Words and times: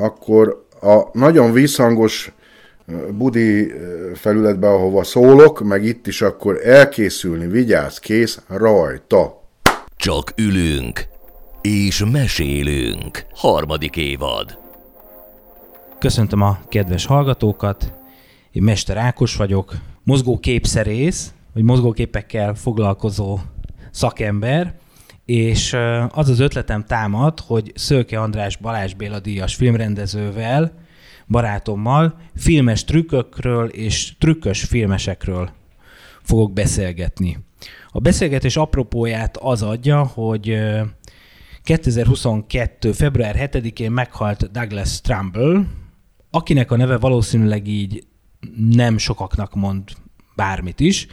akkor 0.00 0.66
a 0.80 1.18
nagyon 1.18 1.52
visszhangos 1.52 2.32
budi 3.10 3.72
felületbe, 4.14 4.68
ahova 4.68 5.04
szólok, 5.04 5.60
meg 5.60 5.84
itt 5.84 6.06
is 6.06 6.22
akkor 6.22 6.66
elkészülni, 6.66 7.46
vigyázz, 7.46 7.98
kész, 7.98 8.40
rajta. 8.48 9.42
Csak 9.96 10.32
ülünk 10.36 11.08
és 11.60 12.04
mesélünk. 12.12 13.26
Harmadik 13.34 13.96
évad. 13.96 14.58
Köszöntöm 15.98 16.40
a 16.40 16.58
kedves 16.68 17.06
hallgatókat. 17.06 17.92
Én 18.52 18.62
Mester 18.62 18.96
Ákos 18.96 19.36
vagyok, 19.36 19.74
mozgóképszerész, 20.04 21.32
vagy 21.54 21.62
mozgóképekkel 21.62 22.54
foglalkozó 22.54 23.38
szakember, 23.90 24.78
és 25.30 25.76
az 26.08 26.28
az 26.28 26.40
ötletem 26.40 26.84
támad, 26.84 27.40
hogy 27.40 27.72
Szőke 27.74 28.20
András 28.20 28.56
Balázs 28.56 28.94
Béla 28.94 29.20
díjas 29.20 29.54
filmrendezővel, 29.54 30.72
barátommal 31.26 32.20
filmes 32.36 32.84
trükkökről 32.84 33.68
és 33.68 34.12
trükkös 34.18 34.64
filmesekről 34.64 35.50
fogok 36.22 36.52
beszélgetni. 36.52 37.38
A 37.90 38.00
beszélgetés 38.00 38.56
apropóját 38.56 39.36
az 39.36 39.62
adja, 39.62 40.02
hogy 40.02 40.58
2022. 41.62 42.92
február 42.92 43.50
7-én 43.52 43.90
meghalt 43.90 44.50
Douglas 44.50 45.00
Trumbull, 45.00 45.64
akinek 46.30 46.70
a 46.70 46.76
neve 46.76 46.98
valószínűleg 46.98 47.66
így 47.66 48.04
nem 48.70 48.98
sokaknak 48.98 49.54
mond 49.54 49.82
bármit 50.36 50.80
is, 50.80 51.06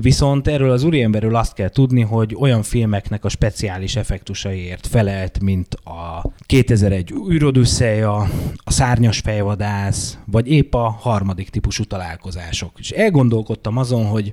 Viszont 0.00 0.48
erről 0.48 0.70
az 0.70 0.84
úriemberről 0.84 1.36
azt 1.36 1.54
kell 1.54 1.68
tudni, 1.68 2.00
hogy 2.00 2.36
olyan 2.38 2.62
filmeknek 2.62 3.24
a 3.24 3.28
speciális 3.28 3.96
effektusaiért 3.96 4.86
felelt, 4.86 5.40
mint 5.40 5.74
a 5.74 6.32
2001 6.46 7.14
űrodüsszeja, 7.30 8.16
a 8.56 8.70
szárnyas 8.70 9.18
fejvadász, 9.18 10.18
vagy 10.24 10.50
épp 10.50 10.74
a 10.74 10.88
harmadik 10.88 11.48
típusú 11.50 11.84
találkozások. 11.84 12.72
És 12.78 12.90
elgondolkodtam 12.90 13.76
azon, 13.76 14.06
hogy 14.06 14.32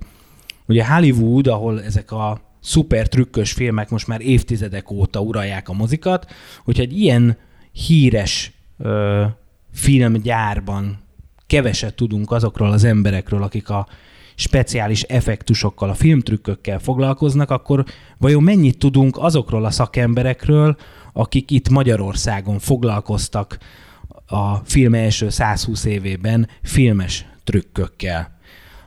ugye 0.68 0.88
Hollywood, 0.88 1.48
ahol 1.48 1.84
ezek 1.84 2.12
a 2.12 2.42
szuper 2.60 3.08
trükkös 3.08 3.52
filmek 3.52 3.90
most 3.90 4.08
már 4.08 4.22
évtizedek 4.22 4.92
óta 4.92 5.20
uralják 5.20 5.70
a 5.70 5.74
mozikat, 5.74 6.32
hogyha 6.64 6.84
egy 6.84 7.00
ilyen 7.00 7.38
híres 7.72 8.52
ö, 8.78 9.24
filmgyárban 9.74 11.00
keveset 11.48 11.96
tudunk 11.96 12.32
azokról 12.32 12.72
az 12.72 12.84
emberekről, 12.84 13.44
akik 13.44 13.70
a 13.70 13.88
speciális 14.36 15.02
effektusokkal, 15.02 15.90
a 15.90 15.94
filmtrükkökkel 15.94 16.80
foglalkoznak, 16.80 17.50
akkor 17.50 17.86
vajon 18.18 18.44
mennyit 18.44 18.78
tudunk 18.78 19.18
azokról 19.18 19.66
a 19.66 19.72
szakemberekről, 19.72 20.78
akik 21.14 21.52
itt 21.52 21.70
Magyarországon 21.70 22.60
foglalkoztak 22.60 23.58
a 24.28 24.56
film 24.56 24.94
első 24.94 25.30
120 25.30 25.86
évében 25.86 26.50
filmes 26.64 27.26
trükkökkel. 27.44 28.38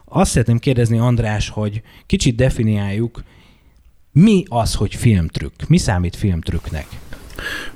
Azt 0.05 0.31
szeretném 0.31 0.59
kérdezni, 0.59 0.99
András, 0.99 1.49
hogy 1.49 1.83
kicsit 2.07 2.37
definiáljuk, 2.37 3.23
mi 4.13 4.45
az, 4.49 4.75
hogy 4.75 4.95
filmtrükk? 4.95 5.63
Mi 5.69 5.79
számít 5.79 6.17
filmtrükknek? 6.17 6.87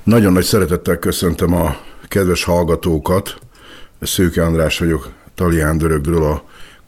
Nagyon 0.03 0.33
nagy 0.33 0.43
szeretettel 0.43 0.97
köszöntöm 0.97 1.53
a 1.53 1.77
kedves 2.07 2.43
hallgatókat. 2.43 3.39
Szőke 4.01 4.45
András 4.45 4.79
vagyok, 4.79 5.13
Talián 5.35 5.77
Dörögről 5.77 6.23
a 6.23 6.43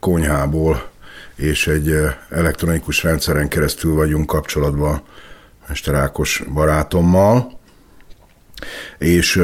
konyhából, 0.06 0.88
és 1.34 1.66
egy 1.66 1.94
elektronikus 2.30 3.02
rendszeren 3.02 3.48
keresztül 3.48 3.94
vagyunk 3.94 4.26
kapcsolatban 4.26 5.02
Mester 5.68 5.94
Ákos 5.94 6.42
barátommal, 6.52 7.58
és 8.98 9.42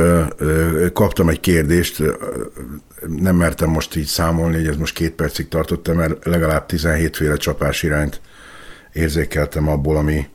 kaptam 0.92 1.28
egy 1.28 1.40
kérdést, 1.40 2.02
nem 3.06 3.36
mertem 3.36 3.68
most 3.68 3.96
így 3.96 4.06
számolni, 4.06 4.56
hogy 4.56 4.66
ez 4.66 4.76
most 4.76 4.94
két 4.94 5.12
percig 5.12 5.48
tartott, 5.48 5.94
mert 5.94 6.24
legalább 6.24 6.66
17 6.66 7.16
féle 7.16 7.36
csapás 7.36 7.82
irányt 7.82 8.20
érzékeltem 8.92 9.68
abból, 9.68 9.96
ami 9.96 10.28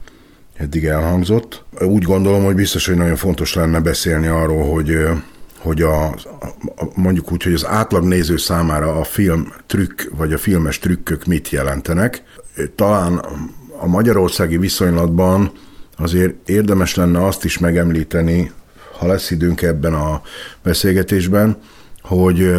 eddig 0.57 0.85
elhangzott. 0.85 1.63
Úgy 1.79 2.03
gondolom, 2.03 2.43
hogy 2.43 2.55
biztos, 2.55 2.85
hogy 2.87 2.97
nagyon 2.97 3.15
fontos 3.15 3.53
lenne 3.53 3.79
beszélni 3.79 4.27
arról, 4.27 4.71
hogy 4.71 4.97
hogy 5.57 5.81
a, 5.81 6.15
mondjuk 6.95 7.31
úgy, 7.31 7.43
hogy 7.43 7.53
az 7.53 7.65
átlag 7.65 8.03
néző 8.03 8.37
számára 8.37 8.99
a 8.99 9.03
film 9.03 9.53
trükk, 9.65 10.01
vagy 10.17 10.33
a 10.33 10.37
filmes 10.37 10.79
trükkök 10.79 11.25
mit 11.25 11.49
jelentenek. 11.49 12.23
Talán 12.75 13.21
a 13.79 13.87
magyarországi 13.87 14.57
viszonylatban 14.57 15.51
azért 15.97 16.49
érdemes 16.49 16.95
lenne 16.95 17.25
azt 17.25 17.45
is 17.45 17.57
megemlíteni, 17.57 18.51
ha 18.99 19.07
lesz 19.07 19.31
időnk 19.31 19.61
ebben 19.61 19.93
a 19.93 20.21
beszélgetésben, 20.63 21.57
hogy 22.01 22.51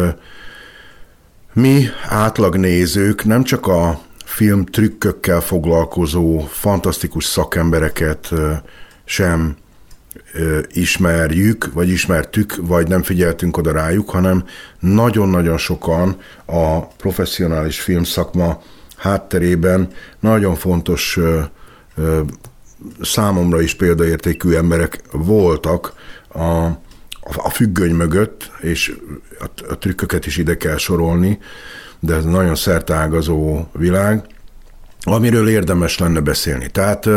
mi 1.53 1.85
átlag 2.07 2.55
nézők 2.55 3.25
nem 3.25 3.43
csak 3.43 3.67
a 3.67 4.01
film 4.25 4.65
trükkökkel 4.65 5.41
foglalkozó 5.41 6.39
fantasztikus 6.39 7.25
szakembereket 7.25 8.33
sem 9.05 9.55
ismerjük, 10.71 11.73
vagy 11.73 11.89
ismertük, 11.89 12.55
vagy 12.61 12.87
nem 12.87 13.03
figyeltünk 13.03 13.57
oda 13.57 13.71
rájuk, 13.71 14.09
hanem 14.09 14.43
nagyon-nagyon 14.79 15.57
sokan 15.57 16.17
a 16.45 16.87
professzionális 16.87 17.79
filmszakma 17.79 18.61
hátterében 18.97 19.87
nagyon 20.19 20.55
fontos 20.55 21.19
számomra 23.01 23.61
is 23.61 23.75
példaértékű 23.75 24.53
emberek 24.53 25.01
voltak 25.11 25.93
a, 26.27 26.65
a 27.21 27.49
függöny 27.51 27.93
mögött, 27.93 28.51
és 28.59 28.95
a, 29.39 29.45
a 29.69 29.77
trükköket 29.77 30.25
is 30.25 30.37
ide 30.37 30.57
kell 30.57 30.77
sorolni, 30.77 31.39
de 31.99 32.15
ez 32.15 32.25
nagyon 32.25 32.55
szertágazó 32.55 33.65
világ 33.71 34.25
amiről 35.03 35.49
érdemes 35.49 35.97
lenne 35.97 36.19
beszélni. 36.19 36.69
Tehát 36.69 37.09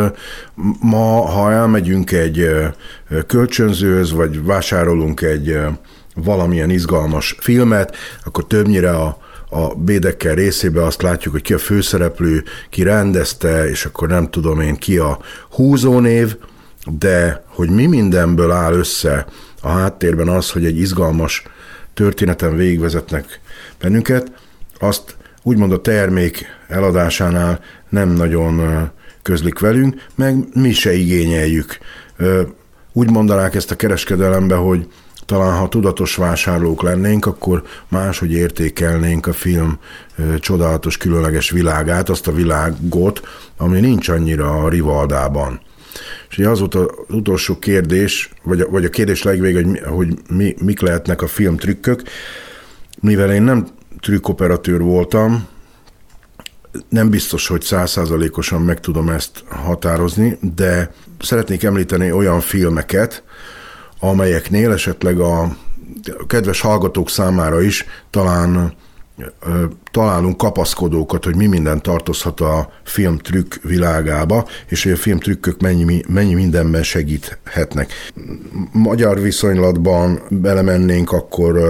ma, 0.81 1.27
ha 1.27 1.53
elmegyünk 1.53 2.13
egy 2.13 2.49
kölcsönzőhöz, 3.27 4.13
vagy 4.13 4.45
vásárolunk 4.45 5.21
egy 5.21 5.59
valamilyen 6.15 6.71
izgalmas 6.71 7.37
filmet, 7.41 7.97
akkor 8.25 8.47
többnyire 8.47 8.91
a, 8.91 9.19
a 9.49 9.75
bédekkel 9.75 10.35
részébe 10.35 10.85
azt 10.85 11.03
látjuk, 11.03 11.33
hogy 11.33 11.43
ki 11.43 11.53
a 11.53 11.59
főszereplő, 11.59 12.45
ki 12.71 12.83
rendezte, 12.83 13.69
és 13.69 13.85
akkor 13.85 14.09
nem 14.09 14.31
tudom 14.31 14.61
én 14.61 14.77
ki 14.77 14.99
a 14.99 15.19
húzónév, 15.51 16.37
de 16.99 17.45
hogy 17.47 17.71
mi 17.71 17.87
mindenből 17.87 18.51
áll 18.51 18.73
össze 18.73 19.27
a 19.61 19.69
háttérben 19.69 20.29
az, 20.29 20.51
hogy 20.51 20.65
egy 20.65 20.79
izgalmas 20.79 21.43
történeten 21.95 22.57
végigvezetnek 22.57 23.41
bennünket, 23.81 24.33
azt 24.79 25.17
úgymond 25.43 25.73
a 25.73 25.81
termék 25.81 26.47
eladásánál 26.69 27.61
nem 27.89 28.09
nagyon 28.09 28.89
közlik 29.23 29.59
velünk, 29.59 30.07
meg 30.15 30.37
mi 30.55 30.73
se 30.73 30.93
igényeljük. 30.93 31.79
Úgy 32.93 33.11
mondanák 33.11 33.55
ezt 33.55 33.71
a 33.71 33.77
kereskedelembe, 33.77 34.55
hogy 34.55 34.87
talán 35.27 35.59
ha 35.59 35.69
tudatos 35.69 36.17
vásárlók 36.17 36.83
lennénk, 36.83 37.27
akkor 37.27 37.63
máshogy 37.89 38.33
értékelnénk 38.33 39.27
a 39.27 39.33
film 39.33 39.79
csodálatos, 40.39 40.97
különleges 40.97 41.51
világát, 41.51 42.09
azt 42.09 42.27
a 42.27 42.33
világot, 42.33 43.21
ami 43.57 43.81
nincs 43.81 44.09
annyira 44.09 44.63
a 44.63 44.69
rivaldában. 44.69 45.61
És 46.31 46.39
ugye 46.39 46.49
az 46.49 46.59
volt 46.59 46.75
az 46.75 46.87
utolsó 47.09 47.59
kérdés, 47.59 48.31
vagy 48.43 48.61
a, 48.61 48.69
vagy 48.69 48.85
a 48.85 48.89
kérdés 48.89 49.23
legvég, 49.23 49.55
hogy, 49.55 49.81
hogy 49.85 50.15
mi, 50.29 50.55
mik 50.65 50.81
lehetnek 50.81 51.23
a 51.23 51.27
filmtrükkök. 51.27 52.03
Mivel 53.01 53.33
én 53.33 53.43
nem 53.43 53.67
trükkoperatőr 54.01 54.81
voltam, 54.81 55.47
nem 56.89 57.11
biztos, 57.11 57.47
hogy 57.47 57.63
százszázalékosan 57.63 58.63
meg 58.63 58.81
tudom 58.81 59.09
ezt 59.09 59.45
határozni, 59.49 60.39
de 60.55 60.95
szeretnék 61.21 61.63
említeni 61.63 62.13
olyan 62.13 62.41
filmeket, 62.41 63.23
amelyeknél 64.01 64.73
esetleg 64.73 65.21
a 65.21 65.57
kedves 66.27 66.61
hallgatók 66.61 67.11
számára 67.11 67.61
is 67.61 67.85
talán 68.11 68.75
találunk 69.91 70.37
kapaszkodókat, 70.37 71.25
hogy 71.25 71.37
mi 71.37 71.47
minden 71.47 71.83
tartozhat 71.83 72.41
a 72.41 72.73
filmtrükk 72.83 73.55
világába, 73.63 74.47
és 74.69 74.83
hogy 74.83 74.93
a 74.93 74.97
filmtrükkök 74.97 75.61
mennyi, 75.61 76.03
mennyi 76.09 76.35
mindenben 76.35 76.83
segíthetnek. 76.83 77.93
Magyar 78.73 79.21
viszonylatban 79.21 80.21
belemennénk, 80.29 81.13
akkor 81.13 81.61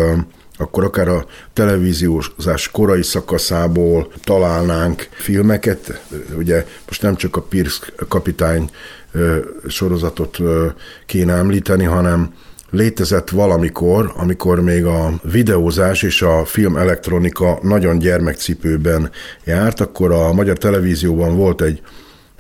akkor 0.57 0.85
akár 0.85 1.09
a 1.09 1.27
televíziózás 1.53 2.71
korai 2.71 3.03
szakaszából 3.03 4.13
találnánk 4.25 5.09
filmeket. 5.13 6.03
Ugye 6.37 6.67
most 6.87 7.03
nem 7.03 7.17
csak 7.17 7.37
a 7.37 7.43
Pierce 7.43 7.87
kapitány 8.09 8.71
sorozatot 9.69 10.39
kéne 11.07 11.33
említeni, 11.33 11.85
hanem 11.85 12.35
létezett 12.71 13.31
valamikor, 13.31 14.13
amikor 14.17 14.61
még 14.61 14.85
a 14.85 15.13
videózás 15.23 16.03
és 16.03 16.23
a 16.23 16.45
film 16.45 16.77
elektronika 16.77 17.59
nagyon 17.63 17.99
gyermekcipőben 17.99 19.11
járt, 19.45 19.81
akkor 19.81 20.13
a 20.13 20.33
magyar 20.33 20.59
televízióban 20.59 21.37
volt 21.37 21.61
egy 21.63 21.83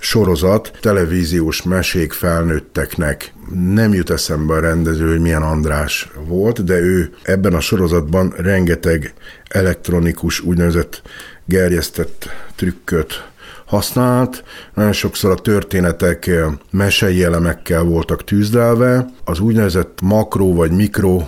sorozat, 0.02 0.72
televíziós 0.80 1.62
mesék 1.62 2.12
felnőtteknek. 2.12 3.32
Nem 3.74 3.94
jut 3.94 4.10
eszembe 4.10 4.54
a 4.54 4.60
rendező, 4.60 5.10
hogy 5.10 5.20
milyen 5.20 5.42
András 5.42 6.10
volt, 6.26 6.64
de 6.64 6.78
ő 6.78 7.14
ebben 7.22 7.54
a 7.54 7.60
sorozatban 7.60 8.34
rengeteg 8.36 9.14
elektronikus, 9.48 10.40
úgynevezett 10.40 11.02
gerjesztett 11.44 12.28
trükköt 12.56 13.28
használt. 13.64 14.44
Nagyon 14.74 14.92
sokszor 14.92 15.30
a 15.30 15.34
történetek 15.34 16.30
mesei 16.70 17.24
elemekkel 17.24 17.82
voltak 17.82 18.24
tűzdelve. 18.24 19.06
Az 19.24 19.40
úgynevezett 19.40 19.98
makró 20.00 20.54
vagy 20.54 20.70
mikro 20.70 21.26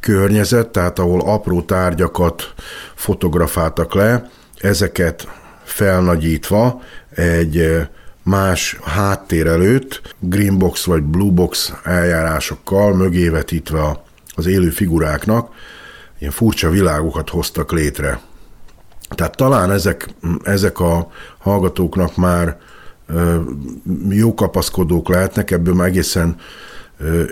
környezet, 0.00 0.68
tehát 0.68 0.98
ahol 0.98 1.20
apró 1.20 1.62
tárgyakat 1.62 2.54
fotografáltak 2.94 3.94
le, 3.94 4.30
ezeket 4.58 5.28
felnagyítva 5.64 6.82
egy 7.14 7.86
más 8.22 8.78
háttér 8.82 9.46
előtt, 9.46 10.14
greenbox 10.18 10.84
vagy 10.84 11.02
bluebox 11.02 11.72
eljárásokkal 11.84 12.94
mögévetítve 12.94 14.02
az 14.34 14.46
élő 14.46 14.70
figuráknak, 14.70 15.54
ilyen 16.18 16.32
furcsa 16.32 16.70
világokat 16.70 17.28
hoztak 17.28 17.72
létre. 17.72 18.20
Tehát 19.08 19.36
talán 19.36 19.70
ezek, 19.70 20.08
ezek 20.42 20.80
a 20.80 21.10
hallgatóknak 21.38 22.16
már 22.16 22.58
jó 24.08 24.34
kapaszkodók 24.34 25.08
lehetnek, 25.08 25.50
ebből 25.50 25.74
már 25.74 25.88
egészen 25.88 26.36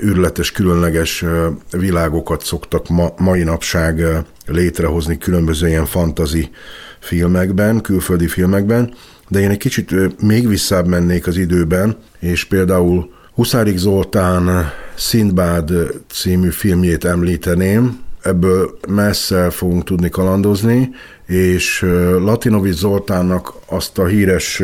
űrletes, 0.05 0.53
különleges 0.53 1.25
világokat 1.71 2.45
szoktak 2.45 2.89
ma, 2.89 3.09
mai 3.17 3.43
napság 3.43 4.25
létrehozni 4.47 5.19
különböző 5.19 5.69
ilyen 5.69 5.87
fantazi 5.87 6.51
filmekben, 6.99 7.81
külföldi 7.81 8.27
filmekben, 8.27 8.95
de 9.31 9.41
én 9.41 9.51
egy 9.51 9.59
kicsit 9.59 10.21
még 10.23 10.49
visszább 10.49 10.87
mennék 10.87 11.27
az 11.27 11.37
időben, 11.37 11.97
és 12.19 12.45
például 12.45 13.13
Huszárik 13.35 13.77
Zoltán 13.77 14.73
Szindbád 14.95 15.73
című 16.13 16.51
filmjét 16.51 17.05
említeném, 17.05 17.99
ebből 18.23 18.79
messze 18.89 19.51
fogunk 19.51 19.85
tudni 19.85 20.09
kalandozni, 20.09 20.91
és 21.27 21.81
Latinovics 22.19 22.77
Zoltánnak 22.77 23.55
azt 23.67 23.99
a 23.99 24.07
híres 24.07 24.63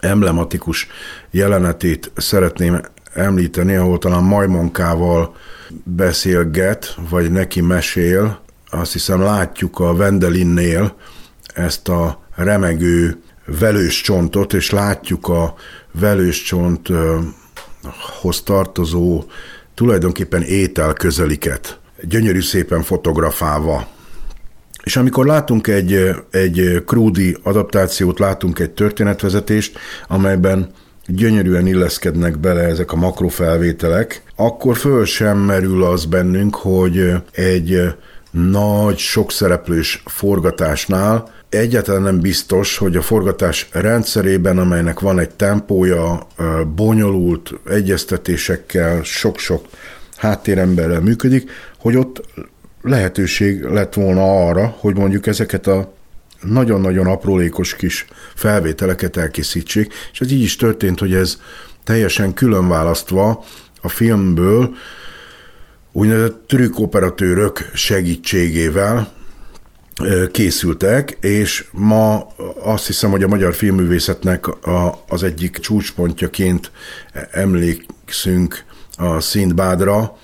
emblematikus 0.00 0.86
jelenetét 1.30 2.10
szeretném 2.16 2.80
említeni, 3.14 3.74
ahol 3.74 3.98
talán 3.98 4.22
majmonkával 4.22 5.34
beszélget, 5.84 6.96
vagy 7.10 7.30
neki 7.30 7.60
mesél. 7.60 8.40
Azt 8.70 8.92
hiszem 8.92 9.20
látjuk 9.20 9.78
a 9.78 9.94
Vendelinnél 9.94 10.94
ezt 11.54 11.88
a 11.88 12.22
remegő 12.36 13.22
velős 13.58 14.00
csontot, 14.00 14.52
és 14.52 14.70
látjuk 14.70 15.28
a 15.28 15.54
velős 15.92 16.42
csonthoz 16.42 16.82
tartozó 18.44 19.24
tulajdonképpen 19.74 20.42
étel 20.42 20.92
közeliket, 20.92 21.78
gyönyörű 22.02 22.40
szépen 22.40 22.82
fotografálva. 22.82 23.88
És 24.84 24.96
amikor 24.96 25.26
látunk 25.26 25.66
egy, 25.66 26.10
egy 26.30 26.82
krúdi 26.86 27.36
adaptációt, 27.42 28.18
látunk 28.18 28.58
egy 28.58 28.70
történetvezetést, 28.70 29.78
amelyben 30.08 30.70
gyönyörűen 31.06 31.66
illeszkednek 31.66 32.38
bele 32.38 32.60
ezek 32.60 32.92
a 32.92 32.96
makrofelvételek, 32.96 34.22
akkor 34.36 34.76
föl 34.76 35.04
sem 35.04 35.38
merül 35.38 35.84
az 35.84 36.04
bennünk, 36.04 36.54
hogy 36.54 37.12
egy 37.32 37.94
nagy, 38.30 38.98
sokszereplős 38.98 40.02
forgatásnál 40.06 41.39
egyáltalán 41.50 42.02
nem 42.02 42.20
biztos, 42.20 42.76
hogy 42.76 42.96
a 42.96 43.02
forgatás 43.02 43.68
rendszerében, 43.72 44.58
amelynek 44.58 45.00
van 45.00 45.18
egy 45.18 45.30
tempója, 45.30 46.26
bonyolult 46.74 47.52
egyeztetésekkel, 47.68 49.02
sok-sok 49.02 49.66
háttéremberrel 50.16 51.00
működik, 51.00 51.50
hogy 51.78 51.96
ott 51.96 52.22
lehetőség 52.82 53.62
lett 53.62 53.94
volna 53.94 54.46
arra, 54.46 54.76
hogy 54.78 54.96
mondjuk 54.96 55.26
ezeket 55.26 55.66
a 55.66 55.94
nagyon-nagyon 56.42 57.06
aprólékos 57.06 57.76
kis 57.76 58.06
felvételeket 58.34 59.16
elkészítsék, 59.16 59.92
és 60.12 60.20
ez 60.20 60.32
így 60.32 60.42
is 60.42 60.56
történt, 60.56 60.98
hogy 60.98 61.14
ez 61.14 61.40
teljesen 61.84 62.34
külön 62.34 62.68
választva 62.68 63.44
a 63.80 63.88
filmből 63.88 64.74
úgynevezett 65.92 66.42
trükkoperatőrök 66.46 67.70
segítségével 67.74 69.19
készültek, 70.30 71.16
és 71.20 71.64
ma 71.72 72.26
azt 72.62 72.86
hiszem, 72.86 73.10
hogy 73.10 73.22
a 73.22 73.28
magyar 73.28 73.54
filmművészetnek 73.54 74.46
a, 74.46 75.04
az 75.08 75.22
egyik 75.22 75.58
csúcspontjaként 75.58 76.70
emlékszünk 77.30 78.64
a 78.96 79.20
Szintbádra, 79.20 80.16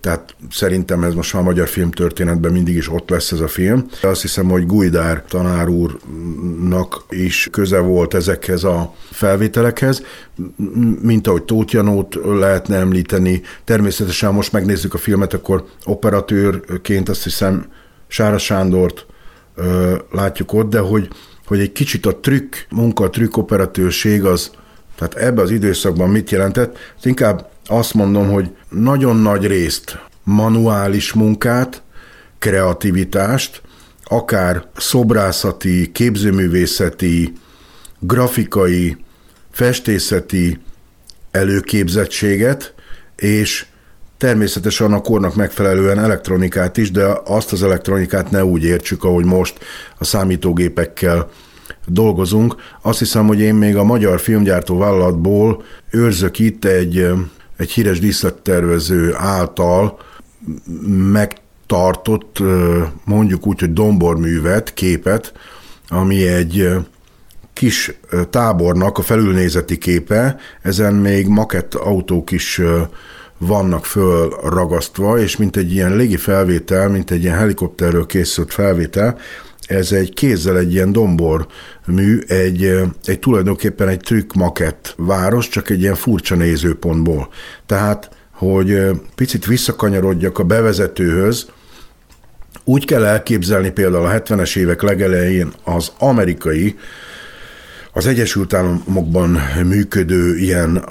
tehát 0.00 0.34
szerintem 0.50 1.02
ez 1.02 1.14
most 1.14 1.32
már 1.32 1.42
a 1.42 1.44
magyar 1.44 1.68
filmtörténetben 1.68 2.52
mindig 2.52 2.76
is 2.76 2.90
ott 2.90 3.10
lesz 3.10 3.32
ez 3.32 3.40
a 3.40 3.48
film. 3.48 3.86
Azt 4.02 4.20
hiszem, 4.22 4.48
hogy 4.48 4.66
Gujdár 4.66 5.24
tanár 5.28 5.68
úrnak 5.68 7.04
is 7.10 7.48
köze 7.50 7.78
volt 7.78 8.14
ezekhez 8.14 8.64
a 8.64 8.94
felvételekhez, 9.10 10.02
mint 11.02 11.26
ahogy 11.26 11.42
Tóth 11.42 11.74
Janót 11.74 12.18
lehetne 12.24 12.76
említeni. 12.76 13.42
Természetesen 13.64 14.34
most 14.34 14.52
megnézzük 14.52 14.94
a 14.94 14.98
filmet, 14.98 15.34
akkor 15.34 15.64
operatőrként 15.84 17.08
azt 17.08 17.22
hiszem 17.22 17.66
Sára 18.08 18.38
Sándort 18.38 19.06
ö, 19.54 19.96
látjuk 20.10 20.52
ott, 20.52 20.70
de 20.70 20.78
hogy, 20.78 21.08
hogy 21.46 21.60
egy 21.60 21.72
kicsit 21.72 22.06
a 22.06 22.20
trükk, 22.20 22.54
munka, 22.70 23.04
a 23.04 23.10
trükk 23.10 23.36
operatőrség 23.36 24.24
az, 24.24 24.50
tehát 24.96 25.14
ebbe 25.14 25.42
az 25.42 25.50
időszakban 25.50 26.10
mit 26.10 26.30
jelentett, 26.30 26.78
inkább 27.02 27.50
azt 27.66 27.94
mondom, 27.94 28.30
hogy 28.30 28.50
nagyon 28.68 29.16
nagy 29.16 29.46
részt 29.46 29.98
manuális 30.22 31.12
munkát, 31.12 31.82
kreativitást, 32.38 33.62
akár 34.04 34.66
szobrászati, 34.76 35.92
képzőművészeti, 35.92 37.32
grafikai, 37.98 38.96
festészeti 39.50 40.60
előképzettséget, 41.30 42.74
és 43.16 43.66
természetesen 44.18 44.92
a 44.92 45.00
kornak 45.00 45.34
megfelelően 45.34 45.98
elektronikát 45.98 46.76
is, 46.76 46.90
de 46.90 47.06
azt 47.24 47.52
az 47.52 47.62
elektronikát 47.62 48.30
ne 48.30 48.44
úgy 48.44 48.64
értsük, 48.64 49.04
ahogy 49.04 49.24
most 49.24 49.58
a 49.98 50.04
számítógépekkel 50.04 51.28
dolgozunk. 51.86 52.54
Azt 52.82 52.98
hiszem, 52.98 53.26
hogy 53.26 53.40
én 53.40 53.54
még 53.54 53.76
a 53.76 53.84
magyar 53.84 54.20
filmgyártó 54.20 54.78
vállalatból 54.78 55.62
őrzök 55.90 56.38
itt 56.38 56.64
egy 56.64 57.06
egy 57.58 57.70
híres 57.70 57.98
díszlettervező 57.98 59.14
által 59.16 59.98
megtartott, 61.12 62.38
mondjuk 63.04 63.46
úgy, 63.46 63.60
hogy 63.60 63.72
domborművet, 63.72 64.74
képet, 64.74 65.32
ami 65.88 66.26
egy 66.26 66.68
kis 67.52 67.92
tábornak 68.30 68.98
a 68.98 69.02
felülnézeti 69.02 69.78
képe, 69.78 70.36
ezen 70.62 70.94
még 70.94 71.26
makett 71.26 71.74
autók 71.74 72.30
is 72.30 72.60
vannak 73.38 73.84
fölragasztva, 73.84 75.18
és 75.18 75.36
mint 75.36 75.56
egy 75.56 75.72
ilyen 75.72 75.96
légi 75.96 76.16
felvétel, 76.16 76.88
mint 76.88 77.10
egy 77.10 77.22
ilyen 77.22 77.36
helikopterről 77.36 78.06
készült 78.06 78.52
felvétel, 78.52 79.18
ez 79.66 79.92
egy 79.92 80.14
kézzel 80.14 80.58
egy 80.58 80.72
ilyen 80.72 80.92
dombor 80.92 81.46
mű, 81.86 82.18
egy, 82.26 82.80
egy 83.04 83.18
tulajdonképpen 83.18 83.88
egy 83.88 84.00
trükk 84.00 84.32
makett 84.32 84.94
város, 84.96 85.48
csak 85.48 85.70
egy 85.70 85.80
ilyen 85.80 85.94
furcsa 85.94 86.34
nézőpontból. 86.34 87.28
Tehát, 87.66 88.10
hogy 88.32 88.80
picit 89.14 89.46
visszakanyarodjak 89.46 90.38
a 90.38 90.44
bevezetőhöz, 90.44 91.46
úgy 92.64 92.84
kell 92.84 93.04
elképzelni 93.04 93.70
például 93.70 94.06
a 94.06 94.10
70-es 94.10 94.56
évek 94.56 94.82
legelején 94.82 95.52
az 95.64 95.92
amerikai 95.98 96.76
az 97.98 98.06
Egyesült 98.06 98.54
Államokban 98.54 99.40
működő 99.64 100.36
ilyen, 100.36 100.84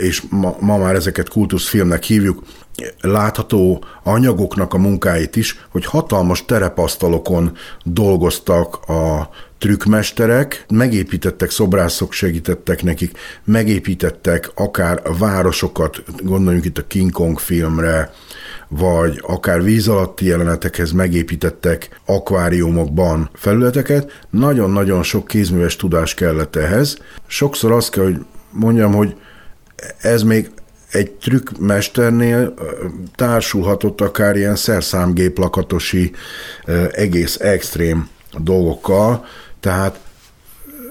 és 0.00 0.22
ma, 0.30 0.56
ma 0.60 0.78
már 0.78 0.94
ezeket 0.94 1.28
kultuszfilmnek 1.28 2.02
hívjuk, 2.02 2.42
látható 3.00 3.84
anyagoknak 4.02 4.74
a 4.74 4.78
munkáit 4.78 5.36
is, 5.36 5.58
hogy 5.68 5.84
hatalmas 5.84 6.44
terepasztalokon 6.44 7.56
dolgoztak 7.84 8.74
a 8.88 9.30
trükkmesterek, 9.58 10.64
megépítettek, 10.68 11.50
szobrászok 11.50 12.12
segítettek 12.12 12.82
nekik, 12.82 13.18
megépítettek 13.44 14.50
akár 14.54 15.02
városokat, 15.18 16.02
gondoljunk 16.22 16.64
itt 16.64 16.78
a 16.78 16.86
King 16.86 17.10
Kong 17.10 17.38
filmre, 17.38 18.12
vagy 18.72 19.22
akár 19.26 19.62
víz 19.62 19.88
alatti 19.88 20.26
jelenetekhez 20.26 20.92
megépítettek 20.92 22.00
akváriumokban 22.04 23.30
felületeket, 23.32 24.26
nagyon-nagyon 24.30 25.02
sok 25.02 25.26
kézműves 25.26 25.76
tudás 25.76 26.14
kellett 26.14 26.56
ehhez. 26.56 26.98
Sokszor 27.26 27.72
azt 27.72 27.90
kell, 27.90 28.04
hogy 28.04 28.24
mondjam, 28.50 28.92
hogy 28.92 29.16
ez 30.00 30.22
még 30.22 30.50
egy 30.90 31.10
trükkmesternél 31.10 32.54
társulhatott 33.14 34.00
akár 34.00 34.36
ilyen 34.36 34.56
szerszámgép 34.56 35.38
lakatosi 35.38 36.12
egész 36.90 37.40
extrém 37.40 38.08
dolgokkal, 38.38 39.24
tehát 39.60 40.00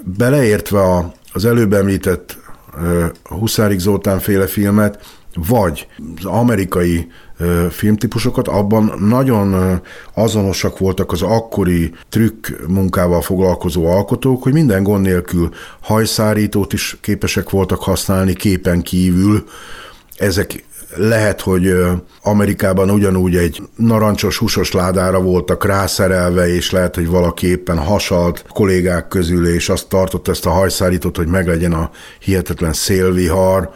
beleértve 0.04 0.82
a, 0.82 1.14
az 1.34 1.46
előbb 1.46 1.74
említett 1.74 2.38
Huszárik 3.24 3.80
Zoltán 3.80 4.20
féle 4.20 4.48
filmet, 4.48 5.18
vagy 5.36 5.88
az 6.18 6.26
amerikai 6.26 7.12
filmtípusokat, 7.70 8.48
abban 8.48 8.94
nagyon 9.00 9.80
azonosak 10.14 10.78
voltak 10.78 11.12
az 11.12 11.22
akkori 11.22 11.92
trükk 12.10 12.48
munkával 12.68 13.22
foglalkozó 13.22 13.86
alkotók, 13.86 14.44
hogy 14.44 14.54
minden 14.54 14.84
gond 14.84 15.06
nélkül 15.06 15.50
hajszárítót 15.80 16.74
is 16.74 16.98
képesek 17.02 17.50
voltak 17.50 17.80
használni 17.80 18.34
képen 18.34 18.82
kívül. 18.82 19.44
Ezek 20.18 20.68
lehet, 20.96 21.42
hogy 21.42 21.76
Amerikában 22.22 22.90
ugyanúgy 22.90 23.36
egy 23.36 23.62
narancsos, 23.76 24.38
húsos 24.38 24.72
ládára 24.72 25.22
voltak 25.22 25.66
rászerelve, 25.66 26.48
és 26.48 26.72
lehet, 26.72 26.96
hogy 26.96 27.08
valaki 27.08 27.48
éppen 27.48 27.78
hasalt 27.78 28.46
kollégák 28.50 29.08
közül, 29.08 29.48
és 29.48 29.70
azt 29.70 29.88
tartott 29.88 30.28
ezt 30.28 30.46
a 30.46 30.50
hajszárítót, 30.50 31.18
hogy 31.18 31.28
meglegyen 31.28 31.74
a 31.74 31.92
hihetetlen 32.20 32.74
szélvihar. 32.74 33.70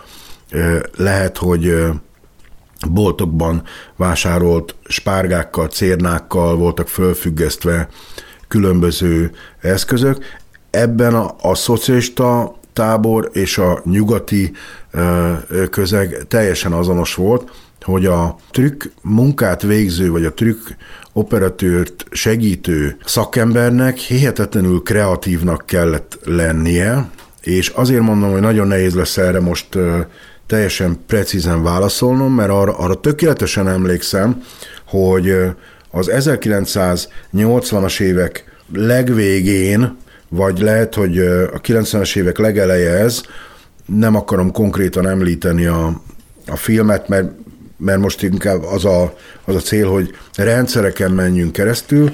Lehet, 0.98 1.38
hogy 1.38 1.76
boltokban 2.90 3.64
vásárolt 3.96 4.76
spárgákkal, 4.88 5.68
cérnákkal 5.68 6.56
voltak 6.56 6.88
fölfüggesztve 6.88 7.88
különböző 8.48 9.32
eszközök. 9.62 10.26
Ebben 10.70 11.16
a, 11.16 11.36
a 11.42 11.56
szocialista 11.56 12.56
tábor 12.74 13.30
és 13.34 13.58
a 13.58 13.82
nyugati 13.86 14.52
közeg 15.70 16.26
teljesen 16.28 16.72
azonos 16.72 17.16
volt, 17.16 17.52
hogy 17.82 18.06
a 18.06 18.36
trükk 18.52 18.84
munkát 19.02 19.62
végző, 19.62 20.12
vagy 20.12 20.26
a 20.26 20.34
trükk 20.34 20.68
operatőrt 21.14 22.06
segítő 22.12 22.98
szakembernek 23.06 23.98
hihetetlenül 23.98 24.82
kreatívnak 24.82 25.66
kellett 25.66 26.20
lennie, 26.24 27.10
és 27.42 27.70
azért 27.70 28.02
mondom, 28.02 28.32
hogy 28.32 28.42
nagyon 28.42 28.68
nehéz 28.68 28.94
lesz 28.94 29.18
erre 29.18 29.40
most 29.40 29.78
teljesen 30.54 31.00
precízen 31.08 31.64
válaszolnom, 31.64 32.34
mert 32.34 32.50
arra, 32.50 32.78
arra 32.78 33.00
tökéletesen 33.00 33.68
emlékszem, 33.68 34.44
hogy 34.88 35.34
az 35.92 36.12
1980-as 36.14 38.00
évek 38.00 38.58
legvégén, 38.74 39.98
vagy 40.30 40.60
lehet, 40.60 40.94
hogy 40.94 41.20
a 41.54 41.62
90-es 41.62 42.16
évek 42.16 42.38
legeleje 42.38 42.90
ez, 42.90 43.22
nem 43.86 44.16
akarom 44.16 44.52
konkrétan 44.52 45.08
említeni 45.08 45.66
a, 45.66 46.02
a 46.48 46.56
filmet, 46.56 47.08
mert, 47.08 47.32
mert 47.78 48.00
most 48.00 48.24
inkább 48.24 48.64
az 48.64 48.86
a, 48.86 49.14
az 49.46 49.56
a 49.56 49.60
cél, 49.60 49.90
hogy 49.90 50.16
rendszereken 50.36 51.12
menjünk 51.12 51.52
keresztül. 51.52 52.12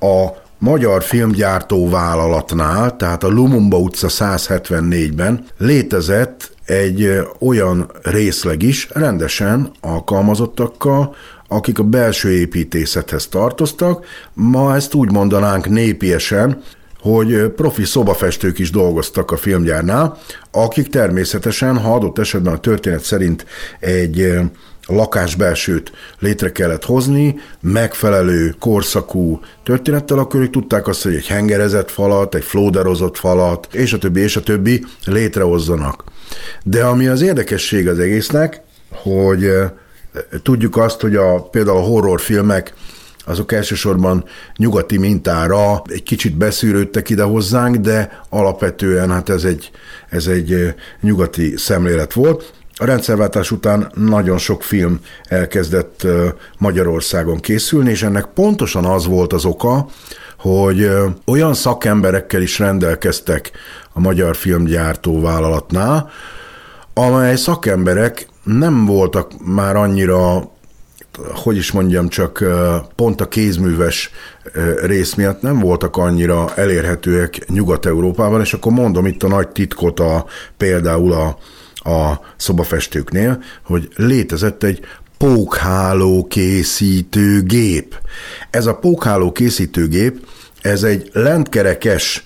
A 0.00 0.26
magyar 0.58 1.02
filmgyártó 1.02 1.88
vállalatnál, 1.88 2.96
tehát 2.96 3.24
a 3.24 3.28
Lumumba 3.28 3.78
utca 3.78 4.06
174-ben 4.10 5.44
létezett 5.58 6.58
egy 6.70 7.20
olyan 7.38 7.90
részleg 8.02 8.62
is 8.62 8.88
rendesen 8.92 9.70
alkalmazottakkal, 9.80 11.14
akik 11.48 11.78
a 11.78 11.82
belső 11.82 12.30
építészethez 12.30 13.26
tartoztak, 13.26 14.06
ma 14.32 14.74
ezt 14.74 14.94
úgy 14.94 15.12
mondanánk 15.12 15.68
népiesen, 15.68 16.62
hogy 17.00 17.48
profi 17.56 17.84
szobafestők 17.84 18.58
is 18.58 18.70
dolgoztak 18.70 19.30
a 19.30 19.36
filmgyárnál, 19.36 20.18
akik 20.50 20.88
természetesen, 20.88 21.78
ha 21.78 21.94
adott 21.94 22.18
esetben 22.18 22.54
a 22.54 22.60
történet 22.60 23.02
szerint 23.02 23.46
egy 23.80 24.32
lakásbelsőt 24.86 25.92
létre 26.18 26.52
kellett 26.52 26.84
hozni, 26.84 27.34
megfelelő 27.60 28.54
korszakú 28.58 29.40
történettel, 29.62 30.18
akkor 30.18 30.40
ők 30.40 30.50
tudták 30.50 30.88
azt, 30.88 31.02
hogy 31.02 31.14
egy 31.14 31.26
hengerezett 31.26 31.90
falat, 31.90 32.34
egy 32.34 32.44
flóderozott 32.44 33.16
falat, 33.16 33.68
és 33.72 33.92
a 33.92 33.98
többi, 33.98 34.20
és 34.20 34.36
a 34.36 34.42
többi 34.42 34.84
létrehozzanak. 35.04 36.04
De 36.62 36.84
ami 36.84 37.06
az 37.06 37.22
érdekesség 37.22 37.88
az 37.88 37.98
egésznek, 37.98 38.60
hogy 38.90 39.44
eh, 39.44 39.70
tudjuk 40.42 40.76
azt, 40.76 41.00
hogy 41.00 41.16
a, 41.16 41.42
például 41.42 41.76
a 41.76 41.80
horrorfilmek 41.80 42.74
azok 43.24 43.52
elsősorban 43.52 44.24
nyugati 44.56 44.98
mintára 44.98 45.82
egy 45.86 46.02
kicsit 46.02 46.36
beszűrődtek 46.36 47.08
ide 47.08 47.22
hozzánk, 47.22 47.76
de 47.76 48.22
alapvetően 48.28 49.10
hát 49.10 49.28
ez 49.28 49.44
egy, 49.44 49.70
ez 50.08 50.26
egy 50.26 50.52
eh, 50.52 50.74
nyugati 51.00 51.56
szemlélet 51.56 52.12
volt. 52.12 52.52
A 52.74 52.84
rendszerváltás 52.84 53.50
után 53.50 53.90
nagyon 53.94 54.38
sok 54.38 54.62
film 54.62 55.00
elkezdett 55.28 56.02
eh, 56.04 56.32
Magyarországon 56.58 57.40
készülni, 57.40 57.90
és 57.90 58.02
ennek 58.02 58.24
pontosan 58.24 58.84
az 58.84 59.06
volt 59.06 59.32
az 59.32 59.44
oka, 59.44 59.86
hogy 60.40 60.90
olyan 61.26 61.54
szakemberekkel 61.54 62.42
is 62.42 62.58
rendelkeztek 62.58 63.50
a 63.92 64.00
Magyar 64.00 64.36
Filmgyártó 64.36 65.20
Vállalatnál, 65.20 66.10
amely 66.94 67.36
szakemberek 67.36 68.28
nem 68.44 68.84
voltak 68.86 69.32
már 69.44 69.76
annyira 69.76 70.50
hogy 71.34 71.56
is 71.56 71.72
mondjam, 71.72 72.08
csak 72.08 72.44
pont 72.94 73.20
a 73.20 73.28
kézműves 73.28 74.10
rész 74.82 75.14
miatt 75.14 75.42
nem 75.42 75.58
voltak 75.58 75.96
annyira 75.96 76.54
elérhetőek 76.54 77.48
Nyugat-Európában, 77.48 78.40
és 78.40 78.52
akkor 78.52 78.72
mondom 78.72 79.06
itt 79.06 79.22
a 79.22 79.28
nagy 79.28 79.48
titkot 79.48 80.00
a, 80.00 80.26
például 80.56 81.12
a, 81.12 81.38
a 81.90 82.20
szobafestőknél, 82.36 83.42
hogy 83.64 83.88
létezett 83.96 84.62
egy 84.62 84.80
pókháló 85.18 86.26
készítő 86.26 87.42
gép. 87.42 87.98
Ez 88.50 88.66
a 88.66 88.74
pókháló 88.74 89.32
készítő 89.32 89.88
gép, 89.88 90.26
ez 90.60 90.82
egy 90.82 91.10
lentkerekes, 91.12 92.24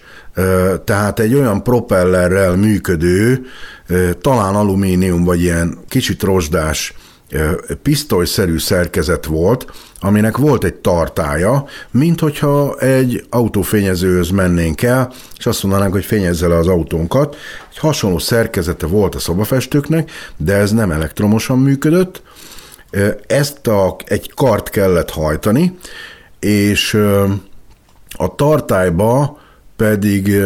tehát 0.85 1.21
egy 1.21 1.35
olyan 1.35 1.63
propellerrel 1.63 2.57
működő, 2.57 3.47
talán 4.21 4.55
alumínium 4.55 5.25
vagy 5.25 5.43
ilyen 5.43 5.79
kicsit 5.89 6.23
rozsdás 6.23 6.95
pisztolyszerű 7.83 8.59
szerkezet 8.59 9.25
volt, 9.25 9.73
aminek 10.01 10.37
volt 10.37 10.65
egy 10.65 10.75
tartája, 10.75 11.65
mint 11.91 12.21
hogyha 12.21 12.77
egy 12.79 13.27
autófényezőhöz 13.31 14.31
mennénk 14.31 14.83
el, 14.83 15.13
és 15.39 15.47
azt 15.47 15.63
mondanánk, 15.63 15.93
hogy 15.93 16.05
fényezze 16.05 16.49
le 16.49 16.57
az 16.57 16.67
autónkat. 16.67 17.37
Egy 17.71 17.79
hasonló 17.79 18.19
szerkezete 18.19 18.87
volt 18.87 19.15
a 19.15 19.19
szobafestőknek, 19.19 20.11
de 20.37 20.55
ez 20.55 20.73
nem 20.73 20.91
elektromosan 20.91 21.59
működött, 21.59 22.23
ezt 23.27 23.67
a, 23.67 23.97
egy 24.05 24.35
kart 24.35 24.69
kellett 24.69 25.11
hajtani, 25.11 25.79
és 26.41 26.95
a 28.11 28.35
tartályba 28.35 29.39
pedig 29.85 30.37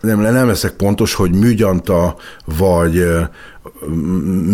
nem, 0.00 0.20
nem 0.20 0.46
leszek 0.46 0.72
pontos, 0.72 1.14
hogy 1.14 1.34
műgyanta 1.34 2.16
vagy 2.44 3.06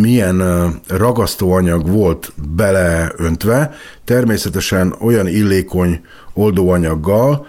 milyen 0.00 0.42
ragasztóanyag 0.88 1.90
volt 1.90 2.32
beleöntve, 2.56 3.74
természetesen 4.04 4.94
olyan 5.00 5.26
illékony 5.26 6.00
oldóanyaggal, 6.32 7.46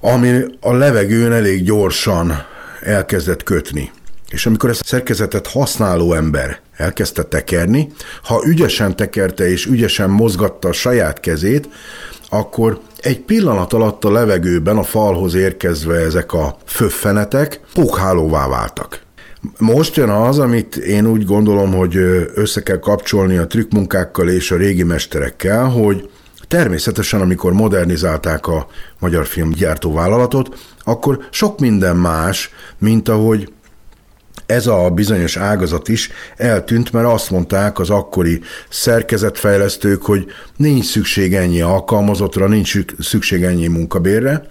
ami 0.00 0.40
a 0.60 0.72
levegőn 0.72 1.32
elég 1.32 1.64
gyorsan 1.64 2.32
elkezdett 2.82 3.42
kötni. 3.42 3.90
És 4.28 4.46
amikor 4.46 4.70
ezt 4.70 4.80
a 4.80 4.86
szerkezetet 4.86 5.46
használó 5.46 6.12
ember 6.12 6.60
elkezdte 6.76 7.22
tekerni, 7.22 7.92
ha 8.22 8.42
ügyesen 8.46 8.96
tekerte 8.96 9.48
és 9.48 9.66
ügyesen 9.66 10.10
mozgatta 10.10 10.68
a 10.68 10.72
saját 10.72 11.20
kezét, 11.20 11.68
akkor 12.28 12.80
egy 13.06 13.20
pillanat 13.20 13.72
alatt 13.72 14.04
a 14.04 14.12
levegőben 14.12 14.76
a 14.76 14.82
falhoz 14.82 15.34
érkezve 15.34 15.94
ezek 15.94 16.32
a 16.32 16.56
föffenetek 16.64 17.60
pókhálóvá 17.74 18.48
váltak. 18.48 19.00
Most 19.58 19.96
jön 19.96 20.08
az, 20.08 20.38
amit 20.38 20.76
én 20.76 21.06
úgy 21.06 21.24
gondolom, 21.24 21.72
hogy 21.72 21.96
össze 22.34 22.62
kell 22.62 22.78
kapcsolni 22.78 23.36
a 23.36 23.46
trükkmunkákkal 23.46 24.28
és 24.28 24.50
a 24.50 24.56
régi 24.56 24.82
mesterekkel, 24.82 25.64
hogy 25.64 26.10
természetesen, 26.48 27.20
amikor 27.20 27.52
modernizálták 27.52 28.46
a 28.46 28.66
magyar 28.98 29.26
filmgyártó 29.26 29.92
vállalatot, 29.92 30.58
akkor 30.84 31.18
sok 31.30 31.60
minden 31.60 31.96
más, 31.96 32.50
mint 32.78 33.08
ahogy 33.08 33.52
ez 34.46 34.66
a 34.66 34.90
bizonyos 34.90 35.36
ágazat 35.36 35.88
is 35.88 36.10
eltűnt, 36.36 36.92
mert 36.92 37.06
azt 37.06 37.30
mondták 37.30 37.78
az 37.78 37.90
akkori 37.90 38.40
szerkezetfejlesztők, 38.68 40.02
hogy 40.02 40.26
nincs 40.56 40.84
szükség 40.84 41.34
ennyi 41.34 41.60
alkalmazottra, 41.60 42.46
nincs 42.46 42.78
szükség 42.98 43.42
ennyi 43.42 43.66
munkabérre, 43.66 44.46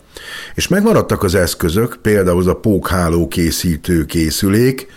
és 0.56 0.68
megmaradtak 0.68 1.24
az 1.24 1.36
eszközök, 1.36 1.98
például 2.02 2.40
az 2.40 2.48
a 2.48 2.56
pókháló 2.56 3.28
készítő 3.28 4.06
készülék, 4.06 4.88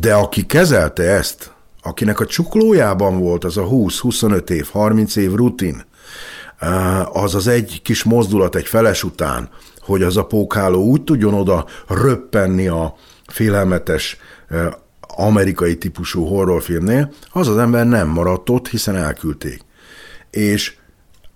de 0.00 0.14
aki 0.14 0.46
kezelte 0.46 1.02
ezt, 1.02 1.52
akinek 1.82 2.20
a 2.20 2.26
csuklójában 2.26 3.18
volt 3.18 3.44
az 3.44 3.56
a 3.56 3.64
20-25 3.64 4.50
év, 4.50 4.68
30 4.70 5.16
év 5.16 5.32
rutin, 5.32 5.84
az 7.12 7.34
az 7.34 7.46
egy 7.46 7.80
kis 7.82 8.02
mozdulat 8.02 8.54
egy 8.54 8.66
feles 8.66 9.04
után, 9.04 9.48
hogy 9.80 10.02
az 10.02 10.16
a 10.16 10.24
pókháló 10.24 10.84
úgy 10.84 11.02
tudjon 11.02 11.34
oda 11.34 11.66
röppenni 11.88 12.66
a, 12.66 12.94
félelmetes 13.26 14.16
amerikai 15.16 15.76
típusú 15.76 16.24
horrorfilmnél, 16.24 17.12
az 17.32 17.48
az 17.48 17.56
ember 17.56 17.86
nem 17.86 18.08
maradt 18.08 18.50
ott, 18.50 18.68
hiszen 18.68 18.96
elküldték. 18.96 19.60
És 20.30 20.76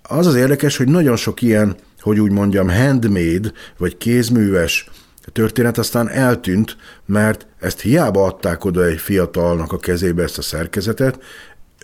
az 0.03 0.27
az 0.27 0.35
érdekes, 0.35 0.77
hogy 0.77 0.89
nagyon 0.89 1.17
sok 1.17 1.43
ilyen, 1.43 1.77
hogy 2.01 2.21
úgy 2.21 2.31
mondjam, 2.31 2.69
handmade, 2.69 3.53
vagy 3.79 3.97
kézműves 3.97 4.91
történet 5.33 5.79
aztán 5.79 6.09
eltűnt, 6.09 6.77
mert 7.07 7.47
ezt 7.61 7.81
hiába 7.81 8.25
adták 8.25 8.65
oda 8.65 8.85
egy 8.85 8.99
fiatalnak 8.99 9.73
a 9.73 9.79
kezébe 9.79 10.23
ezt 10.23 10.39
a 10.39 10.43
szerkezetet, 10.43 11.19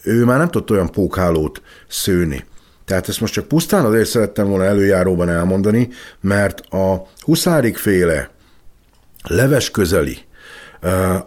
ő 0.03 0.25
már 0.25 0.39
nem 0.39 0.49
tudott 0.49 0.71
olyan 0.71 0.91
pókhálót 0.91 1.63
szőni. 1.89 2.45
Tehát 2.85 3.09
ezt 3.09 3.21
most 3.21 3.33
csak 3.33 3.49
pusztán 3.49 3.85
azért 3.85 4.09
szerettem 4.09 4.49
volna 4.49 4.65
előjáróban 4.65 5.29
elmondani, 5.29 5.89
mert 6.21 6.61
a 6.61 7.07
huszárik 7.21 7.77
féle 7.77 8.31
leves 9.29 9.71
közeli 9.71 10.19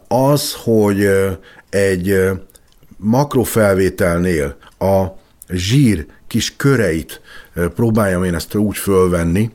az, 0.07 0.53
hogy 0.53 1.09
egy 1.69 2.29
makrofelvételnél 2.97 4.57
a 4.79 5.05
zsír 5.49 6.05
kis 6.27 6.55
köreit 6.55 7.21
próbáljam 7.75 8.23
én 8.23 8.35
ezt 8.35 8.55
úgy 8.55 8.77
fölvenni, 8.77 9.51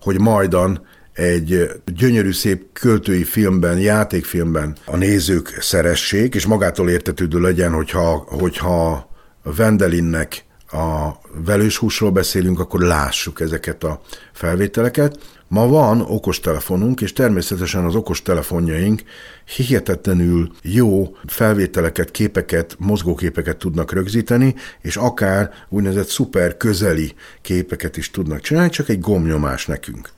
hogy 0.00 0.20
majdan 0.20 0.86
egy 1.12 1.70
gyönyörű 1.84 2.32
szép 2.32 2.72
költői 2.72 3.24
filmben, 3.24 3.78
játékfilmben 3.78 4.76
a 4.84 4.96
nézők 4.96 5.56
szeressék, 5.60 6.34
és 6.34 6.46
magától 6.46 6.90
értetődő 6.90 7.40
legyen, 7.40 7.72
hogyha, 7.72 8.26
hogyha 8.28 9.10
Vendelinnek 9.42 10.44
a 10.70 11.10
velős 11.44 11.76
húsról 11.76 12.10
beszélünk, 12.10 12.60
akkor 12.60 12.80
lássuk 12.80 13.40
ezeket 13.40 13.84
a 13.84 14.00
felvételeket. 14.32 15.18
Ma 15.48 15.66
van 15.66 16.00
okostelefonunk, 16.00 17.00
és 17.00 17.12
természetesen 17.12 17.84
az 17.84 17.94
okostelefonjaink 17.94 19.02
hihetetlenül 19.44 20.50
jó 20.62 21.16
felvételeket, 21.26 22.10
képeket, 22.10 22.76
mozgóképeket 22.78 23.56
tudnak 23.56 23.92
rögzíteni, 23.92 24.54
és 24.80 24.96
akár 24.96 25.50
úgynevezett 25.68 26.08
szuper 26.08 26.56
közeli 26.56 27.14
képeket 27.42 27.96
is 27.96 28.10
tudnak 28.10 28.40
csinálni, 28.40 28.70
csak 28.70 28.88
egy 28.88 29.00
gomnyomás 29.00 29.66
nekünk. 29.66 30.10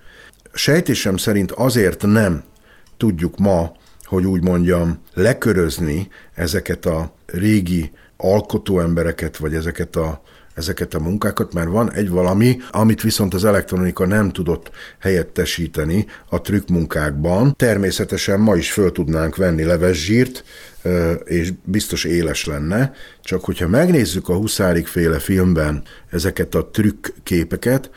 Sejtésem 0.52 1.16
szerint 1.16 1.50
azért 1.50 2.02
nem 2.02 2.42
tudjuk 2.96 3.38
ma, 3.38 3.72
hogy 4.04 4.24
úgy 4.24 4.42
mondjam, 4.42 5.02
lekörözni 5.14 6.08
ezeket 6.34 6.86
a 6.86 7.14
régi 7.26 7.90
alkotó 8.16 8.80
embereket, 8.80 9.36
vagy 9.36 9.54
ezeket 9.54 9.96
a 9.96 10.22
ezeket 10.58 10.94
a 10.94 11.00
munkákat, 11.00 11.52
mert 11.52 11.68
van 11.68 11.92
egy 11.92 12.10
valami, 12.10 12.58
amit 12.70 13.02
viszont 13.02 13.34
az 13.34 13.44
elektronika 13.44 14.06
nem 14.06 14.30
tudott 14.30 14.70
helyettesíteni 14.98 16.06
a 16.28 16.40
trükkmunkákban. 16.40 17.56
Természetesen 17.56 18.40
ma 18.40 18.56
is 18.56 18.72
föl 18.72 18.92
tudnánk 18.92 19.36
venni 19.36 19.62
leves 19.62 20.04
zsírt, 20.04 20.44
és 21.24 21.52
biztos 21.64 22.04
éles 22.04 22.44
lenne, 22.44 22.92
csak 23.22 23.44
hogyha 23.44 23.68
megnézzük 23.68 24.28
a 24.28 24.34
Huszárik 24.36 24.86
féle 24.86 25.18
filmben 25.18 25.82
ezeket 26.10 26.54
a 26.54 26.68
trükkképeket, 26.72 27.90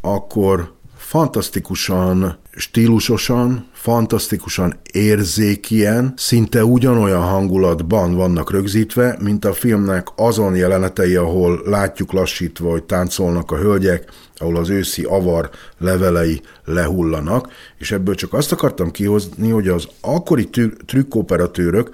akkor 0.00 0.78
fantasztikusan 1.10 2.38
stílusosan, 2.50 3.68
fantasztikusan 3.72 4.74
érzékien, 4.92 6.12
szinte 6.16 6.64
ugyanolyan 6.64 7.22
hangulatban 7.22 8.14
vannak 8.14 8.50
rögzítve, 8.50 9.16
mint 9.20 9.44
a 9.44 9.52
filmnek 9.52 10.06
azon 10.16 10.56
jelenetei, 10.56 11.16
ahol 11.16 11.62
látjuk 11.64 12.12
lassítva, 12.12 12.70
hogy 12.70 12.84
táncolnak 12.84 13.50
a 13.50 13.56
hölgyek, 13.56 14.12
ahol 14.36 14.56
az 14.56 14.68
őszi 14.68 15.02
avar 15.02 15.50
levelei 15.78 16.40
lehullanak, 16.64 17.48
és 17.78 17.92
ebből 17.92 18.14
csak 18.14 18.32
azt 18.32 18.52
akartam 18.52 18.90
kihozni, 18.90 19.50
hogy 19.50 19.68
az 19.68 19.88
akkori 20.00 20.48
trükkoperatőrök 20.86 21.90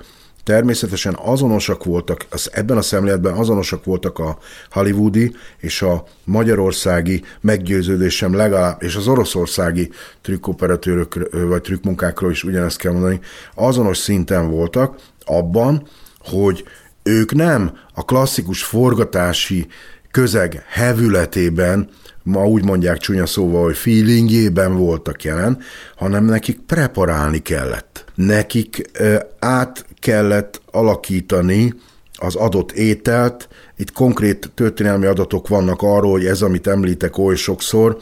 Természetesen 0.47 1.17
azonosak 1.23 1.85
voltak, 1.85 2.27
az, 2.31 2.51
ebben 2.53 2.77
a 2.77 2.83
szemléletben 2.83 3.35
azonosak 3.35 3.85
voltak 3.85 4.19
a 4.19 4.39
hollywoodi 4.71 5.35
és 5.59 5.83
a 5.83 6.05
magyarországi 6.25 7.23
meggyőződésem 7.41 8.35
legalább, 8.35 8.83
és 8.83 8.97
az 8.97 9.09
oroszországi 9.09 9.91
trükkoperatőrök 10.23 11.29
vagy 11.49 11.61
trükkmunkákról 11.61 12.31
is 12.31 12.45
ugyanezt 12.45 12.79
kell 12.79 12.93
mondani, 12.93 13.21
azonos 13.55 13.99
szinten 13.99 14.51
voltak 14.51 14.97
abban, 15.25 15.89
hogy 16.19 16.65
ők 17.03 17.35
nem 17.35 17.79
a 17.95 18.05
klasszikus 18.05 18.63
forgatási 18.63 19.67
közeg 20.11 20.65
hevületében, 20.69 21.89
ma 22.27 22.47
úgy 22.47 22.65
mondják 22.65 22.99
csúnya 22.99 23.27
szóval, 23.27 23.65
hogy 23.65 23.77
feelingjében 23.77 24.77
voltak 24.77 25.23
jelen, 25.25 25.59
hanem 25.97 26.25
nekik 26.25 26.61
preparálni 26.61 27.39
kellett. 27.39 28.05
Nekik 28.15 28.91
át 29.39 29.87
kellett 30.01 30.61
alakítani 30.71 31.75
az 32.13 32.35
adott 32.35 32.73
ételt. 32.73 33.49
Itt 33.77 33.93
konkrét 33.93 34.51
történelmi 34.55 35.07
adatok 35.07 35.49
vannak 35.49 35.83
arról, 35.83 36.11
hogy 36.11 36.27
ez, 36.27 36.43
amit 36.43 36.67
említek 36.67 37.19
oly 37.19 37.37
sokszor, 37.37 37.99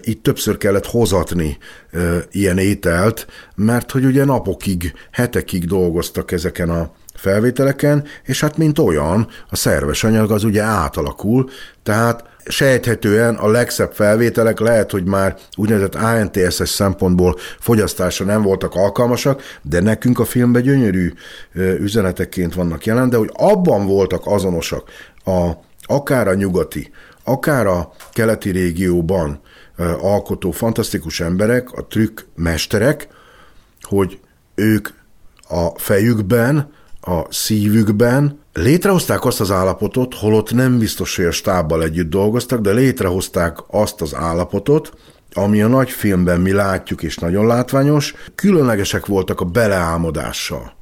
itt 0.00 0.22
többször 0.22 0.56
kellett 0.56 0.86
hozatni 0.86 1.58
ilyen 2.30 2.58
ételt, 2.58 3.26
mert 3.54 3.90
hogy 3.90 4.04
ugye 4.04 4.24
napokig, 4.24 4.92
hetekig 5.10 5.66
dolgoztak 5.66 6.32
ezeken 6.32 6.70
a 6.70 6.90
felvételeken, 7.14 8.04
és 8.24 8.40
hát 8.40 8.56
mint 8.56 8.78
olyan, 8.78 9.28
a 9.50 9.56
szerves 9.56 10.04
anyag 10.04 10.30
az 10.30 10.44
ugye 10.44 10.62
átalakul, 10.62 11.50
tehát 11.82 12.24
sejthetően 12.48 13.34
a 13.34 13.48
legszebb 13.48 13.92
felvételek 13.92 14.58
lehet, 14.58 14.90
hogy 14.90 15.04
már 15.04 15.36
úgynevezett 15.56 15.94
ANTSS 15.94 16.68
szempontból 16.68 17.36
fogyasztásra 17.60 18.24
nem 18.24 18.42
voltak 18.42 18.74
alkalmasak, 18.74 19.42
de 19.62 19.80
nekünk 19.80 20.18
a 20.18 20.24
filmben 20.24 20.62
gyönyörű 20.62 21.12
üzenetekként 21.54 22.54
vannak 22.54 22.86
jelen, 22.86 23.10
de 23.10 23.16
hogy 23.16 23.30
abban 23.32 23.86
voltak 23.86 24.22
azonosak 24.24 24.90
a, 25.24 25.50
akár 25.82 26.28
a 26.28 26.34
nyugati, 26.34 26.90
akár 27.24 27.66
a 27.66 27.92
keleti 28.12 28.50
régióban 28.50 29.40
alkotó 30.00 30.50
fantasztikus 30.50 31.20
emberek, 31.20 31.72
a 31.72 31.86
trükkmesterek, 31.86 33.08
hogy 33.80 34.18
ők 34.54 34.88
a 35.48 35.78
fejükben, 35.78 36.72
a 37.00 37.32
szívükben 37.32 38.38
Létrehozták 38.62 39.24
azt 39.24 39.40
az 39.40 39.50
állapotot, 39.50 40.14
holott 40.14 40.52
nem 40.52 40.78
biztos, 40.78 41.16
hogy 41.16 41.24
a 41.24 41.30
stábbal 41.30 41.82
együtt 41.82 42.10
dolgoztak, 42.10 42.60
de 42.60 42.72
létrehozták 42.72 43.58
azt 43.66 44.00
az 44.00 44.14
állapotot, 44.14 44.92
ami 45.32 45.62
a 45.62 45.68
nagy 45.68 45.90
filmben 45.90 46.40
mi 46.40 46.52
látjuk, 46.52 47.02
és 47.02 47.16
nagyon 47.16 47.46
látványos, 47.46 48.14
különlegesek 48.34 49.06
voltak 49.06 49.40
a 49.40 49.44
beleálmodással. 49.44 50.72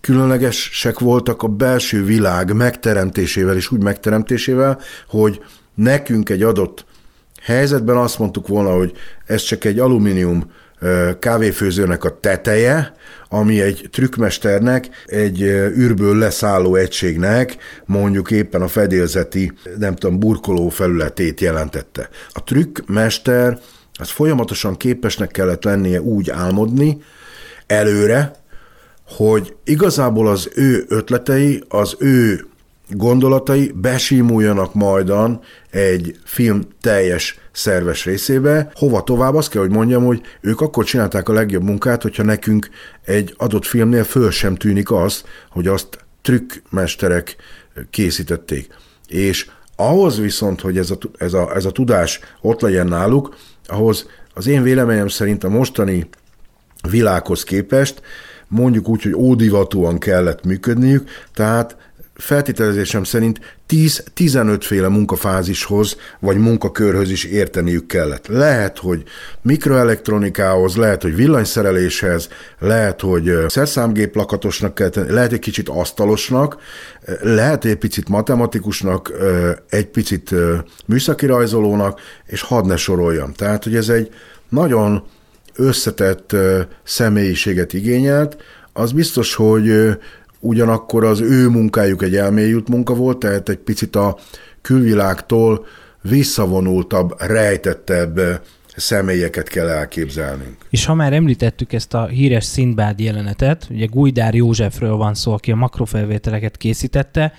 Különlegesek 0.00 0.98
voltak 0.98 1.42
a 1.42 1.48
belső 1.48 2.04
világ 2.04 2.54
megteremtésével, 2.54 3.56
és 3.56 3.70
úgy 3.70 3.82
megteremtésével, 3.82 4.80
hogy 5.08 5.42
nekünk 5.74 6.28
egy 6.28 6.42
adott 6.42 6.84
helyzetben 7.42 7.96
azt 7.96 8.18
mondtuk 8.18 8.48
volna, 8.48 8.70
hogy 8.76 8.92
ez 9.26 9.42
csak 9.42 9.64
egy 9.64 9.78
alumínium 9.78 10.50
kávéfőzőnek 11.18 12.04
a 12.04 12.18
teteje, 12.20 12.94
ami 13.28 13.60
egy 13.60 13.88
trükkmesternek, 13.92 14.88
egy 15.06 15.42
űrből 15.76 16.18
leszálló 16.18 16.74
egységnek 16.74 17.56
mondjuk 17.84 18.30
éppen 18.30 18.62
a 18.62 18.68
fedélzeti, 18.68 19.52
nem 19.78 19.94
tudom, 19.94 20.18
burkoló 20.18 20.68
felületét 20.68 21.40
jelentette. 21.40 22.08
A 22.32 22.44
trükkmester 22.44 23.58
az 23.98 24.10
folyamatosan 24.10 24.76
képesnek 24.76 25.30
kellett 25.30 25.64
lennie 25.64 26.00
úgy 26.00 26.30
álmodni 26.30 27.02
előre, 27.66 28.32
hogy 29.06 29.56
igazából 29.64 30.28
az 30.28 30.50
ő 30.54 30.84
ötletei, 30.88 31.64
az 31.68 31.96
ő 31.98 32.46
gondolatai 32.88 33.72
besímuljanak 33.74 34.74
majdan 34.74 35.40
egy 35.70 36.18
film 36.24 36.62
teljes 36.80 37.38
szerves 37.52 38.04
részébe. 38.04 38.70
Hova 38.74 39.02
tovább, 39.02 39.34
azt 39.34 39.50
kell, 39.50 39.60
hogy 39.60 39.70
mondjam, 39.70 40.04
hogy 40.04 40.20
ők 40.40 40.60
akkor 40.60 40.84
csinálták 40.84 41.28
a 41.28 41.32
legjobb 41.32 41.62
munkát, 41.62 42.02
hogyha 42.02 42.22
nekünk 42.22 42.68
egy 43.04 43.34
adott 43.36 43.64
filmnél 43.64 44.04
föl 44.04 44.30
sem 44.30 44.54
tűnik 44.54 44.90
az, 44.90 45.24
hogy 45.50 45.66
azt 45.66 45.98
trükkmesterek 46.22 47.36
készítették. 47.90 48.66
És 49.08 49.50
ahhoz 49.76 50.18
viszont, 50.18 50.60
hogy 50.60 50.78
ez 50.78 50.90
a, 50.90 50.98
ez, 51.18 51.32
a, 51.32 51.54
ez 51.54 51.64
a 51.64 51.70
tudás 51.70 52.20
ott 52.40 52.60
legyen 52.60 52.86
náluk, 52.86 53.36
ahhoz 53.66 54.06
az 54.34 54.46
én 54.46 54.62
véleményem 54.62 55.08
szerint 55.08 55.44
a 55.44 55.48
mostani 55.48 56.08
világhoz 56.90 57.44
képest 57.44 58.02
mondjuk 58.48 58.88
úgy, 58.88 59.02
hogy 59.02 59.14
ódivatúan 59.14 59.98
kellett 59.98 60.44
működniük, 60.44 61.08
tehát 61.34 61.76
feltételezésem 62.14 63.04
szerint 63.04 63.56
10-15 63.68 64.58
féle 64.60 64.88
munkafázishoz 64.88 65.96
vagy 66.20 66.36
munkakörhöz 66.36 67.10
is 67.10 67.24
érteniük 67.24 67.86
kellett. 67.86 68.26
Lehet, 68.26 68.78
hogy 68.78 69.02
mikroelektronikához, 69.42 70.76
lehet, 70.76 71.02
hogy 71.02 71.14
villanyszereléshez, 71.14 72.28
lehet, 72.58 73.00
hogy 73.00 73.32
szerszámgép 73.46 74.16
lakatosnak 74.16 74.74
kell 74.74 74.88
tenni, 74.88 75.10
lehet 75.10 75.32
egy 75.32 75.38
kicsit 75.38 75.68
asztalosnak, 75.68 76.56
lehet 77.20 77.64
egy 77.64 77.76
picit 77.76 78.08
matematikusnak, 78.08 79.12
egy 79.68 79.86
picit 79.86 80.34
műszaki 80.86 81.26
rajzolónak, 81.26 82.00
és 82.26 82.40
hadd 82.40 82.66
ne 82.66 82.76
soroljam. 82.76 83.32
Tehát, 83.32 83.64
hogy 83.64 83.76
ez 83.76 83.88
egy 83.88 84.10
nagyon 84.48 85.04
összetett 85.54 86.36
személyiséget 86.84 87.72
igényelt, 87.72 88.36
az 88.72 88.92
biztos, 88.92 89.34
hogy 89.34 89.98
ugyanakkor 90.44 91.04
az 91.04 91.20
ő 91.20 91.48
munkájuk 91.48 92.02
egy 92.02 92.16
elmélyült 92.16 92.68
munka 92.68 92.94
volt, 92.94 93.18
tehát 93.18 93.48
egy 93.48 93.58
picit 93.58 93.96
a 93.96 94.18
külvilágtól 94.62 95.66
visszavonultabb, 96.02 97.14
rejtettebb 97.18 98.20
személyeket 98.76 99.48
kell 99.48 99.68
elképzelnünk. 99.68 100.56
És 100.70 100.84
ha 100.84 100.94
már 100.94 101.12
említettük 101.12 101.72
ezt 101.72 101.94
a 101.94 102.06
híres 102.06 102.44
Szindbád 102.44 103.00
jelenetet, 103.00 103.66
ugye 103.70 103.86
Gujdár 103.86 104.34
Józsefről 104.34 104.96
van 104.96 105.14
szó, 105.14 105.32
aki 105.32 105.50
a 105.50 105.56
makrofelvételeket 105.56 106.56
készítette, 106.56 107.32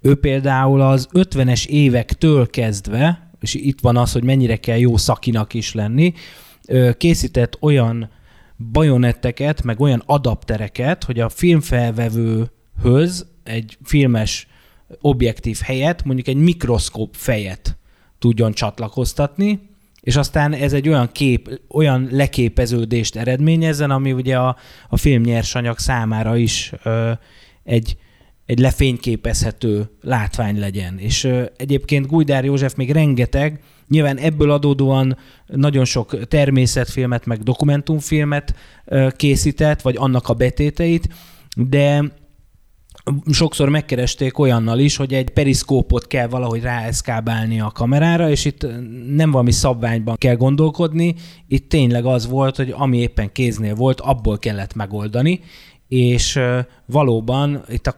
ő 0.00 0.14
például 0.14 0.80
az 0.80 1.08
50-es 1.12 1.66
évektől 1.66 2.50
kezdve, 2.50 3.30
és 3.40 3.54
itt 3.54 3.80
van 3.80 3.96
az, 3.96 4.12
hogy 4.12 4.24
mennyire 4.24 4.56
kell 4.56 4.78
jó 4.78 4.96
szakinak 4.96 5.54
is 5.54 5.74
lenni, 5.74 6.12
készített 6.96 7.56
olyan 7.60 8.10
bajonetteket, 8.56 9.62
meg 9.62 9.80
olyan 9.80 10.02
adaptereket, 10.06 11.04
hogy 11.04 11.20
a 11.20 11.28
filmfelvevőhöz 11.28 13.26
egy 13.42 13.78
filmes 13.84 14.46
objektív 15.00 15.58
helyet, 15.64 16.04
mondjuk 16.04 16.28
egy 16.28 16.36
mikroszkóp 16.36 17.14
fejet 17.14 17.76
tudjon 18.18 18.52
csatlakoztatni, 18.52 19.70
és 20.00 20.16
aztán 20.16 20.52
ez 20.52 20.72
egy 20.72 20.88
olyan 20.88 21.12
kép, 21.12 21.60
olyan 21.68 22.08
leképeződést 22.10 23.16
eredményezzen, 23.16 23.90
ami 23.90 24.12
ugye 24.12 24.38
a, 24.38 24.56
a 24.88 24.96
film 24.96 25.22
nyersanyag 25.22 25.78
számára 25.78 26.36
is 26.36 26.72
ö, 26.82 27.12
egy, 27.64 27.96
egy 28.46 28.58
lefényképezhető 28.58 29.90
látvány 30.00 30.58
legyen. 30.58 30.98
És 30.98 31.24
ö, 31.24 31.44
egyébként 31.56 32.06
Gujdár 32.06 32.44
József 32.44 32.74
még 32.74 32.90
rengeteg, 32.90 33.60
nyilván 33.92 34.18
ebből 34.18 34.50
adódóan 34.50 35.16
nagyon 35.46 35.84
sok 35.84 36.28
természetfilmet, 36.28 37.26
meg 37.26 37.42
dokumentumfilmet 37.42 38.54
készített, 39.16 39.82
vagy 39.82 39.96
annak 39.98 40.28
a 40.28 40.34
betéteit, 40.34 41.08
de 41.56 42.12
sokszor 43.30 43.68
megkeresték 43.68 44.38
olyannal 44.38 44.78
is, 44.78 44.96
hogy 44.96 45.14
egy 45.14 45.30
periszkópot 45.30 46.06
kell 46.06 46.26
valahogy 46.26 46.62
ráeszkábálni 46.62 47.60
a 47.60 47.70
kamerára, 47.74 48.30
és 48.30 48.44
itt 48.44 48.66
nem 49.08 49.30
valami 49.30 49.52
szabványban 49.52 50.16
kell 50.16 50.36
gondolkodni, 50.36 51.14
itt 51.48 51.68
tényleg 51.68 52.04
az 52.04 52.28
volt, 52.28 52.56
hogy 52.56 52.74
ami 52.76 52.98
éppen 52.98 53.32
kéznél 53.32 53.74
volt, 53.74 54.00
abból 54.00 54.38
kellett 54.38 54.74
megoldani, 54.74 55.40
és 55.88 56.38
valóban 56.86 57.64
itt 57.68 57.86
a 57.86 57.96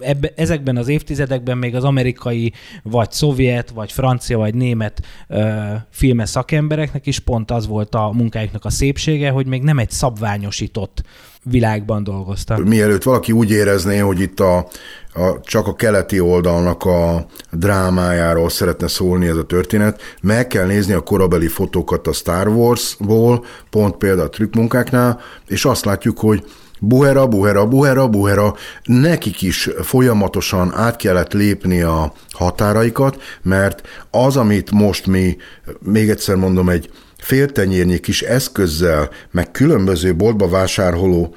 ebbe, 0.00 0.32
ezekben 0.36 0.76
az 0.76 0.88
évtizedekben 0.88 1.58
még 1.58 1.74
az 1.74 1.84
amerikai, 1.84 2.52
vagy 2.82 3.12
szovjet, 3.12 3.70
vagy 3.70 3.92
francia, 3.92 4.38
vagy 4.38 4.54
német 4.54 5.02
ö, 5.28 5.54
filmes 5.90 6.28
szakembereknek 6.28 7.06
is 7.06 7.18
pont 7.18 7.50
az 7.50 7.66
volt 7.66 7.94
a 7.94 8.10
munkájuknak 8.12 8.64
a 8.64 8.70
szépsége, 8.70 9.30
hogy 9.30 9.46
még 9.46 9.62
nem 9.62 9.78
egy 9.78 9.90
szabványosított 9.90 11.02
világban 11.42 12.04
dolgoztak. 12.04 12.64
Mielőtt 12.64 13.02
valaki 13.02 13.32
úgy 13.32 13.50
érezné, 13.50 13.98
hogy 13.98 14.20
itt 14.20 14.40
a, 14.40 14.56
a, 15.14 15.40
csak 15.42 15.66
a 15.66 15.74
keleti 15.74 16.20
oldalnak 16.20 16.84
a 16.84 17.26
drámájáról 17.50 18.48
szeretne 18.50 18.88
szólni 18.88 19.26
ez 19.26 19.36
a 19.36 19.44
történet, 19.44 20.00
meg 20.20 20.46
kell 20.46 20.66
nézni 20.66 20.92
a 20.92 21.00
korabeli 21.00 21.48
fotókat 21.48 22.06
a 22.06 22.12
Star 22.12 22.48
Wars-ból, 22.48 23.44
pont 23.70 23.96
például 23.96 24.26
a 24.26 24.30
trükkmunkáknál, 24.30 25.20
és 25.46 25.64
azt 25.64 25.84
látjuk, 25.84 26.18
hogy 26.18 26.44
buhera, 26.80 27.26
buhera, 27.26 27.66
buhera, 27.66 28.08
buhera, 28.08 28.54
nekik 28.84 29.42
is 29.42 29.70
folyamatosan 29.82 30.72
át 30.74 30.96
kellett 30.96 31.32
lépni 31.32 31.80
a 31.82 32.12
határaikat, 32.30 33.22
mert 33.42 33.88
az, 34.10 34.36
amit 34.36 34.70
most 34.70 35.06
mi, 35.06 35.36
még 35.80 36.08
egyszer 36.08 36.36
mondom, 36.36 36.68
egy 36.68 36.90
féltenyérnyi 37.18 37.98
kis 37.98 38.22
eszközzel, 38.22 39.10
meg 39.30 39.50
különböző 39.50 40.14
boltba 40.14 40.48
vásároló, 40.48 41.34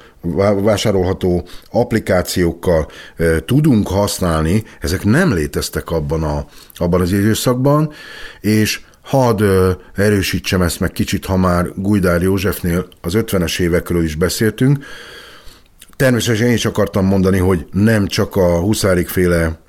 vásárolható 0.62 1.46
applikációkkal 1.70 2.90
e, 3.16 3.40
tudunk 3.40 3.88
használni, 3.88 4.62
ezek 4.80 5.04
nem 5.04 5.34
léteztek 5.34 5.90
abban, 5.90 6.22
a, 6.22 6.44
abban 6.74 7.00
az 7.00 7.12
időszakban, 7.12 7.92
és 8.40 8.80
hadd 9.02 9.42
erősítsem 9.94 10.62
ezt 10.62 10.80
meg 10.80 10.92
kicsit, 10.92 11.24
ha 11.24 11.36
már 11.36 11.66
Gujdár 11.76 12.22
Józsefnél 12.22 12.86
az 13.00 13.12
50-es 13.16 13.60
évekről 13.60 14.04
is 14.04 14.14
beszéltünk, 14.14 14.84
Természetesen 16.02 16.46
én 16.46 16.52
is 16.52 16.64
akartam 16.64 17.06
mondani, 17.06 17.38
hogy 17.38 17.66
nem 17.72 18.06
csak 18.06 18.36
a 18.36 18.60
Huszárik 18.60 19.08
féle 19.08 19.60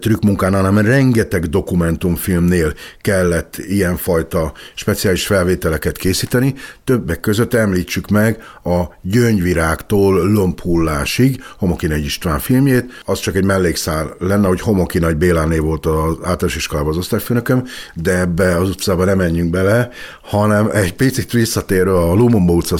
trükkmunkánál, 0.00 0.62
hanem 0.64 0.86
rengeteg 0.86 1.44
dokumentumfilmnél 1.44 2.72
kellett 3.00 3.56
ilyenfajta 3.56 4.52
speciális 4.74 5.26
felvételeket 5.26 5.96
készíteni. 5.96 6.54
Többek 6.84 7.20
között 7.20 7.54
említsük 7.54 8.08
meg 8.08 8.42
a 8.64 8.82
Gyöngyvirágtól 9.02 10.30
Lomphullásig, 10.32 11.42
Homoki 11.58 11.86
Nagy 11.86 12.04
István 12.04 12.38
filmjét. 12.38 13.02
Az 13.04 13.20
csak 13.20 13.36
egy 13.36 13.44
mellékszál 13.44 14.14
lenne, 14.18 14.46
hogy 14.46 14.60
Homoki 14.60 14.98
Nagy 14.98 15.16
Béláné 15.16 15.58
volt 15.58 15.86
az 15.86 16.14
általános 16.22 16.56
iskolában 16.56 16.90
az 16.90 16.96
osztályfőnököm, 16.96 17.64
de 17.94 18.18
ebbe 18.18 18.56
az 18.56 18.68
utcába 18.68 19.04
nem 19.04 19.16
menjünk 19.16 19.50
bele, 19.50 19.88
hanem 20.22 20.68
egy 20.72 20.94
picit 20.94 21.32
visszatérő 21.32 21.94
a 21.94 22.14
Lumumba 22.14 22.52
utca 22.52 22.76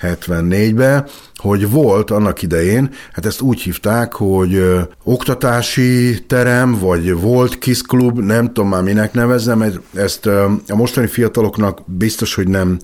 174-be, 0.00 1.06
hogy 1.34 1.70
volt 1.70 2.10
annak 2.10 2.42
idején, 2.42 2.90
hát 3.12 3.26
ezt 3.26 3.40
úgy 3.40 3.60
hívták, 3.60 4.12
hogy 4.12 4.64
oktatási 5.04 6.24
terem, 6.26 6.78
vagy 6.78 7.20
volt 7.20 7.58
kis 7.58 7.82
klub, 7.82 8.18
nem 8.18 8.46
tudom 8.46 8.68
már 8.68 8.82
minek 8.82 9.12
nevezzem, 9.12 9.64
ezt 9.94 10.26
a 10.26 10.74
mostani 10.74 11.06
fiataloknak 11.06 11.80
biztos, 11.86 12.34
hogy 12.34 12.48
nem 12.48 12.78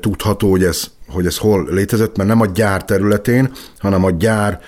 tudható, 0.00 0.50
hogy 0.50 0.64
ez, 0.64 0.90
hogy 1.08 1.26
ez 1.26 1.36
hol 1.36 1.66
létezett, 1.70 2.16
mert 2.16 2.28
nem 2.28 2.40
a 2.40 2.46
gyár 2.46 2.84
területén, 2.84 3.52
hanem 3.78 4.04
a 4.04 4.10
gyár 4.10 4.60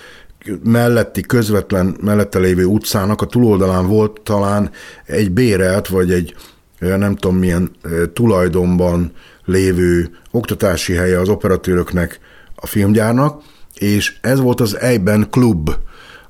melletti, 0.63 1.21
közvetlen 1.21 1.97
mellette 2.01 2.39
lévő 2.39 2.65
utcának 2.65 3.23
a 3.23 3.27
túloldalán 3.27 3.87
volt 3.87 4.21
talán 4.21 4.71
egy 5.07 5.31
bérelt, 5.31 5.89
vagy 5.89 6.13
egy 6.13 6.35
nem 6.79 7.17
tudom 7.17 7.37
milyen 7.37 7.71
tulajdonban 8.13 9.13
lévő 9.45 10.11
oktatási 10.31 10.93
helye 10.93 11.21
az 11.21 11.29
operatőröknek, 11.29 12.21
a 12.55 12.67
filmgyárnak, 12.67 13.43
és 13.75 14.17
ez 14.21 14.41
volt 14.41 14.61
az 14.61 14.79
Eiben 14.79 15.31
Klub. 15.31 15.71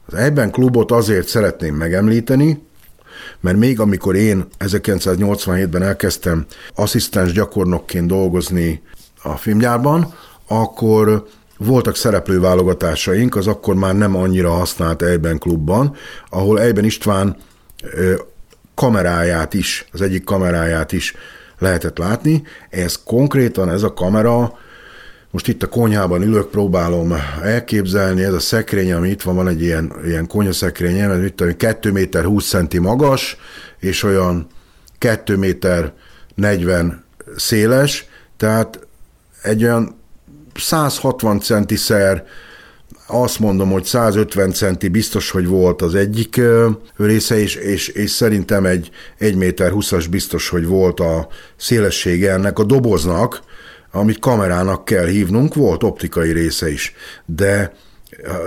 Az 0.06 0.14
Eiben 0.14 0.50
Klubot 0.50 0.90
azért 0.90 1.28
szeretném 1.28 1.74
megemlíteni, 1.74 2.62
mert 3.40 3.56
még 3.56 3.80
amikor 3.80 4.14
én 4.14 4.46
1987-ben 4.58 5.82
elkezdtem 5.82 6.46
asszisztens 6.74 7.32
gyakornokként 7.32 8.06
dolgozni 8.06 8.82
a 9.22 9.36
filmgyárban, 9.36 10.14
akkor 10.48 11.26
voltak 11.56 11.96
szereplőválogatásaink, 11.96 13.36
az 13.36 13.46
akkor 13.46 13.74
már 13.74 13.94
nem 13.94 14.16
annyira 14.16 14.50
használt 14.50 15.02
Eiben 15.02 15.38
klubban, 15.38 15.96
ahol 16.30 16.60
Eiben 16.60 16.84
István 16.84 17.36
kameráját 18.74 19.54
is, 19.54 19.86
az 19.92 20.00
egyik 20.00 20.24
kameráját 20.24 20.92
is 20.92 21.14
lehetett 21.64 21.98
látni. 21.98 22.42
Ez 22.70 23.02
konkrétan, 23.04 23.70
ez 23.70 23.82
a 23.82 23.92
kamera 23.92 24.58
most 25.34 25.48
itt 25.48 25.62
a 25.62 25.68
konyhában 25.68 26.22
ülök, 26.22 26.50
próbálom 26.50 27.14
elképzelni, 27.42 28.22
ez 28.22 28.32
a 28.32 28.40
szekrény, 28.40 28.92
ami 28.92 29.08
itt 29.08 29.22
van, 29.22 29.34
van 29.34 29.48
egy 29.48 29.62
ilyen, 29.62 29.92
ilyen 30.04 30.26
konyhaszekrény, 30.26 30.98
ez 30.98 31.22
itt 31.22 31.56
2 31.56 31.92
méter 31.92 32.24
20 32.24 32.48
centi 32.48 32.78
magas, 32.78 33.36
és 33.78 34.02
olyan 34.02 34.46
2 34.98 35.36
méter 35.36 35.92
40 36.34 37.04
széles, 37.36 38.06
tehát 38.36 38.86
egy 39.42 39.64
olyan 39.64 39.96
160 40.54 41.40
szer 41.68 42.26
azt 43.06 43.38
mondom, 43.38 43.70
hogy 43.70 43.84
150 43.84 44.52
centi 44.52 44.88
biztos, 44.88 45.30
hogy 45.30 45.46
volt 45.46 45.82
az 45.82 45.94
egyik 45.94 46.40
része, 46.96 47.38
és, 47.38 47.54
és, 47.54 47.88
és 47.88 48.10
szerintem 48.10 48.66
egy 48.66 48.90
1 49.18 49.36
méter 49.36 49.72
20-as 49.74 50.06
biztos, 50.10 50.48
hogy 50.48 50.66
volt 50.66 51.00
a 51.00 51.28
szélessége 51.56 52.32
ennek 52.32 52.58
a 52.58 52.64
doboznak, 52.64 53.42
amit 53.92 54.18
kamerának 54.18 54.84
kell 54.84 55.06
hívnunk, 55.06 55.54
volt 55.54 55.82
optikai 55.82 56.32
része 56.32 56.70
is, 56.70 56.94
de 57.26 57.72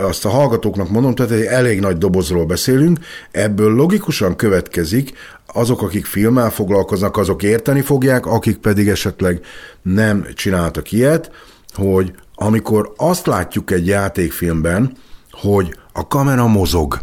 azt 0.01 0.25
a 0.25 0.29
hallgatóknak 0.29 0.89
mondom, 0.89 1.15
tehát 1.15 1.31
egy 1.31 1.45
elég 1.45 1.79
nagy 1.79 1.97
dobozról 1.97 2.45
beszélünk, 2.45 2.99
ebből 3.31 3.75
logikusan 3.75 4.35
következik, 4.35 5.13
azok, 5.53 5.81
akik 5.81 6.05
filmmel 6.05 6.49
foglalkoznak, 6.49 7.17
azok 7.17 7.43
érteni 7.43 7.81
fogják, 7.81 8.25
akik 8.25 8.57
pedig 8.57 8.87
esetleg 8.87 9.39
nem 9.81 10.27
csináltak 10.33 10.91
ilyet, 10.91 11.31
hogy 11.73 12.13
amikor 12.39 12.93
azt 12.97 13.25
látjuk 13.25 13.71
egy 13.71 13.87
játékfilmben, 13.87 14.97
hogy 15.31 15.77
a 15.93 16.07
kamera 16.07 16.47
mozog, 16.47 16.99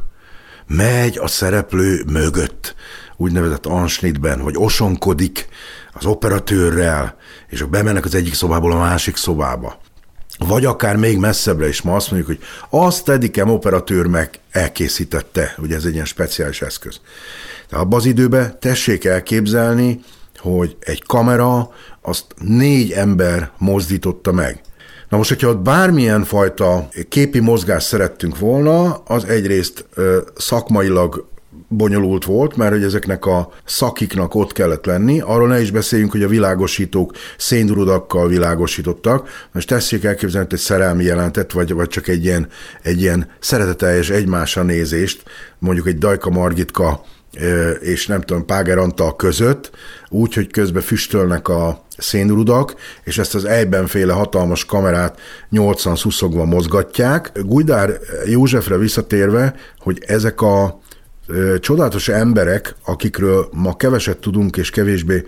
megy 0.67 1.19
a 1.19 1.27
szereplő 1.27 2.05
mögött, 2.13 2.75
úgynevezett 3.17 3.67
ansnitben, 3.67 4.41
hogy 4.41 4.55
osonkodik 4.57 5.49
az 5.93 6.07
operatőrrel, 6.07 7.17
és 7.49 7.63
bemennek 7.63 8.05
az 8.05 8.15
egyik 8.15 8.35
szobából 8.35 8.73
a 8.73 8.79
másik 8.79 9.17
szobába. 9.17 9.81
Vagy 10.39 10.65
akár 10.65 10.97
még 10.97 11.19
messzebbre 11.19 11.69
is 11.69 11.83
ma 11.83 11.95
azt 11.95 12.11
mondjuk, 12.11 12.39
hogy 12.39 12.47
azt 12.81 13.09
Edikem 13.09 13.51
operatőr 13.51 14.07
meg 14.07 14.41
elkészítette, 14.51 15.55
ugye 15.59 15.77
ez 15.77 15.85
egy 15.85 15.93
ilyen 15.93 16.05
speciális 16.05 16.63
eszköz. 16.63 17.01
De 17.69 17.77
abban 17.77 17.99
az 17.99 18.07
időben 18.07 18.59
tessék 18.61 19.05
elképzelni, 19.05 20.01
hogy 20.39 20.77
egy 20.81 21.03
kamera 21.03 21.71
azt 22.03 22.25
négy 22.39 22.93
ember 22.93 23.51
mozdította 23.59 24.33
meg. 24.33 24.61
Na 25.15 25.21
most, 25.21 25.33
hogyha 25.33 25.49
ott 25.49 25.63
bármilyen 25.63 26.25
fajta 26.25 26.89
képi 27.09 27.41
mozgást 27.41 27.87
szerettünk 27.87 28.39
volna, 28.39 28.95
az 28.95 29.25
egyrészt 29.25 29.87
szakmailag 30.37 31.29
bonyolult 31.69 32.25
volt, 32.25 32.57
mert 32.57 32.73
hogy 32.73 32.83
ezeknek 32.83 33.27
a 33.27 33.53
szakiknak 33.65 34.35
ott 34.35 34.53
kellett 34.53 34.85
lenni. 34.85 35.21
Arról 35.21 35.49
ne 35.49 35.61
is 35.61 35.71
beszéljünk, 35.71 36.11
hogy 36.11 36.23
a 36.23 36.29
világosítók 36.29 37.13
széndurudakkal 37.37 38.29
világosítottak. 38.29 39.29
Most 39.53 39.69
tessék 39.69 40.05
elképzelni, 40.05 40.47
hogy 40.47 40.59
egy 40.59 40.65
szerelmi 40.65 41.05
jelentet, 41.05 41.53
vagy, 41.53 41.73
vagy 41.73 41.89
csak 41.89 42.09
egy 42.09 42.25
ilyen, 42.25 42.49
egy 42.83 43.01
ilyen 43.01 43.29
szereteteljes 43.39 44.11
egymásra 44.11 44.63
nézést, 44.63 45.23
mondjuk 45.59 45.87
egy 45.87 45.99
Dajka 45.99 46.31
Margitka 46.31 47.05
és 47.81 48.07
nem 48.07 48.21
tudom, 48.21 48.47
Páger 48.47 48.79
Antal 48.79 49.17
között, 49.17 49.71
úgy, 50.09 50.35
hogy 50.35 50.51
közben 50.51 50.83
füstölnek 50.83 51.49
a 51.49 51.85
szénrudak, 51.97 52.75
és 53.05 53.19
ezt 53.19 53.35
az 53.35 53.45
ejbenféle 53.45 54.13
hatalmas 54.13 54.65
kamerát 54.65 55.21
80 55.51 55.97
szuszogva 55.97 56.45
mozgatják. 56.45 57.33
Gujdár 57.45 57.99
Józsefre 58.27 58.77
visszatérve, 58.77 59.55
hogy 59.79 60.03
ezek 60.07 60.41
a 60.41 60.81
csodálatos 61.61 62.09
emberek, 62.09 62.75
akikről 62.85 63.49
ma 63.53 63.77
keveset 63.77 64.19
tudunk, 64.19 64.57
és 64.57 64.71
kevésbé 64.71 65.25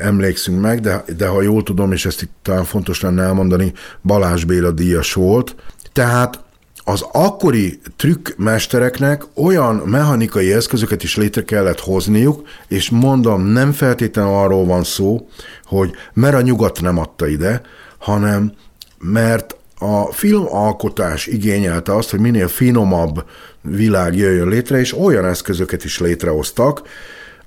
emlékszünk 0.00 0.60
meg, 0.60 0.80
de, 0.80 1.04
de 1.16 1.26
ha 1.26 1.42
jól 1.42 1.62
tudom, 1.62 1.92
és 1.92 2.06
ezt 2.06 2.22
itt 2.22 2.32
talán 2.42 2.64
fontos 2.64 3.00
lenne 3.00 3.22
elmondani, 3.22 3.72
Balázs 4.02 4.44
Béla 4.44 4.70
díjas 4.70 5.12
volt. 5.12 5.54
Tehát 5.92 6.44
az 6.88 7.04
akkori 7.12 7.80
trükkmestereknek 7.96 9.22
olyan 9.34 9.76
mechanikai 9.76 10.52
eszközöket 10.52 11.02
is 11.02 11.16
létre 11.16 11.42
kellett 11.42 11.80
hozniuk, 11.80 12.48
és 12.68 12.90
mondom, 12.90 13.42
nem 13.46 13.72
feltétlenül 13.72 14.32
arról 14.32 14.64
van 14.64 14.84
szó, 14.84 15.28
hogy 15.64 15.90
mert 16.12 16.34
a 16.34 16.40
nyugat 16.40 16.80
nem 16.80 16.98
adta 16.98 17.26
ide, 17.26 17.60
hanem 17.98 18.52
mert 18.98 19.56
a 19.78 20.12
filmalkotás 20.12 21.26
igényelte 21.26 21.94
azt, 21.94 22.10
hogy 22.10 22.20
minél 22.20 22.48
finomabb 22.48 23.24
világ 23.60 24.16
jöjjön 24.16 24.48
létre, 24.48 24.78
és 24.78 24.98
olyan 24.98 25.24
eszközöket 25.24 25.84
is 25.84 26.00
létrehoztak, 26.00 26.82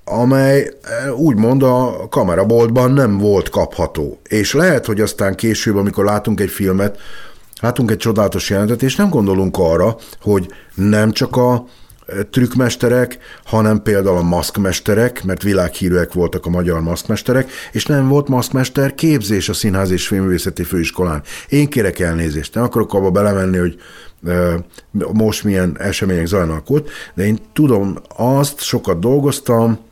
amely 0.03 0.71
úgymond 1.17 1.63
a 1.63 2.07
kameraboltban 2.09 2.91
nem 2.91 3.17
volt 3.17 3.49
kapható. 3.49 4.19
És 4.27 4.53
lehet, 4.53 4.85
hogy 4.85 5.01
aztán 5.01 5.35
később, 5.35 5.75
amikor 5.75 6.05
látunk 6.05 6.39
egy 6.39 6.49
filmet, 6.49 6.99
látunk 7.59 7.91
egy 7.91 7.97
csodálatos 7.97 8.49
jelentet, 8.49 8.83
és 8.83 8.95
nem 8.95 9.09
gondolunk 9.09 9.57
arra, 9.57 9.95
hogy 10.21 10.53
nem 10.75 11.11
csak 11.11 11.35
a 11.35 11.65
e, 12.05 12.23
trükkmesterek, 12.23 13.17
hanem 13.43 13.81
például 13.81 14.17
a 14.17 14.21
maszkmesterek, 14.21 15.23
mert 15.23 15.43
világhírűek 15.43 16.13
voltak 16.13 16.45
a 16.45 16.49
magyar 16.49 16.81
maszkmesterek, 16.81 17.51
és 17.71 17.85
nem 17.85 18.07
volt 18.07 18.27
maszkmester 18.27 18.95
képzés 18.95 19.49
a 19.49 19.53
Színház 19.53 19.91
és 19.91 20.07
Filmvészeti 20.07 20.63
Főiskolán. 20.63 21.23
Én 21.49 21.69
kérek 21.69 21.99
elnézést, 21.99 22.53
nem 22.53 22.63
akarok 22.63 22.93
abba 22.93 23.11
belemenni, 23.11 23.57
hogy 23.57 23.75
e, 24.27 24.65
most 25.13 25.43
milyen 25.43 25.77
események 25.79 26.25
zajlanak 26.25 26.69
ott, 26.69 26.89
de 27.13 27.25
én 27.25 27.39
tudom 27.53 27.97
azt, 28.17 28.61
sokat 28.61 28.99
dolgoztam, 28.99 29.87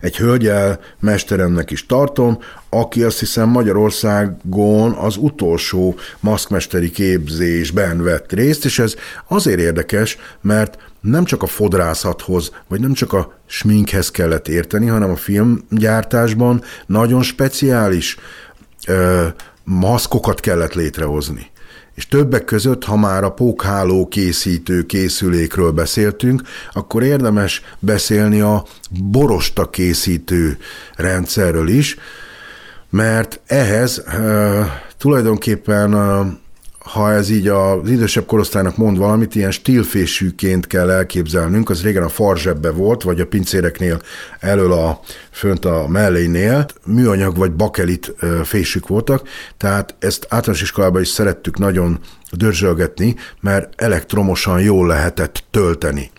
egy 0.00 0.16
hölgyel 0.16 0.80
mesteremnek 1.00 1.70
is 1.70 1.86
tartom, 1.86 2.38
aki 2.68 3.02
azt 3.02 3.18
hiszem 3.18 3.48
Magyarországon 3.48 4.92
az 4.92 5.16
utolsó 5.16 5.94
maszkmesteri 6.20 6.90
képzésben 6.90 8.02
vett 8.02 8.32
részt, 8.32 8.64
és 8.64 8.78
ez 8.78 8.94
azért 9.28 9.60
érdekes, 9.60 10.18
mert 10.40 10.76
nem 11.00 11.24
csak 11.24 11.42
a 11.42 11.46
fodrászathoz, 11.46 12.50
vagy 12.68 12.80
nem 12.80 12.92
csak 12.92 13.12
a 13.12 13.38
sminkhez 13.46 14.10
kellett 14.10 14.48
érteni, 14.48 14.86
hanem 14.86 15.10
a 15.10 15.16
filmgyártásban 15.16 16.62
nagyon 16.86 17.22
speciális 17.22 18.16
ö, 18.86 19.26
maszkokat 19.64 20.40
kellett 20.40 20.74
létrehozni. 20.74 21.51
És 21.94 22.08
többek 22.08 22.44
között, 22.44 22.84
ha 22.84 22.96
már 22.96 23.24
a 23.24 23.32
pókháló 23.32 24.08
készítő 24.08 24.82
készülékről 24.82 25.70
beszéltünk, 25.70 26.42
akkor 26.72 27.02
érdemes 27.02 27.62
beszélni 27.78 28.40
a 28.40 28.64
borosta 28.90 29.70
készítő 29.70 30.58
rendszerről 30.96 31.68
is, 31.68 31.96
mert 32.90 33.40
ehhez 33.46 34.04
uh, 34.06 34.66
tulajdonképpen 34.98 35.94
uh, 35.94 36.26
ha 36.84 37.12
ez 37.12 37.30
így 37.30 37.48
az 37.48 37.90
idősebb 37.90 38.26
korosztálynak 38.26 38.76
mond 38.76 38.98
valamit, 38.98 39.34
ilyen 39.34 39.50
stílfésűként 39.50 40.66
kell 40.66 40.90
elképzelnünk, 40.90 41.70
az 41.70 41.82
régen 41.82 42.02
a 42.02 42.08
farzsebbe 42.08 42.70
volt, 42.70 43.02
vagy 43.02 43.20
a 43.20 43.26
pincéreknél 43.26 44.00
elől 44.40 44.72
a 44.72 45.00
fönt 45.30 45.64
a 45.64 45.88
mellénél, 45.88 46.66
műanyag 46.86 47.36
vagy 47.36 47.52
bakelit 47.52 48.14
fésük 48.44 48.88
voltak, 48.88 49.28
tehát 49.56 49.94
ezt 49.98 50.26
általános 50.28 50.62
iskolában 50.62 51.00
is 51.00 51.08
szerettük 51.08 51.58
nagyon 51.58 51.98
dörzsölgetni, 52.30 53.14
mert 53.40 53.82
elektromosan 53.82 54.60
jól 54.60 54.86
lehetett 54.86 55.44
tölteni. 55.50 56.10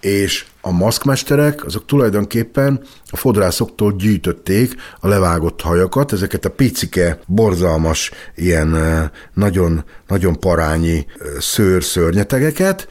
És 0.00 0.44
a 0.60 0.70
maszkmesterek 0.70 1.64
azok 1.64 1.86
tulajdonképpen 1.86 2.80
a 3.10 3.16
fodrászoktól 3.16 3.92
gyűjtötték 3.92 4.74
a 5.00 5.08
levágott 5.08 5.60
hajakat, 5.60 6.12
ezeket 6.12 6.44
a 6.44 6.50
picike, 6.50 7.20
borzalmas, 7.26 8.10
ilyen 8.34 8.76
nagyon, 9.34 9.84
nagyon 10.06 10.40
parányi 10.40 11.06
szőr-szörnyetegeket 11.38 12.88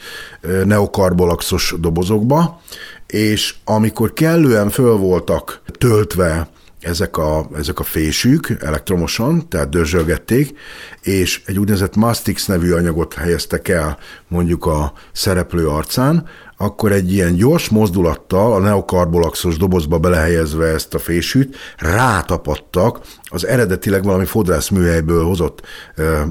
neokarbolaxos 0.64 1.76
dobozokba, 1.80 2.62
és 3.08 3.56
amikor 3.64 4.14
kellően 4.14 4.70
föl 4.70 4.96
voltak 4.96 5.62
töltve 5.78 6.50
ezek 6.80 7.18
a, 7.18 7.50
ezek 7.56 7.80
a 7.80 7.84
fésük 7.84 8.56
elektromosan, 8.60 9.50
tehát 9.50 9.70
dörzsölgették, 9.70 10.58
és 11.02 11.42
egy 11.46 11.60
úgynevezett 11.60 11.96
Mastix 11.96 12.46
nevű 12.46 12.72
anyagot 12.72 13.14
helyeztek 13.14 13.68
el 13.68 13.98
mondjuk 14.28 14.66
a 14.66 14.94
szereplő 15.12 15.68
arcán, 15.68 16.28
akkor 16.62 16.92
egy 16.92 17.14
ilyen 17.14 17.36
gyors 17.36 17.70
mozdulattal 17.70 18.54
a 18.54 18.60
neokarbolaxos 18.60 19.58
dobozba 19.58 19.98
belehelyezve 19.98 20.66
ezt 20.66 20.94
a 20.94 21.00
fésűt, 21.00 21.56
rátapadtak 21.78 23.00
az 23.24 23.46
eredetileg 23.46 24.04
valami 24.04 24.26
fodrászműhelyből 24.26 25.24
hozott, 25.24 25.62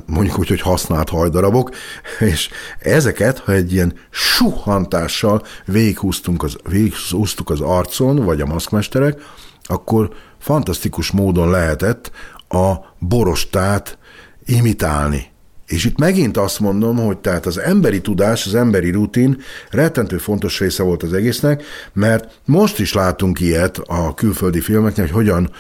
mondjuk 0.07 0.39
úgy, 0.39 0.49
hogy 0.49 0.61
használt 0.61 1.09
hajdarabok, 1.09 1.71
és 2.19 2.49
ezeket, 2.79 3.39
ha 3.39 3.53
egy 3.53 3.73
ilyen 3.73 3.95
suhantással 4.11 5.43
végighúztunk 5.65 6.43
az, 6.43 6.57
végighúztuk 6.69 7.51
az 7.51 7.61
arcon, 7.61 8.25
vagy 8.25 8.41
a 8.41 8.47
maszkmesterek, 8.47 9.21
akkor 9.63 10.11
fantasztikus 10.39 11.11
módon 11.11 11.51
lehetett 11.51 12.11
a 12.49 12.75
borostát 12.99 13.99
imitálni. 14.45 15.31
És 15.69 15.85
itt 15.85 15.99
megint 15.99 16.37
azt 16.37 16.61
mondom, 16.61 16.97
hogy 16.97 17.19
tehát 17.19 17.47
az 17.47 17.59
emberi 17.59 18.01
tudás, 18.01 18.47
az 18.47 18.55
emberi 18.55 18.91
rutin 18.91 19.41
rettentő 19.71 20.19
fontos 20.19 20.59
része 20.59 20.83
volt 20.83 21.03
az 21.03 21.13
egésznek, 21.13 21.63
mert 21.93 22.41
most 22.45 22.79
is 22.79 22.93
látunk 22.93 23.41
ilyet 23.41 23.79
a 23.87 24.15
külföldi 24.15 24.61
filmeknél, 24.61 25.07
hogy 25.07 25.15
hogyan 25.15 25.51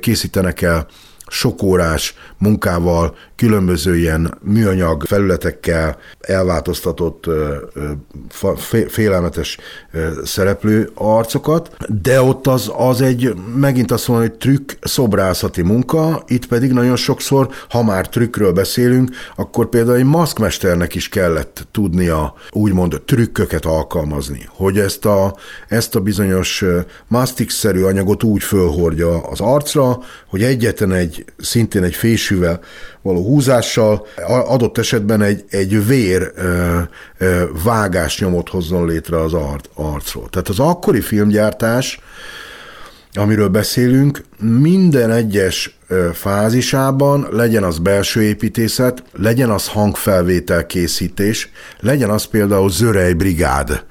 készítenek 0.00 0.62
el 0.62 0.86
sok 1.28 1.62
órás 1.62 2.14
munkával, 2.38 3.16
különböző 3.36 3.96
ilyen 3.96 4.38
műanyag 4.42 5.02
felületekkel 5.06 5.96
elváltoztatott 6.20 7.24
félelmetes 8.88 9.58
szereplő 10.24 10.90
arcokat, 10.94 11.76
de 12.02 12.22
ott 12.22 12.46
az, 12.46 12.72
az 12.76 13.00
egy, 13.00 13.34
megint 13.56 13.90
azt 13.90 14.08
mondom, 14.08 14.26
hogy 14.28 14.38
trükk 14.38 14.72
szobrászati 14.80 15.62
munka, 15.62 16.22
itt 16.26 16.46
pedig 16.46 16.72
nagyon 16.72 16.96
sokszor, 16.96 17.48
ha 17.68 17.82
már 17.82 18.08
trükkről 18.08 18.52
beszélünk, 18.52 19.10
akkor 19.36 19.68
például 19.68 19.96
egy 19.96 20.04
maszkmesternek 20.04 20.94
is 20.94 21.08
kellett 21.08 21.66
tudnia 21.72 22.34
úgymond 22.50 23.02
trükköket 23.04 23.64
alkalmazni, 23.64 24.48
hogy 24.48 24.78
ezt 24.78 25.04
a, 25.04 25.36
ezt 25.68 25.94
a 25.94 26.00
bizonyos 26.00 26.64
mastix-szerű 27.06 27.82
anyagot 27.82 28.22
úgy 28.22 28.42
fölhordja 28.42 29.22
az 29.22 29.40
arcra, 29.40 29.98
hogy 30.26 30.42
egyetlen 30.42 30.92
egy, 30.92 31.17
szintén 31.38 31.82
egy 31.82 31.94
fésűvel 31.94 32.60
való 33.02 33.24
húzással 33.24 34.06
adott 34.26 34.78
esetben 34.78 35.22
egy, 35.22 35.44
egy 35.50 35.86
vér 35.86 36.32
ö, 36.34 36.78
ö, 37.18 37.42
vágás 37.64 38.20
nyomot 38.20 38.48
hozzon 38.48 38.86
létre 38.86 39.20
az 39.20 39.34
arcról. 39.74 40.28
Tehát 40.30 40.48
az 40.48 40.58
akkori 40.58 41.00
filmgyártás, 41.00 42.00
amiről 43.12 43.48
beszélünk, 43.48 44.24
minden 44.38 45.10
egyes 45.10 45.78
fázisában, 46.12 47.28
legyen 47.30 47.62
az 47.62 47.78
belső 47.78 48.22
építészet, 48.22 49.02
legyen 49.12 49.50
az 49.50 49.68
hangfelvétel 49.68 50.66
készítés, 50.66 51.50
legyen 51.80 52.10
az 52.10 52.24
például 52.24 52.70
zörej 52.70 53.12
brigád, 53.12 53.84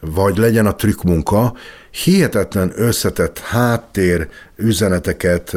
vagy 0.00 0.36
legyen 0.36 0.66
a 0.66 0.74
trükkmunka, 0.74 1.54
hihetetlen 1.90 2.72
összetett 2.74 3.38
háttér 3.38 4.28
üzeneteket 4.56 5.56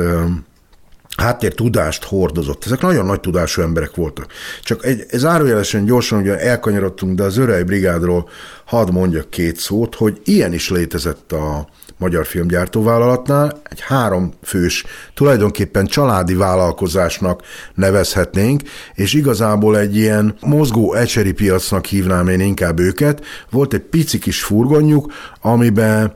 háttér 1.19 1.53
tudást 1.53 2.03
hordozott. 2.03 2.65
Ezek 2.65 2.81
nagyon 2.81 3.05
nagy 3.05 3.19
tudású 3.19 3.61
emberek 3.61 3.95
voltak. 3.95 4.31
Csak 4.63 4.85
egy, 4.85 5.05
zárójelesen 5.11 5.85
gyorsan, 5.85 6.19
ugye 6.19 6.39
elkanyarodtunk, 6.39 7.15
de 7.15 7.23
az 7.23 7.37
Örei 7.37 7.63
Brigádról 7.63 8.29
hadd 8.65 8.91
mondjak 8.91 9.29
két 9.29 9.57
szót, 9.57 9.95
hogy 9.95 10.21
ilyen 10.23 10.53
is 10.53 10.69
létezett 10.69 11.31
a 11.31 11.67
magyar 11.99 12.25
filmgyártóvállalatnál, 12.25 13.61
egy 13.63 13.81
három 13.81 14.33
fős, 14.43 14.85
tulajdonképpen 15.13 15.85
családi 15.85 16.33
vállalkozásnak 16.33 17.41
nevezhetnénk, 17.73 18.61
és 18.93 19.13
igazából 19.13 19.77
egy 19.77 19.95
ilyen 19.95 20.35
mozgó 20.41 20.93
ecseri 20.93 21.31
piacnak 21.31 21.85
hívnám 21.85 22.27
én 22.27 22.39
inkább 22.39 22.79
őket. 22.79 23.25
Volt 23.49 23.73
egy 23.73 23.81
pici 23.81 24.19
kis 24.19 24.43
furgonjuk, 24.43 25.13
amiben 25.41 26.13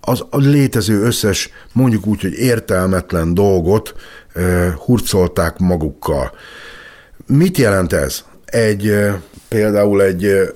az 0.00 0.24
a 0.30 0.38
létező 0.38 1.02
összes, 1.02 1.50
mondjuk 1.72 2.06
úgy, 2.06 2.20
hogy 2.20 2.32
értelmetlen 2.32 3.34
dolgot 3.34 3.94
hurcolták 4.84 5.58
magukkal. 5.58 6.32
Mit 7.26 7.58
jelent 7.58 7.92
ez? 7.92 8.24
Egy 8.44 8.94
például 9.48 10.02
egy 10.02 10.54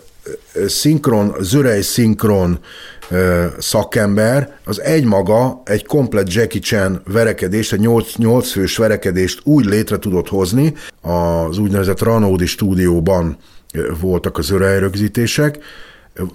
szinkron, 0.66 1.34
zörej 1.40 1.80
szinkron 1.80 2.58
szakember, 3.58 4.58
az 4.64 4.80
egymaga 4.80 5.62
egy 5.64 5.86
komplet 5.86 6.32
Jackie 6.32 6.60
Chan 6.60 7.02
verekedést, 7.12 7.72
egy 7.72 7.80
8, 7.80 8.16
8 8.16 8.50
fős 8.50 8.76
verekedést 8.76 9.40
úgy 9.44 9.64
létre 9.64 9.98
tudott 9.98 10.28
hozni, 10.28 10.74
az 11.00 11.58
úgynevezett 11.58 12.02
Ranódi 12.02 12.46
stúdióban 12.46 13.36
voltak 14.00 14.38
az 14.38 14.50
örej 14.50 14.78
rögzítések, 14.78 15.58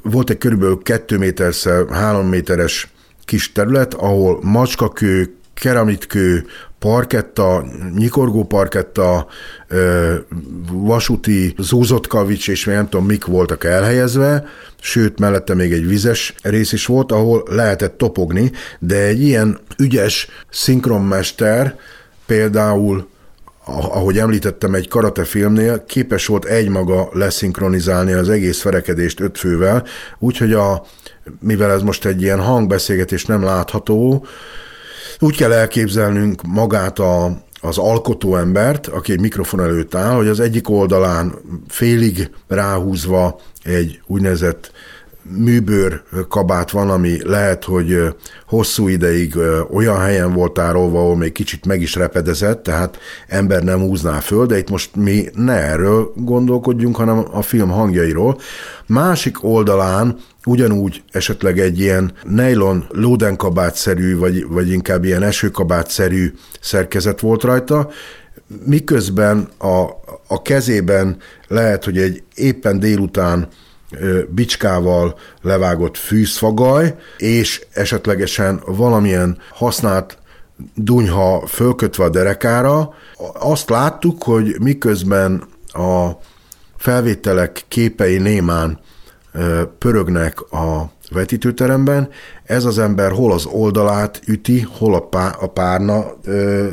volt 0.01 0.29
egy 0.29 0.37
körülbelül 0.37 0.81
2 0.83 1.17
méterszer 1.17 1.85
3 1.89 2.27
méteres 2.27 2.91
kis 3.25 3.51
terület, 3.51 3.93
ahol 3.93 4.39
macskakő, 4.41 5.35
keramitkő, 5.53 6.45
parketta, 6.79 7.65
nyikorgó 7.95 8.43
parketta, 8.43 9.27
vasúti 10.71 11.55
zúzott 11.57 12.07
kavics, 12.07 12.49
és 12.49 12.65
még 12.65 12.75
nem 12.75 12.89
tudom 12.89 13.05
mik 13.05 13.25
voltak 13.25 13.63
elhelyezve, 13.63 14.45
sőt, 14.81 15.19
mellette 15.19 15.53
még 15.53 15.71
egy 15.71 15.87
vizes 15.87 16.35
rész 16.41 16.71
is 16.71 16.85
volt, 16.85 17.11
ahol 17.11 17.43
lehetett 17.49 17.97
topogni, 17.97 18.51
de 18.79 18.95
egy 18.95 19.21
ilyen 19.21 19.59
ügyes 19.77 20.27
szinkronmester 20.49 21.75
például 22.25 23.11
ahogy 23.65 24.17
említettem, 24.17 24.73
egy 24.73 24.87
karate 24.87 25.23
filmnél 25.23 25.85
képes 25.85 26.25
volt 26.25 26.45
egymaga 26.45 27.09
leszinkronizálni 27.13 28.11
az 28.11 28.29
egész 28.29 28.61
ferekedést 28.61 29.19
öt 29.19 29.37
fővel, 29.37 29.85
úgyhogy 30.19 30.53
a, 30.53 30.85
mivel 31.39 31.71
ez 31.71 31.81
most 31.81 32.05
egy 32.05 32.21
ilyen 32.21 32.39
hangbeszélgetés 32.39 33.25
nem 33.25 33.43
látható, 33.43 34.25
úgy 35.19 35.37
kell 35.37 35.51
elképzelnünk 35.51 36.41
magát 36.41 36.99
a, 36.99 37.43
az 37.61 37.77
alkotó 37.77 38.35
embert, 38.35 38.87
aki 38.87 39.11
egy 39.11 39.19
mikrofon 39.19 39.61
előtt 39.61 39.95
áll, 39.95 40.15
hogy 40.15 40.27
az 40.27 40.39
egyik 40.39 40.69
oldalán 40.69 41.35
félig 41.67 42.29
ráhúzva 42.47 43.39
egy 43.63 44.01
úgynevezett 44.05 44.71
műbőr 45.23 46.01
kabát 46.29 46.71
van, 46.71 46.89
ami 46.89 47.17
lehet, 47.23 47.63
hogy 47.63 48.15
hosszú 48.47 48.87
ideig 48.87 49.37
olyan 49.71 49.99
helyen 49.99 50.33
volt 50.33 50.53
tárolva, 50.53 50.99
ahol 50.99 51.17
még 51.17 51.31
kicsit 51.31 51.65
meg 51.65 51.81
is 51.81 51.95
repedezett, 51.95 52.63
tehát 52.63 52.97
ember 53.27 53.63
nem 53.63 53.79
húzná 53.79 54.19
föl, 54.19 54.45
de 54.45 54.57
itt 54.57 54.69
most 54.69 54.95
mi 54.95 55.29
ne 55.35 55.53
erről 55.53 56.11
gondolkodjunk, 56.15 56.95
hanem 56.95 57.25
a 57.31 57.41
film 57.41 57.69
hangjairól. 57.69 58.37
Másik 58.85 59.43
oldalán 59.43 60.17
ugyanúgy 60.45 61.03
esetleg 61.11 61.59
egy 61.59 61.79
ilyen 61.79 62.13
nylon 62.23 62.85
lódenkabátszerű, 62.89 64.17
vagy, 64.17 64.47
vagy 64.47 64.71
inkább 64.71 65.03
ilyen 65.03 65.23
esőkabátszerű 65.23 66.33
szerkezet 66.59 67.19
volt 67.19 67.43
rajta, 67.43 67.89
miközben 68.65 69.47
a, 69.57 69.83
a 70.27 70.41
kezében 70.41 71.17
lehet, 71.47 71.83
hogy 71.83 71.97
egy 71.97 72.23
éppen 72.35 72.79
délután 72.79 73.47
bicskával 74.29 75.17
levágott 75.41 75.97
fűszfagaj, 75.97 76.95
és 77.17 77.65
esetlegesen 77.73 78.61
valamilyen 78.65 79.37
használt 79.49 80.17
dunyha 80.75 81.47
fölkötve 81.47 82.03
a 82.03 82.09
derekára. 82.09 82.93
Azt 83.33 83.69
láttuk, 83.69 84.23
hogy 84.23 84.55
miközben 84.59 85.43
a 85.67 86.09
felvételek 86.77 87.65
képei 87.67 88.17
némán 88.17 88.79
pörögnek 89.77 90.41
a 90.51 90.91
vetítőteremben, 91.11 92.09
ez 92.43 92.65
az 92.65 92.79
ember 92.79 93.11
hol 93.11 93.31
az 93.31 93.45
oldalát 93.45 94.21
üti, 94.25 94.67
hol 94.77 94.95
a, 94.95 94.99
pá, 94.99 95.37
párna 95.53 96.05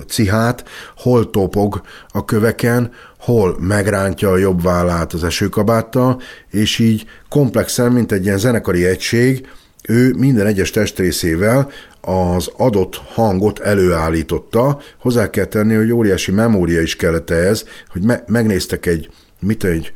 cihát, 0.08 0.64
hol 0.96 1.30
topog 1.30 1.80
a 2.08 2.24
köveken, 2.24 2.92
hol 3.20 3.56
megrántja 3.60 4.30
a 4.30 4.36
jobb 4.36 4.62
vállát 4.62 5.12
az 5.12 5.24
esőkabáttal, 5.24 6.20
és 6.50 6.78
így 6.78 7.04
komplexen, 7.28 7.92
mint 7.92 8.12
egy 8.12 8.24
ilyen 8.24 8.38
zenekari 8.38 8.84
egység, 8.84 9.48
ő 9.88 10.14
minden 10.16 10.46
egyes 10.46 10.70
testrészével 10.70 11.70
az 12.00 12.50
adott 12.56 12.96
hangot 12.96 13.58
előállította. 13.58 14.80
Hozzá 14.98 15.30
kell 15.30 15.44
tenni, 15.44 15.74
hogy 15.74 15.92
óriási 15.92 16.30
memória 16.30 16.80
is 16.80 16.96
kellett 16.96 17.30
ehhez, 17.30 17.64
hogy 17.88 18.02
me- 18.02 18.28
megnéztek 18.28 18.86
egy, 18.86 19.10
mit 19.40 19.64
egy 19.64 19.92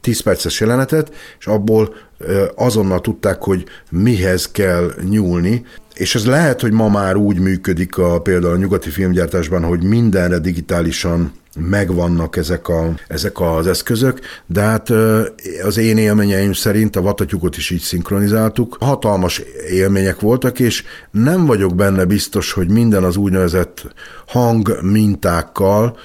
10 0.00 0.20
perces 0.20 0.60
jelenetet, 0.60 1.12
és 1.38 1.46
abból 1.46 1.94
azonnal 2.54 3.00
tudták, 3.00 3.42
hogy 3.42 3.64
mihez 3.90 4.50
kell 4.50 4.92
nyúlni, 5.08 5.64
és 5.94 6.14
ez 6.14 6.26
lehet, 6.26 6.60
hogy 6.60 6.72
ma 6.72 6.88
már 6.88 7.16
úgy 7.16 7.38
működik 7.38 7.98
a, 7.98 8.20
például 8.20 8.52
a 8.52 8.56
nyugati 8.56 8.90
filmgyártásban, 8.90 9.62
hogy 9.62 9.84
mindenre 9.84 10.38
digitálisan 10.38 11.32
megvannak 11.56 12.36
ezek, 12.36 12.68
a, 12.68 12.94
ezek 13.08 13.40
az 13.40 13.66
eszközök, 13.66 14.20
de 14.46 14.60
hát 14.60 14.90
az 15.64 15.76
én 15.76 15.98
élményeim 15.98 16.52
szerint 16.52 16.96
a 16.96 17.02
vatatyukot 17.02 17.56
is 17.56 17.70
így 17.70 17.80
szinkronizáltuk. 17.80 18.76
Hatalmas 18.80 19.42
élmények 19.70 20.20
voltak, 20.20 20.58
és 20.58 20.84
nem 21.10 21.46
vagyok 21.46 21.74
benne 21.74 22.04
biztos, 22.04 22.52
hogy 22.52 22.70
minden 22.70 23.04
az 23.04 23.16
úgynevezett 23.16 23.94
hang 24.26 24.78
mintákkal 24.82 25.98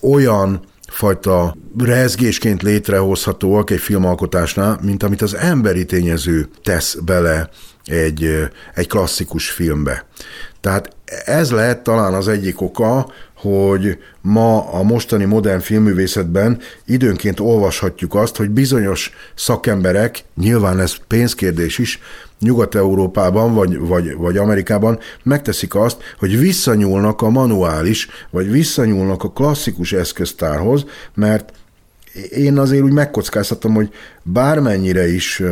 olyan 0.00 0.60
fajta 0.88 1.56
rezgésként 1.78 2.62
létrehozhatóak 2.62 3.70
egy 3.70 3.80
filmalkotásnál, 3.80 4.78
mint 4.82 5.02
amit 5.02 5.22
az 5.22 5.34
emberi 5.34 5.84
tényező 5.84 6.48
tesz 6.62 6.94
bele 6.94 7.48
egy, 7.84 8.48
egy 8.74 8.88
klasszikus 8.88 9.50
filmbe. 9.50 10.06
Tehát 10.60 10.96
ez 11.24 11.50
lehet 11.50 11.82
talán 11.82 12.14
az 12.14 12.28
egyik 12.28 12.60
oka, 12.60 13.12
hogy 13.40 13.98
ma 14.20 14.72
a 14.72 14.82
mostani 14.82 15.24
modern 15.24 15.60
filmművészetben 15.60 16.58
időnként 16.86 17.40
olvashatjuk 17.40 18.14
azt, 18.14 18.36
hogy 18.36 18.50
bizonyos 18.50 19.12
szakemberek, 19.34 20.24
nyilván 20.36 20.80
ez 20.80 20.94
pénzkérdés 21.06 21.78
is, 21.78 22.00
Nyugat-Európában 22.40 23.54
vagy, 23.54 23.78
vagy, 23.78 24.14
vagy 24.14 24.36
Amerikában 24.36 24.98
megteszik 25.22 25.74
azt, 25.74 26.02
hogy 26.18 26.38
visszanyúlnak 26.38 27.22
a 27.22 27.28
manuális, 27.28 28.08
vagy 28.30 28.50
visszanyúlnak 28.50 29.24
a 29.24 29.30
klasszikus 29.30 29.92
eszköztárhoz, 29.92 30.84
mert 31.14 31.52
én 32.30 32.58
azért 32.58 32.82
úgy 32.82 32.92
megkockáztatom, 32.92 33.74
hogy 33.74 33.90
bármennyire 34.22 35.08
is 35.08 35.42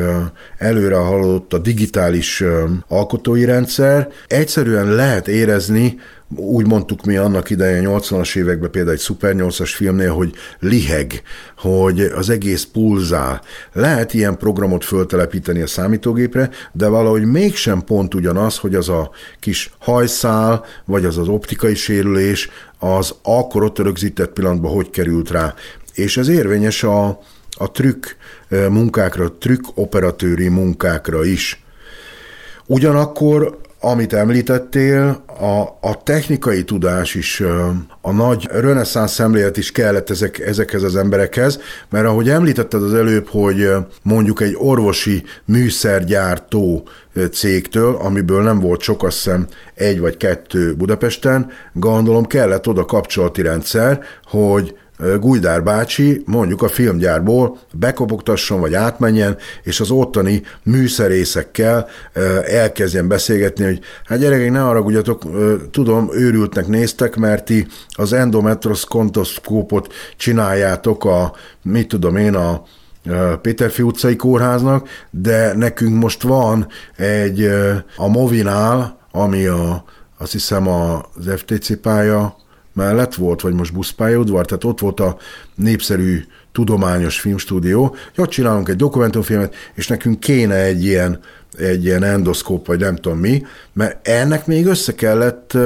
előre 0.58 0.96
haladott 0.96 1.52
a 1.52 1.58
digitális 1.58 2.42
alkotói 2.88 3.44
rendszer, 3.44 4.08
egyszerűen 4.26 4.94
lehet 4.94 5.28
érezni 5.28 5.98
úgy 6.34 6.66
mondtuk 6.66 7.04
mi 7.04 7.16
annak 7.16 7.50
idején 7.50 7.84
80-as 7.86 8.36
években 8.36 8.70
például 8.70 8.94
egy 8.94 9.00
Super 9.02 9.34
8-as 9.36 9.72
filmnél, 9.74 10.12
hogy 10.12 10.34
liheg, 10.58 11.22
hogy 11.56 12.00
az 12.00 12.30
egész 12.30 12.64
pulzál. 12.64 13.42
Lehet 13.72 14.14
ilyen 14.14 14.36
programot 14.36 14.84
föltelepíteni 14.84 15.60
a 15.60 15.66
számítógépre, 15.66 16.50
de 16.72 16.88
valahogy 16.88 17.24
mégsem 17.24 17.82
pont 17.82 18.14
ugyanaz, 18.14 18.56
hogy 18.58 18.74
az 18.74 18.88
a 18.88 19.10
kis 19.40 19.74
hajszál, 19.78 20.64
vagy 20.84 21.04
az 21.04 21.18
az 21.18 21.28
optikai 21.28 21.74
sérülés, 21.74 22.50
az 22.78 23.14
akkor 23.22 23.62
ott 23.64 23.78
rögzített 23.78 24.32
pillanatban 24.32 24.72
hogy 24.72 24.90
került 24.90 25.30
rá. 25.30 25.54
És 25.94 26.16
ez 26.16 26.28
érvényes 26.28 26.82
a, 26.82 27.06
a 27.50 27.70
trükk 27.72 28.06
eh, 28.48 28.68
munkákra, 28.68 29.32
trükk 29.38 29.64
operatőri 29.74 30.48
munkákra 30.48 31.24
is. 31.24 31.64
Ugyanakkor 32.66 33.58
amit 33.90 34.12
említettél, 34.12 35.24
a, 35.40 35.60
a 35.88 36.02
technikai 36.02 36.64
tudás 36.64 37.14
is, 37.14 37.42
a 38.00 38.12
nagy 38.12 38.48
reneszánsz 38.52 39.12
szemlélet 39.12 39.56
is 39.56 39.72
kellett 39.72 40.10
ezek, 40.10 40.38
ezekhez 40.38 40.82
az 40.82 40.96
emberekhez, 40.96 41.60
mert 41.90 42.06
ahogy 42.06 42.28
említetted 42.28 42.82
az 42.82 42.94
előbb, 42.94 43.28
hogy 43.28 43.70
mondjuk 44.02 44.40
egy 44.40 44.54
orvosi 44.58 45.22
műszergyártó 45.44 46.88
cégtől, 47.32 47.96
amiből 47.96 48.42
nem 48.42 48.58
volt 48.58 48.80
sok, 48.80 49.02
azt 49.02 49.16
hiszem 49.16 49.46
egy 49.74 50.00
vagy 50.00 50.16
kettő 50.16 50.74
Budapesten, 50.74 51.50
gondolom 51.72 52.24
kellett 52.24 52.68
oda 52.68 52.84
kapcsolati 52.84 53.42
rendszer, 53.42 54.00
hogy 54.24 54.76
Gujdár 55.20 55.62
bácsi 55.62 56.22
mondjuk 56.26 56.62
a 56.62 56.68
filmgyárból 56.68 57.58
bekopogtasson, 57.72 58.60
vagy 58.60 58.74
átmenjen, 58.74 59.36
és 59.62 59.80
az 59.80 59.90
ottani 59.90 60.42
műszerészekkel 60.62 61.88
elkezdjen 62.46 63.08
beszélgetni, 63.08 63.64
hogy 63.64 63.80
hát 64.04 64.18
gyerekek, 64.18 64.50
ne 64.50 64.58
haragudjatok, 64.58 65.22
tudom, 65.70 66.08
őrültnek 66.12 66.66
néztek, 66.66 67.16
mert 67.16 67.44
ti 67.44 67.66
az 67.88 68.12
endometroskontoszkópot 68.12 69.92
csináljátok 70.16 71.04
a, 71.04 71.32
mit 71.62 71.88
tudom 71.88 72.16
én, 72.16 72.34
a 72.34 72.62
Péterfi 73.42 73.82
utcai 73.82 74.16
kórháznak, 74.16 74.88
de 75.10 75.56
nekünk 75.56 76.02
most 76.02 76.22
van 76.22 76.66
egy 76.96 77.50
a 77.96 78.08
Movinál, 78.08 78.98
ami 79.10 79.46
a, 79.46 79.84
azt 80.18 80.32
hiszem 80.32 80.68
az 80.68 81.30
FTC 81.36 81.80
pálya 81.80 82.36
mellett 82.76 83.14
volt, 83.14 83.40
vagy 83.40 83.54
most 83.54 83.72
buszpályaudvar, 83.72 84.46
tehát 84.46 84.64
ott 84.64 84.80
volt 84.80 85.00
a 85.00 85.16
népszerű 85.54 86.24
tudományos 86.52 87.20
filmstúdió, 87.20 87.86
hogy 88.14 88.24
ott 88.24 88.30
csinálunk 88.30 88.68
egy 88.68 88.76
dokumentumfilmet, 88.76 89.54
és 89.74 89.86
nekünk 89.86 90.20
kéne 90.20 90.54
egy 90.54 90.84
ilyen, 90.84 91.20
egy 91.58 91.84
ilyen 91.84 92.02
endoszkóp, 92.02 92.66
vagy 92.66 92.80
nem 92.80 92.96
tudom 92.96 93.18
mi, 93.18 93.42
mert 93.72 94.08
ennek 94.08 94.46
még 94.46 94.66
össze 94.66 94.94
kellett, 94.94 95.58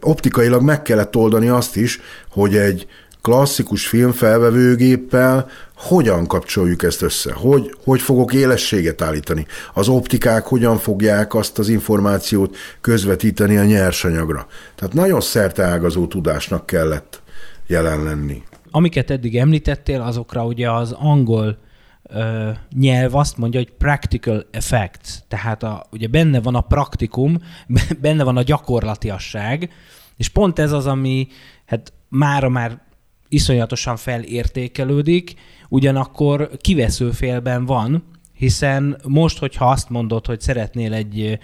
optikailag 0.00 0.62
meg 0.62 0.82
kellett 0.82 1.16
oldani 1.16 1.48
azt 1.48 1.76
is, 1.76 2.00
hogy 2.30 2.56
egy 2.56 2.86
klasszikus 3.20 3.86
filmfelvevőgéppel 3.86 5.48
hogyan 5.74 6.26
kapcsoljuk 6.26 6.82
ezt 6.82 7.02
össze? 7.02 7.32
Hogy, 7.32 7.76
hogy 7.84 8.00
fogok 8.00 8.32
élességet 8.32 9.02
állítani? 9.02 9.46
Az 9.74 9.88
optikák 9.88 10.44
hogyan 10.44 10.76
fogják 10.76 11.34
azt 11.34 11.58
az 11.58 11.68
információt 11.68 12.56
közvetíteni 12.80 13.56
a 13.56 13.64
nyersanyagra? 13.64 14.46
Tehát 14.74 14.94
nagyon 14.94 15.20
szerteágazó 15.20 16.06
tudásnak 16.06 16.66
kellett 16.66 17.22
jelen 17.66 18.02
lenni. 18.02 18.42
Amiket 18.70 19.10
eddig 19.10 19.36
említettél, 19.36 20.00
azokra 20.00 20.44
ugye 20.44 20.70
az 20.70 20.92
angol 20.92 21.58
ö, 22.02 22.50
nyelv 22.78 23.14
azt 23.14 23.36
mondja, 23.36 23.60
hogy 23.60 23.72
practical 23.78 24.46
effects, 24.50 25.08
tehát 25.28 25.62
a, 25.62 25.86
ugye 25.90 26.06
benne 26.06 26.40
van 26.40 26.54
a 26.54 26.60
praktikum, 26.60 27.38
benne 28.00 28.24
van 28.24 28.36
a 28.36 28.42
gyakorlatiasság, 28.42 29.70
és 30.16 30.28
pont 30.28 30.58
ez 30.58 30.72
az, 30.72 30.86
ami 30.86 31.28
hát 31.66 31.92
mára 32.08 32.48
már 32.48 32.86
iszonyatosan 33.28 33.96
felértékelődik, 33.96 35.34
ugyanakkor 35.68 36.50
kivesző 36.56 37.10
félben 37.10 37.66
van, 37.66 38.04
hiszen 38.32 39.00
most, 39.06 39.38
hogyha 39.38 39.70
azt 39.70 39.90
mondod, 39.90 40.26
hogy 40.26 40.40
szeretnél 40.40 40.92
egy, 40.92 41.38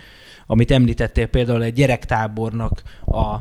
amit 0.47 0.71
említettél 0.71 1.27
például 1.27 1.63
egy 1.63 1.73
gyerektábornak 1.73 2.83
a 3.07 3.41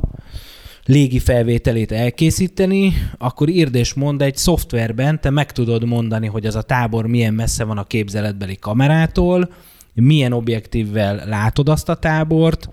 légi 0.86 1.20
felvételét 1.20 1.91
elkészíteni, 1.91 2.94
akkor 3.18 3.50
írd 3.50 3.76
és 3.76 3.94
mond 3.94 4.22
egy 4.22 4.38
szoftverben, 4.38 5.22
te 5.22 5.30
meg 5.30 5.52
tudod 5.52 5.86
mondani, 5.86 6.28
hogy 6.28 6.46
az 6.46 6.56
a 6.56 6.62
tábor 6.62 7.08
milyen 7.08 7.34
messze 7.34 7.64
van 7.64 7.78
a 7.78 7.84
képzeletbeli 7.84 8.56
kamerától, 8.56 9.54
milyen 9.94 10.34
objektívvel 10.34 11.28
látod 11.28 11.70
azt 11.70 11.89
a 11.89 11.96
tábort, 11.96 12.70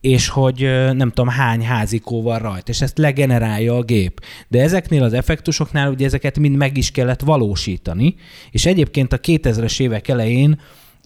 és 0.00 0.28
hogy 0.28 0.60
nem 0.92 1.08
tudom 1.08 1.28
hány 1.28 1.64
házikó 1.64 2.22
van 2.22 2.38
rajta, 2.38 2.70
és 2.70 2.80
ezt 2.80 2.98
legenerálja 2.98 3.76
a 3.76 3.82
gép. 3.82 4.24
De 4.48 4.62
ezeknél 4.62 5.02
az 5.02 5.12
effektusoknál 5.12 5.90
ugye 5.90 6.06
ezeket 6.06 6.38
mind 6.38 6.56
meg 6.56 6.76
is 6.76 6.90
kellett 6.90 7.20
valósítani, 7.20 8.14
és 8.50 8.66
egyébként 8.66 9.12
a 9.12 9.18
2000-es 9.18 9.80
évek 9.80 10.08
elején 10.08 10.60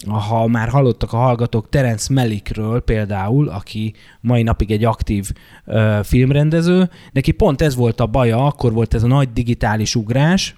ha 0.07 0.47
már 0.47 0.69
hallottak 0.69 1.13
a 1.13 1.17
hallgatók 1.17 1.69
Terence 1.69 2.13
Melikről 2.13 2.81
például, 2.81 3.49
aki 3.49 3.95
mai 4.21 4.43
napig 4.43 4.71
egy 4.71 4.85
aktív 4.85 5.31
ö, 5.65 6.01
filmrendező, 6.03 6.91
neki 7.13 7.31
pont 7.31 7.63
ez 7.63 7.75
volt 7.75 8.01
a 8.01 8.07
baja, 8.07 8.47
akkor 8.47 8.73
volt 8.73 8.95
ez 8.95 9.03
a 9.03 9.07
nagy 9.07 9.33
digitális 9.33 9.95
ugrás, 9.95 10.57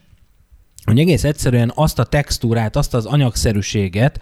hogy 0.85 0.99
egész 0.99 1.25
egyszerűen 1.25 1.73
azt 1.75 1.99
a 1.99 2.05
textúrát, 2.05 2.77
azt 2.77 2.95
az 2.95 3.07
anyagszerűséget, 3.07 4.21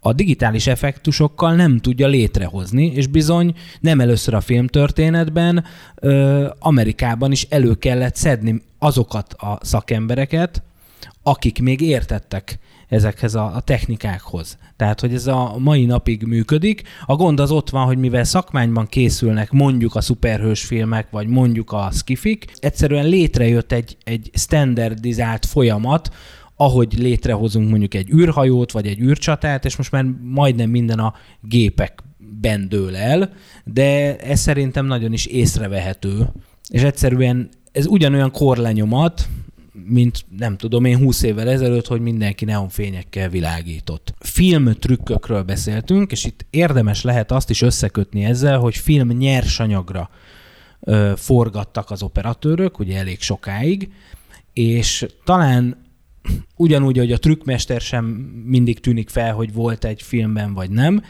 a 0.00 0.12
digitális 0.12 0.66
effektusokkal 0.66 1.54
nem 1.54 1.78
tudja 1.78 2.06
létrehozni, 2.06 2.86
és 2.86 3.06
bizony 3.06 3.54
nem 3.80 4.00
először 4.00 4.34
a 4.34 4.40
filmtörténetben, 4.40 5.64
ö, 5.94 6.48
Amerikában 6.58 7.32
is 7.32 7.46
elő 7.48 7.74
kellett 7.74 8.16
szedni 8.16 8.62
azokat 8.78 9.32
a 9.32 9.58
szakembereket, 9.62 10.62
akik 11.22 11.62
még 11.62 11.80
értettek 11.80 12.58
ezekhez 12.88 13.34
a, 13.34 13.54
a 13.54 13.60
technikákhoz. 13.60 14.58
Tehát, 14.76 15.00
hogy 15.00 15.14
ez 15.14 15.26
a 15.26 15.54
mai 15.58 15.84
napig 15.84 16.22
működik. 16.22 16.82
A 17.06 17.16
gond 17.16 17.40
az 17.40 17.50
ott 17.50 17.70
van, 17.70 17.86
hogy 17.86 17.98
mivel 17.98 18.24
szakmányban 18.24 18.86
készülnek 18.86 19.50
mondjuk 19.50 19.94
a 19.94 20.00
szuperhős 20.00 20.64
filmek, 20.64 21.10
vagy 21.10 21.26
mondjuk 21.26 21.72
a 21.72 21.90
skifik, 21.92 22.44
egyszerűen 22.58 23.06
létrejött 23.06 23.72
egy, 23.72 23.96
egy 24.04 24.30
standardizált 24.34 25.46
folyamat, 25.46 26.10
ahogy 26.60 26.98
létrehozunk 26.98 27.70
mondjuk 27.70 27.94
egy 27.94 28.10
űrhajót, 28.12 28.72
vagy 28.72 28.86
egy 28.86 29.00
űrcsatát, 29.00 29.64
és 29.64 29.76
most 29.76 29.90
már 29.90 30.04
majdnem 30.22 30.70
minden 30.70 30.98
a 30.98 31.14
gépekben 31.40 32.68
dől 32.68 32.96
el, 32.96 33.32
de 33.64 34.16
ez 34.16 34.40
szerintem 34.40 34.86
nagyon 34.86 35.12
is 35.12 35.26
észrevehető. 35.26 36.32
És 36.68 36.82
egyszerűen 36.82 37.48
ez 37.72 37.86
ugyanolyan 37.86 38.30
korlenyomat, 38.30 39.28
mint 39.72 40.24
nem 40.38 40.56
tudom 40.56 40.84
én 40.84 40.98
20 40.98 41.22
évvel 41.22 41.48
ezelőtt, 41.48 41.86
hogy 41.86 42.00
mindenki 42.00 42.44
neonfényekkel 42.44 43.28
világított. 43.28 44.14
Film 44.18 44.72
trükkökről 44.72 45.42
beszéltünk, 45.42 46.12
és 46.12 46.24
itt 46.24 46.46
érdemes 46.50 47.02
lehet 47.02 47.32
azt 47.32 47.50
is 47.50 47.62
összekötni 47.62 48.24
ezzel, 48.24 48.58
hogy 48.58 48.76
film 48.76 49.08
nyersanyagra 49.08 50.10
ö, 50.80 51.12
forgattak 51.16 51.90
az 51.90 52.02
operatőrök, 52.02 52.78
ugye 52.78 52.98
elég 52.98 53.20
sokáig, 53.20 53.90
és 54.52 55.06
talán 55.24 55.88
ugyanúgy, 56.56 56.98
hogy 56.98 57.12
a 57.12 57.18
trükkmester 57.18 57.80
sem 57.80 58.04
mindig 58.44 58.80
tűnik 58.80 59.08
fel, 59.08 59.34
hogy 59.34 59.52
volt 59.52 59.84
egy 59.84 60.02
filmben 60.02 60.54
vagy 60.54 60.70
nem, 60.70 61.02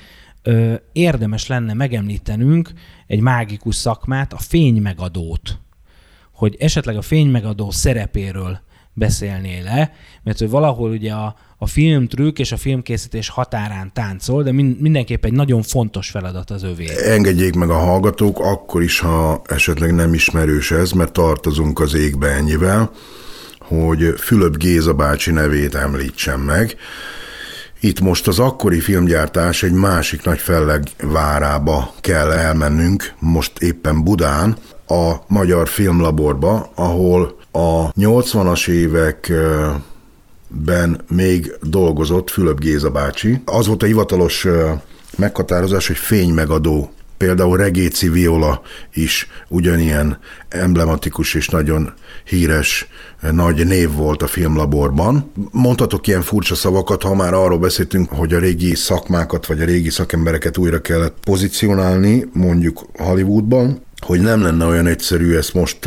érdemes 0.93 1.47
lenne 1.47 1.75
megemlítenünk 1.75 2.73
egy 3.07 3.21
mágikus 3.21 3.75
szakmát, 3.75 4.33
a 4.33 4.39
fénymegadót. 4.39 5.59
Hogy 6.33 6.57
esetleg 6.59 6.97
a 6.97 7.03
fénymegadó 7.03 7.71
szerepéről 7.71 8.61
beszélnél 8.93 9.63
le, 9.63 9.93
mert 10.23 10.39
hogy 10.39 10.51
valahol 10.51 10.91
ugye 10.91 11.13
a, 11.13 11.37
a 11.59 11.67
filmtrükk 11.67 12.39
és 12.39 12.53
a 12.53 12.57
filmkészítés 12.57 13.29
határán 13.29 13.93
táncol, 13.93 14.43
de 14.43 14.53
min, 14.53 14.77
mindenképp 14.81 15.25
egy 15.25 15.33
nagyon 15.33 15.63
fontos 15.63 16.11
feladat 16.11 16.51
az 16.51 16.63
övé. 16.63 16.87
Engedjék 17.05 17.55
meg 17.55 17.71
a 17.71 17.79
hallgatók, 17.79 18.39
akkor 18.39 18.83
is, 18.83 18.99
ha 18.99 19.43
esetleg 19.47 19.95
nem 19.95 20.15
ismerős 20.15 20.71
ez, 20.71 20.93
mert 20.93 21.13
tartozunk 21.13 21.81
az 21.81 21.95
égbe 21.95 22.29
ennyivel 22.29 22.91
hogy 23.71 24.15
Fülöp 24.19 24.57
Géza 24.57 24.93
bácsi 24.93 25.31
nevét 25.31 25.75
említsem 25.75 26.41
meg. 26.41 26.77
Itt 27.81 28.01
most 28.01 28.29
az 28.29 28.39
akkori 28.39 28.81
filmgyártás 28.81 29.63
egy 29.63 29.73
másik 29.73 30.25
nagy 30.25 30.39
fellegvárába 30.39 31.95
kell 32.01 32.31
elmennünk, 32.31 33.13
most 33.19 33.59
éppen 33.59 34.05
Budán, 34.05 34.57
a 34.87 35.15
Magyar 35.27 35.69
Filmlaborba, 35.69 36.71
ahol 36.75 37.39
a 37.53 37.93
80-as 37.93 38.69
években 38.69 39.81
még 41.09 41.53
dolgozott 41.63 42.31
Fülöp 42.31 42.61
Géza 42.61 42.91
bácsi. 42.91 43.43
Az 43.45 43.67
volt 43.67 43.83
a 43.83 43.87
hivatalos 43.87 44.47
meghatározás, 45.17 45.87
hogy 45.87 45.97
fénymegadó 45.97 46.93
Például 47.25 47.57
Regéci 47.57 48.09
Viola 48.09 48.63
is 48.95 49.29
ugyanilyen 49.49 50.19
emblematikus 50.49 51.35
és 51.35 51.49
nagyon 51.49 51.93
híres 52.25 52.89
nagy 53.33 53.67
név 53.67 53.93
volt 53.93 54.23
a 54.23 54.27
filmlaborban. 54.27 55.33
Mondhatok 55.53 56.07
ilyen 56.07 56.23
furcsa 56.23 56.55
szavakat, 56.55 57.03
ha 57.03 57.15
már 57.15 57.35
arról 57.35 57.59
beszéltünk, 57.59 58.11
hogy 58.11 58.35
a 58.35 58.39
régi 58.39 58.75
szakmákat 58.75 59.47
vagy 59.47 59.61
a 59.61 59.65
régi 59.65 59.91
szakembereket 59.91 60.59
újra 60.59 60.81
kellett 60.81 61.17
pozícionálni, 61.25 62.27
mondjuk 62.33 62.87
Hollywoodban, 62.95 63.83
hogy 64.01 64.21
nem 64.21 64.43
lenne 64.43 64.65
olyan 64.65 64.87
egyszerű 64.87 65.37
ezt 65.37 65.55
most, 65.55 65.79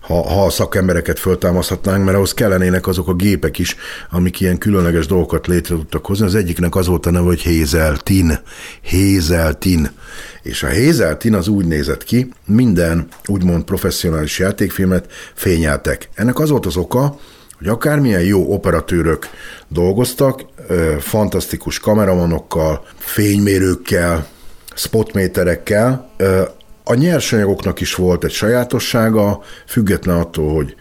ha, 0.00 0.28
ha 0.28 0.44
a 0.44 0.50
szakembereket 0.50 1.18
föltámaszhatnánk, 1.18 2.04
mert 2.04 2.16
ahhoz 2.16 2.34
kellenének 2.34 2.86
azok 2.86 3.08
a 3.08 3.14
gépek 3.14 3.58
is, 3.58 3.76
amik 4.10 4.40
ilyen 4.40 4.58
különleges 4.58 5.06
dolgokat 5.06 5.46
létre 5.46 5.74
tudtak 5.74 6.06
hozni. 6.06 6.26
Az 6.26 6.34
egyiknek 6.34 6.74
az 6.74 6.86
volt 6.86 7.06
a 7.06 7.10
neve, 7.10 7.24
hogy 7.24 7.40
Hézeltin. 7.40 8.38
Hézeltin. 8.80 9.90
És 10.42 10.62
a 10.62 10.66
Hézeltin 10.66 11.34
az 11.34 11.48
úgy 11.48 11.66
nézett 11.66 12.04
ki, 12.04 12.32
minden 12.46 13.06
úgymond 13.26 13.64
professzionális 13.64 14.38
játékfilmet 14.38 15.12
fényeltek. 15.34 16.08
Ennek 16.14 16.38
az 16.38 16.50
volt 16.50 16.66
az 16.66 16.76
oka, 16.76 17.18
hogy 17.58 17.68
akármilyen 17.68 18.22
jó 18.22 18.52
operatőrök 18.52 19.28
dolgoztak, 19.68 20.42
fantasztikus 20.98 21.78
kameramanokkal, 21.78 22.86
fénymérőkkel, 22.96 24.26
spotméterekkel, 24.74 26.10
a 26.88 26.94
nyersanyagoknak 26.94 27.80
is 27.80 27.94
volt 27.94 28.24
egy 28.24 28.30
sajátossága, 28.30 29.40
független 29.66 30.16
attól, 30.16 30.54
hogy 30.54 30.74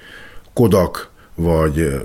Kodak 0.53 1.09
vagy 1.35 2.01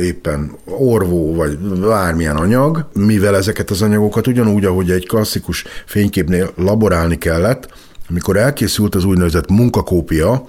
éppen 0.00 0.56
orvó, 0.64 1.34
vagy 1.34 1.58
bármilyen 1.58 2.36
anyag, 2.36 2.88
mivel 2.92 3.36
ezeket 3.36 3.70
az 3.70 3.82
anyagokat 3.82 4.26
ugyanúgy, 4.26 4.64
ahogy 4.64 4.90
egy 4.90 5.06
klasszikus 5.06 5.64
fényképnél 5.86 6.50
laborálni 6.56 7.18
kellett, 7.18 7.68
amikor 8.10 8.36
elkészült 8.36 8.94
az 8.94 9.04
úgynevezett 9.04 9.48
munkakópia, 9.48 10.48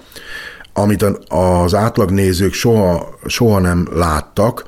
amit 0.72 1.02
az 1.28 1.74
átlagnézők 1.74 2.52
soha, 2.52 3.18
soha 3.26 3.58
nem 3.58 3.88
láttak, 3.94 4.64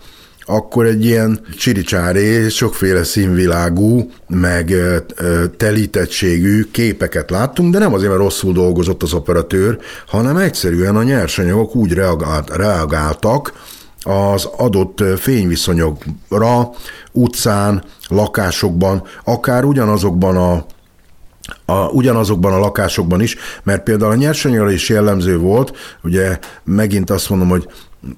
akkor 0.46 0.86
egy 0.86 1.04
ilyen 1.04 1.40
csiricsáré, 1.56 2.48
sokféle 2.48 3.04
színvilágú, 3.04 4.10
meg 4.28 4.74
telítettségű 5.56 6.64
képeket 6.70 7.30
láttunk, 7.30 7.72
de 7.72 7.78
nem 7.78 7.94
azért, 7.94 8.10
mert 8.10 8.22
rosszul 8.22 8.52
dolgozott 8.52 9.02
az 9.02 9.12
operatőr, 9.12 9.78
hanem 10.06 10.36
egyszerűen 10.36 10.96
a 10.96 11.02
nyersanyagok 11.02 11.74
úgy 11.76 11.92
reagált, 11.92 12.56
reagáltak, 12.56 13.52
az 14.04 14.48
adott 14.56 15.02
fényviszonyokra, 15.18 16.70
utcán, 17.12 17.84
lakásokban, 18.08 19.02
akár 19.24 19.64
ugyanazokban 19.64 20.36
a 20.36 20.64
a, 21.64 21.88
ugyanazokban 21.88 22.52
a 22.52 22.58
lakásokban 22.58 23.20
is, 23.20 23.36
mert 23.62 23.82
például 23.82 24.10
a 24.10 24.14
nyersanyagra 24.14 24.70
is 24.70 24.88
jellemző 24.88 25.38
volt, 25.38 25.76
ugye 26.02 26.38
megint 26.64 27.10
azt 27.10 27.30
mondom, 27.30 27.48
hogy 27.48 27.68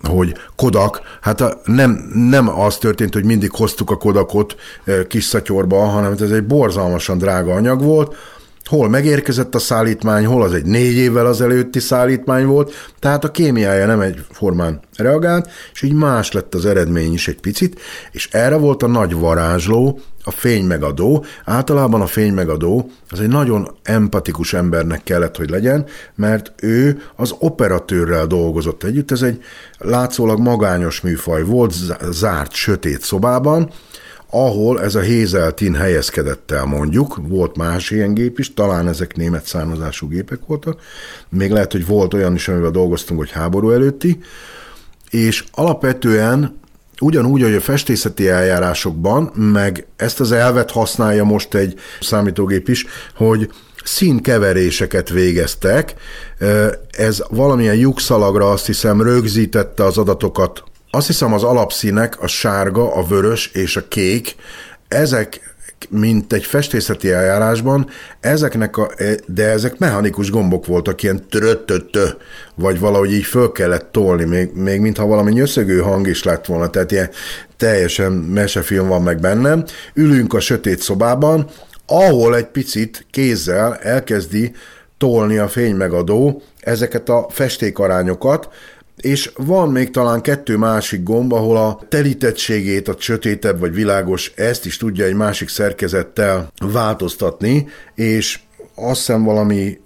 hogy 0.03 0.35
Kodak, 0.57 1.01
hát 1.21 1.41
a, 1.41 1.61
nem, 1.65 2.11
nem 2.15 2.61
az 2.61 2.77
történt, 2.77 3.15
hogy 3.15 3.25
mindig 3.25 3.51
hoztuk 3.51 3.91
a 3.91 3.97
Kodakot 3.97 4.57
e, 4.85 5.07
kis 5.07 5.25
szatyorba, 5.25 5.85
hanem 5.85 6.13
ez 6.21 6.31
egy 6.31 6.47
borzalmasan 6.47 7.19
drága 7.19 7.55
anyag 7.55 7.83
volt, 7.83 8.17
hol 8.65 8.89
megérkezett 8.89 9.55
a 9.55 9.59
szállítmány, 9.59 10.27
hol 10.27 10.43
az 10.43 10.53
egy 10.53 10.65
négy 10.65 10.97
évvel 10.97 11.27
az 11.27 11.41
előtti 11.41 11.81
szállítmány 11.81 12.47
volt, 12.47 12.73
tehát 12.99 13.25
a 13.25 13.31
kémiája 13.31 13.87
nem 13.87 14.01
egy 14.01 14.25
formán 14.31 14.81
reagált, 14.97 15.51
és 15.73 15.83
így 15.83 15.93
más 15.93 16.33
lett 16.33 16.55
az 16.55 16.67
eredmény 16.67 17.13
is 17.13 17.29
egy 17.29 17.41
picit, 17.41 17.81
és 18.13 18.29
erre 18.33 18.57
volt 18.57 18.83
a 18.83 18.87
nagy 18.87 19.15
varázsló, 19.15 20.01
a 20.25 20.31
fénymegadó. 20.31 21.25
Általában 21.45 22.01
a 22.01 22.07
fénymegadó 22.07 22.91
az 23.11 23.21
egy 23.21 23.29
nagyon 23.29 23.69
empatikus 23.83 24.53
embernek 24.53 25.03
kellett, 25.03 25.37
hogy 25.37 25.51
legyen, 25.51 25.87
mert 26.15 26.53
ő 26.57 27.03
az 27.17 27.35
operatőrrel 27.39 28.27
dolgozott 28.27 28.83
együtt. 28.83 29.11
Ez 29.11 29.23
egy 29.23 29.43
látszólag 29.79 30.39
magányos 30.39 31.01
műfaj 31.01 31.43
volt, 31.45 31.75
zárt, 32.11 32.53
sötét 32.53 33.01
szobában, 33.01 33.71
ahol 34.31 34.83
ez 34.83 34.95
a 34.95 35.01
Hézeltin 35.01 35.75
helyezkedett 35.75 36.51
el 36.51 36.65
mondjuk, 36.65 37.21
volt 37.29 37.57
más 37.57 37.91
ilyen 37.91 38.15
gép 38.15 38.39
is, 38.39 38.55
talán 38.55 38.89
ezek 38.89 39.17
német 39.17 39.47
származású 39.47 40.09
gépek 40.09 40.41
voltak, 40.47 40.81
még 41.29 41.51
lehet, 41.51 41.73
hogy 41.73 41.87
volt 41.87 42.15
olyan 42.15 42.35
is, 42.35 42.49
amivel 42.49 42.71
dolgoztunk, 42.71 43.21
hogy 43.21 43.31
háború 43.31 43.71
előtti, 43.71 44.19
és 45.11 45.45
alapvetően 45.53 46.63
ugyanúgy, 47.01 47.43
hogy 47.43 47.55
a 47.55 47.61
festészeti 47.61 48.29
eljárásokban, 48.29 49.23
meg 49.35 49.87
ezt 49.97 50.21
az 50.21 50.33
elvet 50.33 50.71
használja 50.71 51.25
most 51.25 51.55
egy 51.55 51.79
számítógép 52.01 52.69
is, 52.69 52.87
hogy 53.15 53.51
színkeveréseket 53.85 55.09
végeztek. 55.09 55.95
Ez 56.91 57.23
valamilyen 57.29 57.77
lyukszalagra 57.77 58.51
azt 58.51 58.67
hiszem 58.67 59.03
rögzítette 59.03 59.85
az 59.85 59.99
adatokat. 59.99 60.63
Azt 60.91 61.07
hiszem 61.07 61.33
az 61.33 61.43
alapszínek, 61.43 62.21
a 62.23 62.27
sárga, 62.27 62.95
a 62.95 63.05
vörös 63.07 63.47
és 63.47 63.77
a 63.77 63.89
kék, 63.89 64.35
ezek 64.89 65.54
mint 65.91 66.33
egy 66.33 66.45
festészeti 66.45 67.11
eljárásban, 67.11 67.89
ezeknek 68.21 68.77
a, 68.77 68.91
de 69.27 69.51
ezek 69.51 69.79
mechanikus 69.79 70.31
gombok 70.31 70.67
voltak, 70.67 71.03
ilyen 71.03 71.25
tröttötö, 71.31 72.07
vagy 72.55 72.79
valahogy 72.79 73.13
így 73.13 73.25
föl 73.25 73.53
kellett 73.53 73.93
tolni, 73.93 74.25
még, 74.25 74.51
még 74.55 74.81
mintha 74.81 75.07
valami 75.07 75.33
nyöszögő 75.33 75.81
hang 75.81 76.07
is 76.07 76.23
lett 76.23 76.47
volna, 76.47 76.71
tehát 76.71 76.91
ilyen 76.91 77.11
teljesen 77.57 78.13
mesefilm 78.13 78.89
van 78.89 79.03
meg 79.03 79.21
bennem. 79.21 79.65
Ülünk 79.95 80.35
a 80.35 80.41
sötét 80.41 80.81
szobában, 80.81 81.47
ahol 81.87 82.37
egy 82.37 82.47
picit 82.47 83.07
kézzel 83.11 83.77
elkezdi 83.77 84.55
tolni 84.99 85.39
a 85.39 85.49
fénymegadó 85.49 86.43
ezeket 86.61 87.09
a 87.09 87.27
festékarányokat, 87.31 88.49
és 88.97 89.31
van 89.37 89.71
még 89.71 89.91
talán 89.91 90.21
kettő 90.21 90.57
másik 90.57 91.03
gomb, 91.03 91.33
ahol 91.33 91.57
a 91.57 91.81
telítettségét, 91.89 92.89
a 92.89 92.95
sötétebb 92.99 93.59
vagy 93.59 93.75
világos, 93.75 94.33
ezt 94.37 94.67
is 94.67 94.77
tudja 94.77 95.05
egy 95.05 95.15
másik 95.15 95.49
szerkezettel 95.49 96.53
változtatni, 96.73 97.69
és 97.95 98.41
azt 98.75 98.97
hiszem 98.97 99.25
valami, 99.25 99.81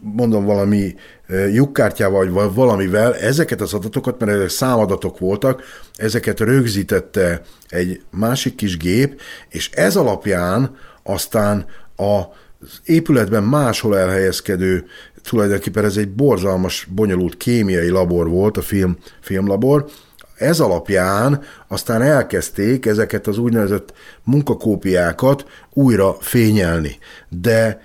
mondom 0.00 0.44
valami 0.44 0.94
lyukkártyával, 1.52 2.30
vagy 2.30 2.54
valamivel 2.54 3.16
ezeket 3.16 3.60
az 3.60 3.74
adatokat, 3.74 4.18
mert 4.20 4.32
ezek 4.32 4.48
számadatok 4.48 5.18
voltak, 5.18 5.62
ezeket 5.96 6.40
rögzítette 6.40 7.42
egy 7.68 8.00
másik 8.10 8.54
kis 8.54 8.76
gép, 8.76 9.20
és 9.48 9.70
ez 9.70 9.96
alapján 9.96 10.76
aztán 11.02 11.66
a 11.96 12.20
épületben 12.84 13.42
máshol 13.42 13.98
elhelyezkedő 13.98 14.86
tulajdonképpen 15.22 15.84
ez 15.84 15.96
egy 15.96 16.10
borzalmas, 16.10 16.88
bonyolult 16.94 17.36
kémiai 17.36 17.88
labor 17.88 18.28
volt, 18.28 18.56
a 18.56 18.62
film, 18.62 18.96
filmlabor, 19.20 19.84
ez 20.40 20.60
alapján 20.60 21.42
aztán 21.68 22.02
elkezdték 22.02 22.86
ezeket 22.86 23.26
az 23.26 23.38
úgynevezett 23.38 23.92
munkakópiákat 24.24 25.44
újra 25.72 26.16
fényelni. 26.20 26.98
De 27.28 27.80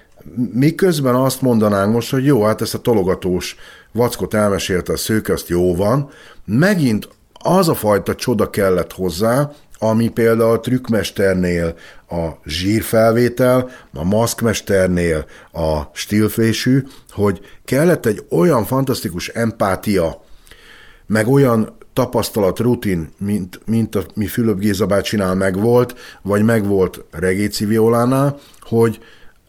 miközben 0.54 1.16
azt 1.16 1.42
mondanánk 1.42 1.94
most, 1.94 2.12
hogy 2.12 2.26
jó, 2.26 2.44
hát 2.44 2.62
ezt 2.62 2.74
a 2.74 2.82
tologatós 2.82 3.56
vackot 3.92 4.34
elmesélte 4.34 4.94
a 4.94 4.98
szőke, 4.98 5.34
azt 5.34 5.50
jó 5.50 5.76
van, 5.76 6.10
megint 6.46 7.10
az 7.34 7.70
a 7.70 7.76
fajta 7.76 8.16
csoda 8.16 8.50
kellett 8.50 8.92
hozzá, 8.92 9.52
ami 9.80 10.08
például 10.08 10.52
a 10.52 10.60
trükkmesternél 10.60 11.76
a 12.10 12.30
zsírfelvétel, 12.46 13.70
a 13.94 14.04
maszkmesternél 14.04 15.26
a 15.52 15.82
stílfésű, 15.94 16.84
hogy 17.10 17.40
kellett 17.66 18.06
egy 18.06 18.26
olyan 18.30 18.66
fantasztikus 18.66 19.28
empátia, 19.28 20.24
meg 21.08 21.28
olyan 21.28 21.78
tapasztalat, 21.94 22.60
rutin, 22.60 23.10
mint, 23.18 23.60
mint 23.66 23.96
a, 23.96 24.04
mi 24.14 24.26
Fülöp 24.26 24.60
Géza 24.60 24.86
bácsinál 24.86 25.36
megvolt, 25.36 25.96
vagy 26.22 26.44
megvolt 26.44 27.04
Regéci 27.12 27.66
Violánál, 27.66 28.40
hogy 28.62 29.00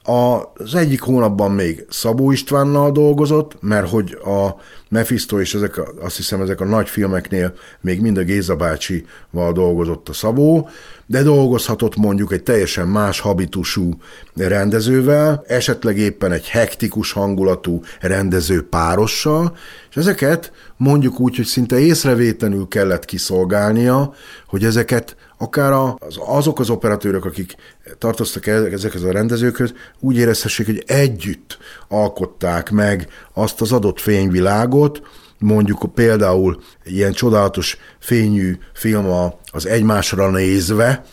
az 0.06 0.74
egyik 0.74 1.00
hónapban 1.00 1.50
még 1.50 1.86
Szabó 1.88 2.30
Istvánnal 2.30 2.90
dolgozott, 2.90 3.56
mert 3.60 3.88
hogy 3.88 4.18
a 4.24 4.56
Mephisto 4.88 5.40
és 5.40 5.54
ezek, 5.54 5.76
a, 5.76 5.92
azt 6.00 6.16
hiszem 6.16 6.40
ezek 6.40 6.60
a 6.60 6.64
nagy 6.64 6.88
filmeknél 6.88 7.54
még 7.80 8.00
mind 8.00 8.16
a 8.16 8.22
Géza 8.22 8.56
bácsival 8.56 9.52
dolgozott 9.52 10.08
a 10.08 10.12
Szabó, 10.12 10.68
de 11.06 11.22
dolgozhatott 11.22 11.96
mondjuk 11.96 12.32
egy 12.32 12.42
teljesen 12.42 12.88
más 12.88 13.20
habitusú 13.20 13.90
rendezővel, 14.34 15.44
esetleg 15.46 15.98
éppen 15.98 16.32
egy 16.32 16.48
hektikus 16.48 17.12
hangulatú 17.12 17.80
rendező 18.00 18.68
párossal, 18.68 19.56
és 19.90 19.96
ezeket 19.96 20.52
mondjuk 20.76 21.20
úgy, 21.20 21.36
hogy 21.36 21.44
szinte 21.44 21.78
észrevétlenül 21.78 22.68
kellett 22.68 23.04
kiszolgálnia, 23.04 24.14
hogy 24.46 24.64
ezeket 24.64 25.16
akár 25.38 25.72
az, 25.72 26.18
azok 26.26 26.60
az 26.60 26.70
operatőrök, 26.70 27.24
akik 27.24 27.56
tartoztak 27.98 28.46
ezekhez 28.46 29.02
a 29.02 29.12
rendezőkhöz, 29.12 29.72
úgy 30.00 30.16
érezhessék, 30.16 30.66
hogy 30.66 30.82
együtt 30.86 31.58
alkották 31.88 32.70
meg 32.70 33.08
azt 33.34 33.60
az 33.60 33.72
adott 33.72 34.00
fényvilágot, 34.00 35.02
mondjuk 35.38 35.94
például 35.94 36.60
ilyen 36.84 37.12
csodálatos 37.12 37.78
fényű 37.98 38.58
film 38.72 39.32
az 39.52 39.66
egymásra 39.66 40.30
nézve, 40.30 41.04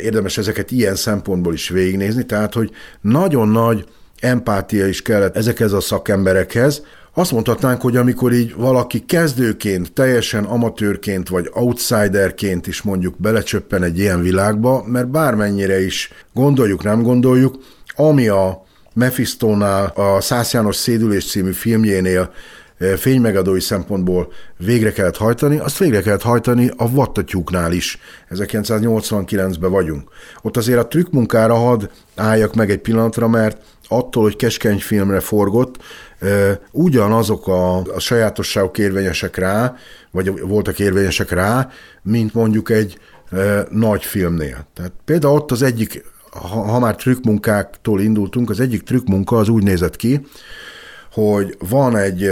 érdemes 0.00 0.38
ezeket 0.38 0.70
ilyen 0.70 0.96
szempontból 0.96 1.54
is 1.54 1.68
végignézni, 1.68 2.26
tehát 2.26 2.54
hogy 2.54 2.70
nagyon 3.00 3.48
nagy 3.48 3.84
empátia 4.20 4.86
is 4.86 5.02
kellett 5.02 5.36
ezekhez 5.36 5.72
a 5.72 5.80
szakemberekhez, 5.80 6.82
azt 7.18 7.32
mondhatnánk, 7.32 7.80
hogy 7.80 7.96
amikor 7.96 8.32
így 8.32 8.54
valaki 8.54 9.04
kezdőként, 9.04 9.92
teljesen 9.92 10.44
amatőrként 10.44 11.28
vagy 11.28 11.50
outsiderként 11.54 12.66
is 12.66 12.82
mondjuk 12.82 13.14
belecsöppen 13.18 13.82
egy 13.82 13.98
ilyen 13.98 14.22
világba, 14.22 14.84
mert 14.86 15.08
bármennyire 15.08 15.84
is 15.84 16.10
gondoljuk, 16.34 16.82
nem 16.82 17.02
gondoljuk, 17.02 17.58
ami 17.94 18.28
a 18.28 18.62
Mephistónál, 18.94 19.92
a 19.94 20.20
Szász 20.20 20.52
János 20.52 20.76
Szédülés 20.76 21.30
című 21.30 21.52
filmjénél 21.52 22.32
eh, 22.78 22.96
fénymegadói 22.96 23.60
szempontból 23.60 24.32
végre 24.56 24.92
kellett 24.92 25.16
hajtani, 25.16 25.58
azt 25.58 25.78
végre 25.78 26.02
kellett 26.02 26.22
hajtani 26.22 26.70
a 26.76 26.90
vattatyúknál 26.90 27.72
is. 27.72 27.98
1989-ben 28.30 29.70
vagyunk. 29.70 30.08
Ott 30.42 30.56
azért 30.56 30.78
a 30.78 30.88
trükkmunkára 30.88 31.54
had 31.54 31.90
álljak 32.14 32.54
meg 32.54 32.70
egy 32.70 32.80
pillanatra, 32.80 33.28
mert 33.28 33.58
attól, 33.88 34.22
hogy 34.22 34.36
keskeny 34.36 34.78
filmre 34.78 35.20
forgott, 35.20 35.78
ugyanazok 36.70 37.46
a, 37.46 37.76
a 37.76 37.98
sajátosságok 37.98 38.78
érvényesek 38.78 39.36
rá, 39.36 39.74
vagy 40.10 40.40
voltak 40.40 40.78
érvényesek 40.78 41.30
rá, 41.30 41.68
mint 42.02 42.34
mondjuk 42.34 42.70
egy 42.70 42.98
nagy 43.70 44.04
filmnél. 44.04 44.66
Tehát 44.74 44.92
például 45.04 45.34
ott 45.34 45.50
az 45.50 45.62
egyik, 45.62 46.04
ha, 46.30 46.46
ha 46.46 46.78
már 46.78 46.96
trükkmunkáktól 46.96 48.00
indultunk, 48.00 48.50
az 48.50 48.60
egyik 48.60 48.82
trükkmunka 48.82 49.36
az 49.36 49.48
úgy 49.48 49.62
nézett 49.62 49.96
ki, 49.96 50.26
hogy 51.12 51.56
van 51.68 51.96
egy 51.96 52.30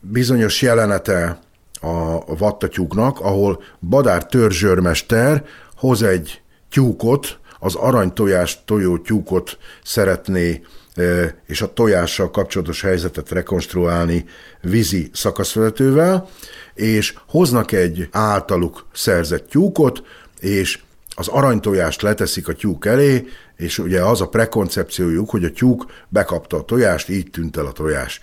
bizonyos 0.00 0.62
jelenete 0.62 1.38
a 1.80 2.36
vattatyúknak, 2.36 3.20
ahol 3.20 3.62
Badár 3.80 4.26
törzsőrmester 4.26 5.44
hoz 5.76 6.02
egy 6.02 6.42
tyúkot, 6.70 7.38
az 7.58 7.74
aranytojás 7.74 8.64
tojó 8.64 8.98
tyúkot 8.98 9.58
szeretné 9.84 10.62
és 11.46 11.62
a 11.62 11.72
tojással 11.72 12.30
kapcsolatos 12.30 12.82
helyzetet 12.82 13.30
rekonstruálni 13.30 14.24
vízi 14.60 15.10
szakaszvezetővel, 15.12 16.28
és 16.74 17.14
hoznak 17.28 17.72
egy 17.72 18.08
általuk 18.10 18.86
szerzett 18.92 19.48
tyúkot, 19.48 20.02
és 20.40 20.80
az 21.14 21.28
aranytojást 21.28 22.02
leteszik 22.02 22.48
a 22.48 22.52
tyúk 22.52 22.86
elé, 22.86 23.26
és 23.56 23.78
ugye 23.78 24.00
az 24.04 24.20
a 24.20 24.28
prekoncepciójuk, 24.28 25.30
hogy 25.30 25.44
a 25.44 25.50
tyúk 25.50 25.86
bekapta 26.08 26.56
a 26.56 26.64
tojást, 26.64 27.08
így 27.08 27.30
tűnt 27.30 27.56
el 27.56 27.66
a 27.66 27.72
tojás. 27.72 28.20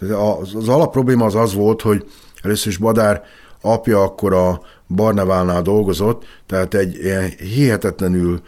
Az, 0.00 0.54
az 0.54 0.68
alapprobléma 0.68 1.24
az 1.24 1.34
az 1.34 1.54
volt, 1.54 1.82
hogy 1.82 2.06
először 2.42 2.68
is 2.68 2.76
Badár 2.76 3.22
apja 3.60 4.02
akkor 4.02 4.34
a 4.34 4.60
Barneválnál 4.88 5.62
dolgozott, 5.62 6.24
tehát 6.46 6.74
egy 6.74 6.94
ilyen 6.94 7.28
hihetetlenül 7.28 8.40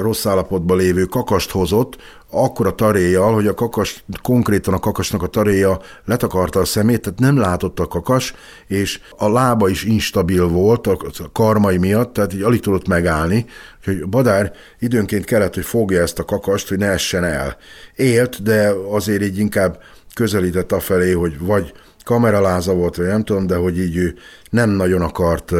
rossz 0.00 0.26
állapotban 0.26 0.76
lévő 0.76 1.04
kakast 1.04 1.50
hozott, 1.50 1.96
akkor 2.34 2.66
a 2.66 2.74
taréjjal, 2.74 3.34
hogy 3.34 3.46
a 3.46 3.54
kakas, 3.54 4.04
konkrétan 4.22 4.74
a 4.74 4.78
kakasnak 4.78 5.22
a 5.22 5.26
taréja 5.26 5.80
letakarta 6.04 6.60
a 6.60 6.64
szemét, 6.64 7.00
tehát 7.00 7.18
nem 7.18 7.36
látott 7.36 7.80
a 7.80 7.86
kakas, 7.86 8.34
és 8.66 9.00
a 9.16 9.28
lába 9.28 9.68
is 9.68 9.84
instabil 9.84 10.48
volt 10.48 10.86
a 10.86 10.98
karmai 11.32 11.76
miatt, 11.76 12.12
tehát 12.12 12.34
így 12.34 12.42
alig 12.42 12.60
tudott 12.60 12.88
megállni, 12.88 13.46
hogy 13.84 14.08
Badár 14.08 14.52
időnként 14.78 15.24
kellett, 15.24 15.54
hogy 15.54 15.64
fogja 15.64 16.02
ezt 16.02 16.18
a 16.18 16.24
kakast, 16.24 16.68
hogy 16.68 16.78
ne 16.78 16.86
essen 16.86 17.24
el. 17.24 17.56
Élt, 17.96 18.42
de 18.42 18.72
azért 18.90 19.22
így 19.22 19.38
inkább 19.38 19.80
közelített 20.14 20.72
afelé, 20.72 21.12
hogy 21.12 21.38
vagy 21.38 21.72
kameraláza 22.04 22.74
volt, 22.74 22.96
vagy 22.96 23.06
nem 23.06 23.24
tudom, 23.24 23.46
de 23.46 23.56
hogy 23.56 23.78
így 23.78 24.14
nem 24.50 24.70
nagyon 24.70 25.02
akart 25.02 25.52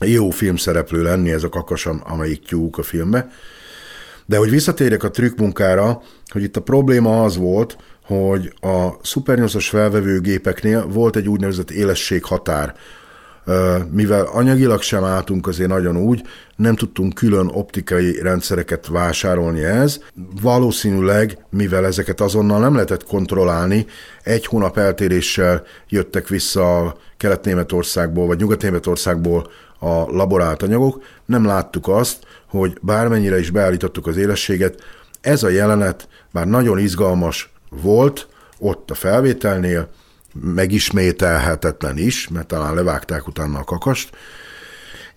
jó 0.00 0.30
filmszereplő 0.30 1.02
lenni 1.02 1.32
ez 1.32 1.42
a 1.42 1.48
kakas, 1.48 1.86
amelyik 1.86 2.44
tyúk 2.44 2.78
a 2.78 2.82
filmbe. 2.82 3.28
De 4.26 4.36
hogy 4.36 4.50
visszatérjek 4.50 5.02
a 5.02 5.10
trükkmunkára, 5.10 6.02
hogy 6.30 6.42
itt 6.42 6.56
a 6.56 6.62
probléma 6.62 7.24
az 7.24 7.36
volt, 7.36 7.76
hogy 8.04 8.54
a 8.60 8.88
Super 9.02 9.38
8-as 9.40 9.66
felvevőgépeknél 9.70 10.86
volt 10.86 11.16
egy 11.16 11.28
úgynevezett 11.28 11.70
élességhatár, 11.70 12.74
mivel 13.90 14.24
anyagilag 14.32 14.82
sem 14.82 15.04
álltunk 15.04 15.46
azért 15.46 15.68
nagyon 15.68 15.96
úgy, 15.96 16.22
nem 16.56 16.74
tudtunk 16.74 17.14
külön 17.14 17.46
optikai 17.46 18.20
rendszereket 18.22 18.86
vásárolni 18.86 19.64
ez. 19.64 20.00
Valószínűleg, 20.42 21.38
mivel 21.50 21.86
ezeket 21.86 22.20
azonnal 22.20 22.60
nem 22.60 22.72
lehetett 22.72 23.04
kontrollálni, 23.04 23.86
egy 24.22 24.46
hónap 24.46 24.78
eltéréssel 24.78 25.62
jöttek 25.88 26.28
vissza 26.28 26.96
Kelet-Németországból 27.16 28.26
vagy 28.26 28.38
Nyugat-Németországból 28.38 29.50
a 29.78 30.10
laborált 30.10 30.62
anyagok, 30.62 31.02
nem 31.24 31.44
láttuk 31.44 31.88
azt, 31.88 32.18
hogy 32.46 32.78
bármennyire 32.82 33.38
is 33.38 33.50
beállítottuk 33.50 34.06
az 34.06 34.16
élességet, 34.16 34.82
ez 35.20 35.42
a 35.42 35.48
jelenet 35.48 36.08
már 36.30 36.46
nagyon 36.46 36.78
izgalmas 36.78 37.52
volt 37.70 38.28
ott 38.58 38.90
a 38.90 38.94
felvételnél, 38.94 39.88
megismételhetetlen 40.40 41.98
is, 41.98 42.28
mert 42.28 42.46
talán 42.46 42.74
levágták 42.74 43.26
utána 43.26 43.58
a 43.58 43.64
kakast, 43.64 44.16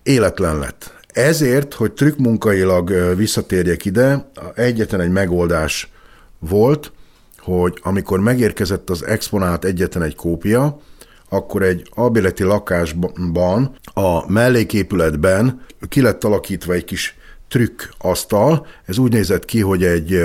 életlen 0.02 0.58
lett. 0.58 0.94
Ezért, 1.06 1.74
hogy 1.74 1.92
trükkmunkailag 1.92 3.14
visszatérjek 3.16 3.84
ide, 3.84 4.30
egyetlen 4.54 5.00
egy 5.00 5.10
megoldás 5.10 5.90
volt, 6.38 6.92
hogy 7.38 7.78
amikor 7.82 8.20
megérkezett 8.20 8.90
az 8.90 9.06
exponát 9.06 9.64
egyetlen 9.64 10.02
egy 10.02 10.14
kópia, 10.14 10.80
akkor 11.30 11.62
egy 11.62 11.88
albéleti 11.90 12.42
lakásban, 12.42 13.74
a 13.94 14.30
melléképületben 14.30 15.60
ki 15.88 16.00
lett 16.00 16.24
alakítva 16.24 16.72
egy 16.72 16.84
kis 16.84 17.16
trükk 17.48 17.82
asztal. 17.98 18.66
Ez 18.84 18.98
úgy 18.98 19.12
nézett 19.12 19.44
ki, 19.44 19.60
hogy 19.60 19.84
egy 19.84 20.24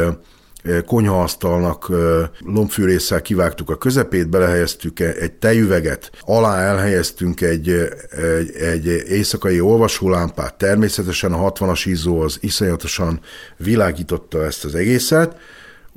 konyhaasztalnak 0.86 1.92
lombfűrészsel 2.40 3.22
kivágtuk 3.22 3.70
a 3.70 3.78
közepét, 3.78 4.30
belehelyeztük 4.30 5.00
e- 5.00 5.16
egy 5.20 5.32
tejüveget, 5.32 6.12
alá 6.22 6.60
elhelyeztünk 6.60 7.42
egy, 7.42 7.70
egy, 8.10 8.52
egy 8.56 8.86
éjszakai 9.08 9.60
olvasólámpát, 9.60 10.58
természetesen 10.58 11.34
a 11.34 11.52
60-as 11.52 11.84
izzó 11.86 12.22
az 12.22 12.38
iszonyatosan 12.42 13.20
világította 13.58 14.46
ezt 14.46 14.66
az 14.66 14.76
egészet, 14.76 15.38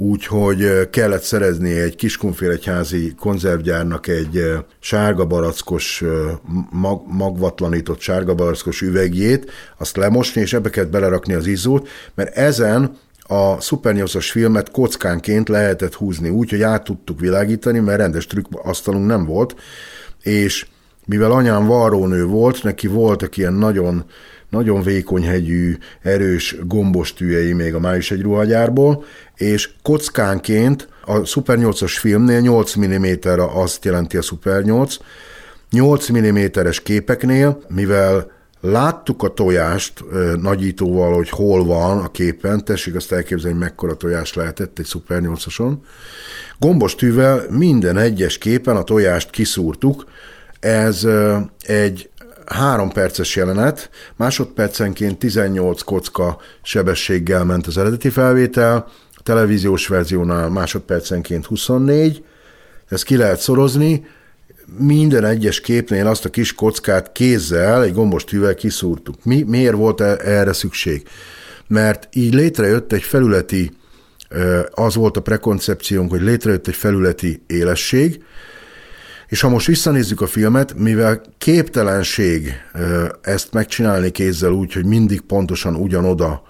úgyhogy 0.00 0.90
kellett 0.90 1.22
szerezni 1.22 1.78
egy 1.78 1.96
kiskunfélegyházi 1.96 3.14
konzervgyárnak 3.18 4.06
egy 4.06 4.42
sárga 4.80 5.26
barackos, 5.26 6.04
mag, 6.70 7.02
magvatlanított 7.06 8.00
sárga 8.00 8.34
barackos 8.34 8.80
üvegjét, 8.80 9.50
azt 9.78 9.96
lemosni, 9.96 10.40
és 10.40 10.52
ebbe 10.52 10.70
kellett 10.70 10.90
belerakni 10.90 11.34
az 11.34 11.46
izzót, 11.46 11.88
mert 12.14 12.36
ezen 12.36 12.96
a 13.22 13.60
Super 13.60 13.94
8-as 13.96 14.28
filmet 14.30 14.70
kockánként 14.70 15.48
lehetett 15.48 15.94
húzni. 15.94 16.28
Úgy, 16.28 16.50
hogy 16.50 16.62
át 16.62 16.84
tudtuk 16.84 17.20
világítani, 17.20 17.78
mert 17.78 17.98
rendes 17.98 18.26
trükk 18.26 18.46
asztalunk 18.62 19.06
nem 19.06 19.24
volt, 19.24 19.56
és 20.22 20.66
mivel 21.04 21.30
anyám 21.30 21.66
varrónő 21.66 22.24
volt, 22.24 22.62
neki 22.62 22.86
voltak 22.86 23.36
ilyen 23.36 23.54
nagyon, 23.54 24.04
nagyon 24.50 24.82
vékonyhegyű, 24.82 25.76
erős 26.02 26.56
gombos 26.64 27.12
tűjei 27.12 27.52
még 27.52 27.74
a 27.74 27.78
május 27.78 28.10
egy 28.10 28.22
ruhagyárból, 28.22 29.04
és 29.36 29.70
kockánként 29.82 30.88
a 31.04 31.24
Super 31.24 31.58
8-as 31.60 31.96
filmnél 31.98 32.40
8 32.40 32.76
mm 32.76 33.04
azt 33.54 33.84
jelenti 33.84 34.16
a 34.16 34.22
Super 34.22 34.62
8, 34.62 34.96
8 35.70 36.12
mm-es 36.12 36.82
képeknél, 36.82 37.62
mivel 37.68 38.36
Láttuk 38.60 39.22
a 39.22 39.28
tojást 39.28 40.04
nagyítóval, 40.40 41.14
hogy 41.14 41.30
hol 41.30 41.64
van 41.64 41.98
a 41.98 42.10
képen, 42.10 42.64
tessék 42.64 42.94
azt 42.94 43.12
elképzelni, 43.12 43.56
hogy 43.56 43.66
mekkora 43.66 43.94
tojás 43.94 44.34
lehetett 44.34 44.78
egy 44.78 44.86
Super 44.86 45.20
8-ason. 45.24 45.72
Gombos 46.58 46.94
tűvel 46.94 47.46
minden 47.50 47.96
egyes 47.96 48.38
képen 48.38 48.76
a 48.76 48.82
tojást 48.82 49.30
kiszúrtuk, 49.30 50.04
ez 50.60 51.06
egy 51.60 52.10
három 52.50 52.90
perces 52.90 53.36
jelenet, 53.36 53.90
másodpercenként 54.16 55.18
18 55.18 55.82
kocka 55.82 56.38
sebességgel 56.62 57.44
ment 57.44 57.66
az 57.66 57.78
eredeti 57.78 58.08
felvétel, 58.08 58.88
a 59.14 59.22
televíziós 59.22 59.86
verziónál 59.86 60.48
másodpercenként 60.48 61.46
24, 61.46 62.24
ezt 62.88 63.04
ki 63.04 63.16
lehet 63.16 63.40
szorozni, 63.40 64.06
minden 64.78 65.24
egyes 65.24 65.60
képnél 65.60 66.06
azt 66.06 66.24
a 66.24 66.28
kis 66.28 66.54
kockát 66.54 67.12
kézzel, 67.12 67.82
egy 67.82 67.92
gombos 67.92 68.24
tűvel 68.24 68.54
kiszúrtuk. 68.54 69.24
Mi, 69.24 69.42
miért 69.42 69.74
volt 69.74 70.00
e, 70.00 70.16
erre 70.24 70.52
szükség? 70.52 71.08
Mert 71.66 72.08
így 72.12 72.34
létrejött 72.34 72.92
egy 72.92 73.02
felületi, 73.02 73.76
az 74.70 74.94
volt 74.94 75.16
a 75.16 75.20
prekoncepciónk, 75.20 76.10
hogy 76.10 76.20
létrejött 76.20 76.66
egy 76.66 76.74
felületi 76.74 77.42
élesség, 77.46 78.22
és 79.28 79.40
ha 79.40 79.48
most 79.48 79.66
visszanézzük 79.66 80.20
a 80.20 80.26
filmet, 80.26 80.74
mivel 80.74 81.20
képtelenség 81.38 82.52
ezt 83.22 83.52
megcsinálni 83.52 84.10
kézzel 84.10 84.50
úgy, 84.50 84.72
hogy 84.72 84.84
mindig 84.84 85.20
pontosan 85.20 85.74
ugyanoda 85.74 86.42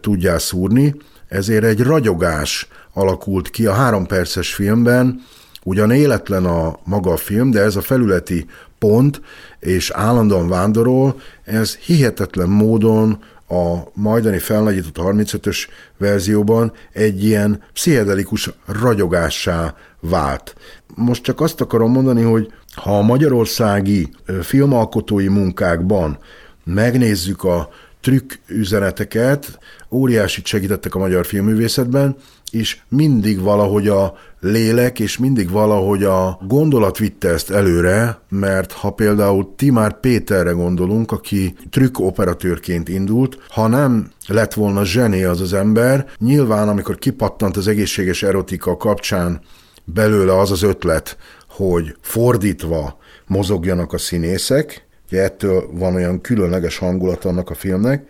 tudjál 0.00 0.38
szúrni, 0.38 0.94
ezért 1.28 1.64
egy 1.64 1.80
ragyogás 1.80 2.68
alakult 2.92 3.50
ki 3.50 3.66
a 3.66 3.72
három 3.72 4.06
perces 4.06 4.54
filmben, 4.54 5.22
Ugyan 5.64 5.90
életlen 5.90 6.44
a 6.44 6.78
maga 6.84 7.12
a 7.12 7.16
film, 7.16 7.50
de 7.50 7.60
ez 7.60 7.76
a 7.76 7.80
felületi 7.80 8.46
pont, 8.78 9.20
és 9.60 9.90
állandóan 9.90 10.48
vándorol, 10.48 11.20
ez 11.44 11.76
hihetetlen 11.76 12.48
módon 12.48 13.24
a 13.48 13.78
majdani 13.94 14.38
felnagyított 14.38 14.96
35-ös 14.98 15.58
verzióban 15.98 16.72
egy 16.92 17.24
ilyen 17.24 17.62
pszichedelikus 17.72 18.50
ragyogássá 18.66 19.74
vált. 20.02 20.54
Most 20.94 21.22
csak 21.22 21.40
azt 21.40 21.60
akarom 21.60 21.92
mondani, 21.92 22.22
hogy 22.22 22.52
ha 22.74 22.98
a 22.98 23.02
magyarországi 23.02 24.08
filmalkotói 24.42 25.28
munkákban 25.28 26.18
megnézzük 26.64 27.44
a 27.44 27.68
trükk 28.00 28.32
üzeneteket, 28.46 29.58
óriásit 29.90 30.46
segítettek 30.46 30.94
a 30.94 30.98
magyar 30.98 31.26
filmművészetben, 31.26 32.16
és 32.50 32.78
mindig 32.88 33.40
valahogy 33.40 33.88
a 33.88 34.14
lélek, 34.40 35.00
és 35.00 35.18
mindig 35.18 35.50
valahogy 35.50 36.04
a 36.04 36.38
gondolat 36.46 36.98
vitte 36.98 37.28
ezt 37.28 37.50
előre, 37.50 38.20
mert 38.28 38.72
ha 38.72 38.90
például 38.90 39.52
Timár 39.56 40.00
Péterre 40.00 40.50
gondolunk, 40.50 41.12
aki 41.12 41.54
trükk 41.70 41.98
operatőrként 41.98 42.88
indult, 42.88 43.38
ha 43.48 43.66
nem 43.66 44.10
lett 44.26 44.54
volna 44.54 44.84
zseni 44.84 45.22
az 45.22 45.40
az 45.40 45.52
ember, 45.52 46.06
nyilván 46.18 46.68
amikor 46.68 46.98
kipattant 46.98 47.56
az 47.56 47.68
egészséges 47.68 48.22
erotika 48.22 48.76
kapcsán 48.76 49.40
belőle 49.84 50.38
az 50.38 50.50
az 50.50 50.62
ötlet, 50.62 51.16
hogy 51.48 51.96
fordítva 52.00 52.98
mozogjanak 53.26 53.92
a 53.92 53.98
színészek, 53.98 54.86
ugye 55.10 55.22
ettől 55.22 55.68
van 55.72 55.94
olyan 55.94 56.20
különleges 56.20 56.78
hangulat 56.78 57.24
annak 57.24 57.50
a 57.50 57.54
filmnek, 57.54 58.06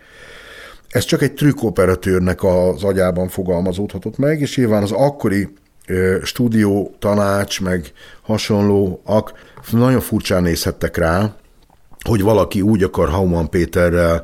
ez 0.89 1.03
csak 1.05 1.21
egy 1.21 1.33
trükkoperatőrnek 1.33 2.43
az 2.43 2.83
agyában 2.83 3.27
fogalmazódhatott 3.27 4.17
meg, 4.17 4.41
és 4.41 4.57
nyilván 4.57 4.83
az 4.83 4.91
akkori 4.91 5.49
stúdió 6.23 6.95
tanács, 6.99 7.61
meg 7.61 7.91
hasonlóak 8.21 9.33
nagyon 9.71 9.99
furcsán 9.99 10.43
nézhettek 10.43 10.97
rá, 10.97 11.35
hogy 12.03 12.21
valaki 12.21 12.61
úgy 12.61 12.83
akar 12.83 13.09
Hauman 13.09 13.49
Péterrel 13.49 14.23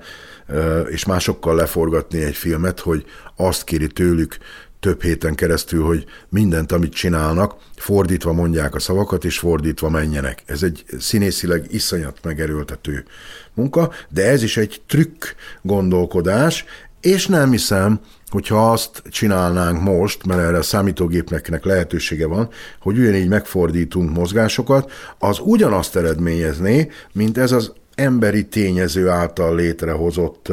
és 0.89 1.05
másokkal 1.05 1.55
leforgatni 1.55 2.23
egy 2.23 2.35
filmet, 2.35 2.79
hogy 2.79 3.05
azt 3.35 3.63
kéri 3.63 3.87
tőlük 3.87 4.37
több 4.80 5.01
héten 5.01 5.36
keresztül, 5.36 5.84
hogy 5.84 6.05
mindent, 6.30 6.71
amit 6.71 6.93
csinálnak, 6.93 7.55
fordítva 7.75 8.34
mondják 8.34 8.75
a 8.75 8.80
szavakat, 8.80 9.25
és 9.25 9.39
fordítva 9.39 9.89
menjenek. 9.89 10.43
Ez 10.45 10.63
egy 10.63 10.84
színészileg 10.99 11.65
iszonyat 11.69 12.17
megerőltető 12.23 13.05
munka, 13.53 13.91
de 14.09 14.30
ez 14.30 14.43
is 14.43 14.57
egy 14.57 14.82
trükk 14.88 15.23
gondolkodás, 15.61 16.65
és 17.01 17.27
nem 17.27 17.51
hiszem, 17.51 17.99
hogyha 18.30 18.71
azt 18.71 19.01
csinálnánk 19.09 19.82
most, 19.82 20.25
mert 20.25 20.39
erre 20.39 20.57
a 20.57 20.61
számítógépnek 20.61 21.65
lehetősége 21.65 22.27
van, 22.27 22.49
hogy 22.80 22.97
ugyanígy 22.97 23.27
megfordítunk 23.27 24.15
mozgásokat, 24.15 24.91
az 25.17 25.39
ugyanazt 25.43 25.95
eredményezné, 25.95 26.91
mint 27.11 27.38
ez 27.38 27.51
az 27.51 27.73
emberi 27.95 28.47
tényező 28.47 29.07
által 29.07 29.55
létrehozott 29.55 30.51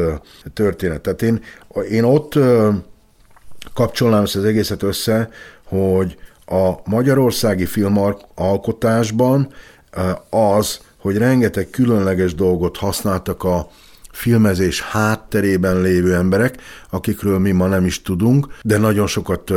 történet. 0.52 1.00
Tehát 1.00 1.22
én, 1.22 1.42
én 1.90 2.04
ott 2.04 2.38
kapcsolnám 3.76 4.22
ezt 4.22 4.36
az 4.36 4.44
egészet 4.44 4.82
össze, 4.82 5.30
hogy 5.64 6.16
a 6.46 6.72
magyarországi 6.84 7.66
filmalkotásban 7.66 9.48
az, 10.30 10.80
hogy 10.98 11.16
rengeteg 11.16 11.70
különleges 11.70 12.34
dolgot 12.34 12.76
használtak 12.76 13.44
a 13.44 13.68
filmezés 14.12 14.82
hátterében 14.82 15.80
lévő 15.80 16.14
emberek, 16.14 16.56
akikről 16.90 17.38
mi 17.38 17.50
ma 17.50 17.66
nem 17.66 17.84
is 17.84 18.02
tudunk, 18.02 18.46
de 18.62 18.78
nagyon 18.78 19.06
sokat 19.06 19.52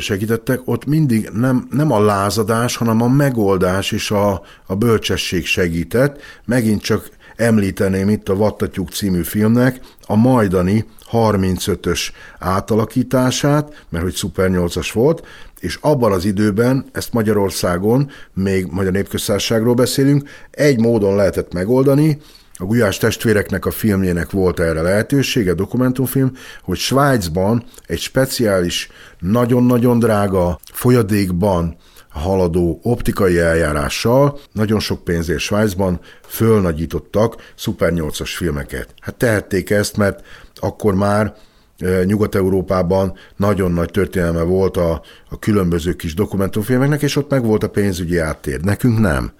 segítettek, 0.00 0.60
ott 0.64 0.84
mindig 0.84 1.30
nem, 1.32 1.66
nem 1.70 1.92
a 1.92 2.00
lázadás, 2.00 2.76
hanem 2.76 3.02
a 3.02 3.08
megoldás 3.08 3.92
és 3.92 4.10
a, 4.10 4.42
a 4.66 4.74
bölcsesség 4.74 5.46
segített. 5.46 6.20
Megint 6.44 6.82
csak 6.82 7.08
említeném 7.36 8.08
itt 8.08 8.28
a 8.28 8.36
Vattatyúk 8.36 8.90
című 8.90 9.22
filmnek 9.22 9.80
a 10.06 10.16
majdani 10.16 10.84
35-ös 11.12 12.08
átalakítását, 12.38 13.84
mert 13.88 14.04
hogy 14.04 14.14
Super 14.14 14.50
8-as 14.52 14.90
volt, 14.92 15.26
és 15.60 15.78
abban 15.80 16.12
az 16.12 16.24
időben, 16.24 16.84
ezt 16.92 17.12
Magyarországon, 17.12 18.10
még 18.32 18.66
Magyar 18.70 18.92
Népköztársaságról 18.92 19.74
beszélünk, 19.74 20.28
egy 20.50 20.80
módon 20.80 21.16
lehetett 21.16 21.52
megoldani, 21.52 22.20
a 22.56 22.64
Gulyás 22.64 22.98
testvéreknek 22.98 23.66
a 23.66 23.70
filmjének 23.70 24.30
volt 24.30 24.60
erre 24.60 24.82
lehetősége, 24.82 25.54
dokumentumfilm, 25.54 26.32
hogy 26.62 26.78
Svájcban 26.78 27.64
egy 27.86 27.98
speciális, 28.00 28.88
nagyon-nagyon 29.18 29.98
drága 29.98 30.58
folyadékban 30.72 31.76
haladó 32.14 32.80
optikai 32.82 33.38
eljárással 33.38 34.38
nagyon 34.52 34.80
sok 34.80 35.04
pénzért 35.04 35.38
Svájcban 35.38 36.00
fölnagyítottak 36.26 37.52
Super 37.54 37.92
8-as 37.94 38.32
filmeket. 38.36 38.94
Hát 39.00 39.14
tehették 39.14 39.70
ezt, 39.70 39.96
mert 39.96 40.24
akkor 40.54 40.94
már 40.94 41.34
e, 41.78 42.04
Nyugat-Európában 42.04 43.14
nagyon 43.36 43.72
nagy 43.72 43.90
történelme 43.90 44.42
volt 44.42 44.76
a, 44.76 45.02
a 45.30 45.38
különböző 45.38 45.92
kis 45.92 46.14
dokumentumfilmeknek, 46.14 47.02
és 47.02 47.16
ott 47.16 47.30
meg 47.30 47.44
volt 47.44 47.62
a 47.62 47.70
pénzügyi 47.70 48.18
áttér. 48.18 48.60
Nekünk 48.60 48.98
nem. 48.98 49.32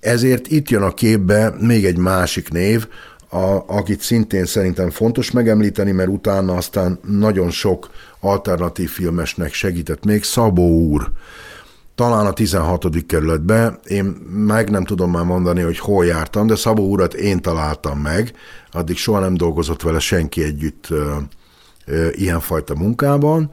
Ezért 0.00 0.46
itt 0.46 0.68
jön 0.68 0.82
a 0.82 0.94
képbe 0.94 1.54
még 1.58 1.84
egy 1.84 1.98
másik 1.98 2.50
név, 2.50 2.86
a, 3.34 3.64
akit 3.66 4.00
szintén 4.00 4.44
szerintem 4.44 4.90
fontos 4.90 5.30
megemlíteni, 5.30 5.90
mert 5.90 6.08
utána 6.08 6.54
aztán 6.54 6.98
nagyon 7.08 7.50
sok 7.50 7.90
alternatív 8.20 8.90
filmesnek 8.90 9.52
segített 9.52 10.04
még 10.04 10.22
Szabó 10.22 10.68
úr. 10.68 11.12
Talán 11.94 12.26
a 12.26 12.32
16. 12.32 13.06
kerületbe, 13.06 13.78
én 13.86 14.04
meg 14.30 14.70
nem 14.70 14.84
tudom 14.84 15.10
már 15.10 15.24
mondani, 15.24 15.60
hogy 15.60 15.78
hol 15.78 16.04
jártam, 16.04 16.46
de 16.46 16.56
Szabó 16.56 16.90
urat 16.90 17.14
én 17.14 17.40
találtam 17.40 17.98
meg, 17.98 18.32
addig 18.72 18.96
soha 18.96 19.20
nem 19.20 19.34
dolgozott 19.34 19.82
vele 19.82 19.98
senki 19.98 20.42
együtt 20.42 20.86
ö, 20.90 21.16
ö, 21.86 22.08
ilyenfajta 22.12 22.74
munkában, 22.74 23.50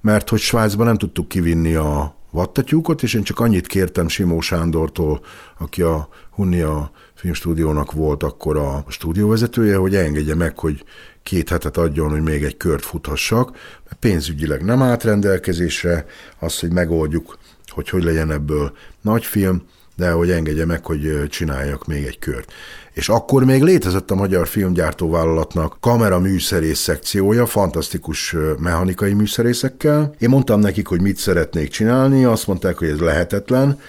mert 0.00 0.28
hogy 0.28 0.38
Svájcban 0.38 0.86
nem 0.86 0.96
tudtuk 0.96 1.28
kivinni 1.28 1.74
a, 1.74 2.14
vattatyúkot, 2.34 3.02
és 3.02 3.14
én 3.14 3.22
csak 3.22 3.40
annyit 3.40 3.66
kértem 3.66 4.08
Simó 4.08 4.40
Sándortól, 4.40 5.20
aki 5.58 5.82
a 5.82 6.08
Hunia 6.30 6.90
filmstúdiónak 7.14 7.92
volt 7.92 8.22
akkor 8.22 8.56
a 8.56 8.84
stúdióvezetője, 8.88 9.76
hogy 9.76 9.96
engedje 9.96 10.34
meg, 10.34 10.58
hogy 10.58 10.84
két 11.22 11.48
hetet 11.48 11.76
adjon, 11.76 12.10
hogy 12.10 12.22
még 12.22 12.42
egy 12.42 12.56
kört 12.56 12.84
futhassak, 12.84 13.50
mert 13.84 13.96
pénzügyileg 14.00 14.64
nem 14.64 14.82
állt 14.82 15.04
rendelkezésre, 15.04 16.06
az, 16.38 16.58
hogy 16.58 16.72
megoldjuk, 16.72 17.38
hogy 17.74 17.88
hogy 17.88 18.04
legyen 18.04 18.30
ebből 18.30 18.72
nagy 19.00 19.24
film, 19.24 19.62
de 19.96 20.10
hogy 20.10 20.30
engedje 20.30 20.64
meg, 20.64 20.84
hogy 20.84 21.28
csináljak 21.28 21.86
még 21.86 22.04
egy 22.04 22.18
kört. 22.18 22.52
És 22.92 23.08
akkor 23.08 23.44
még 23.44 23.62
létezett 23.62 24.10
a 24.10 24.14
Magyar 24.14 24.46
Filmgyártóvállalatnak 24.46 25.76
kamera 25.80 26.18
műszerész 26.18 26.78
szekciója, 26.78 27.46
fantasztikus 27.46 28.36
mechanikai 28.58 29.12
műszerészekkel. 29.12 30.14
Én 30.18 30.28
mondtam 30.28 30.60
nekik, 30.60 30.86
hogy 30.86 31.00
mit 31.00 31.16
szeretnék 31.16 31.68
csinálni, 31.68 32.24
azt 32.24 32.46
mondták, 32.46 32.78
hogy 32.78 32.88
ez 32.88 32.98
lehetetlen, 32.98 33.80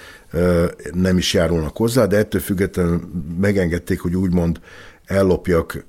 nem 0.93 1.17
is 1.17 1.33
járulnak 1.33 1.77
hozzá, 1.77 2.05
de 2.05 2.17
ettől 2.17 2.41
függetlenül 2.41 3.01
megengedték, 3.39 3.99
hogy 3.99 4.15
úgymond 4.15 4.59
ellopjak 5.05 5.85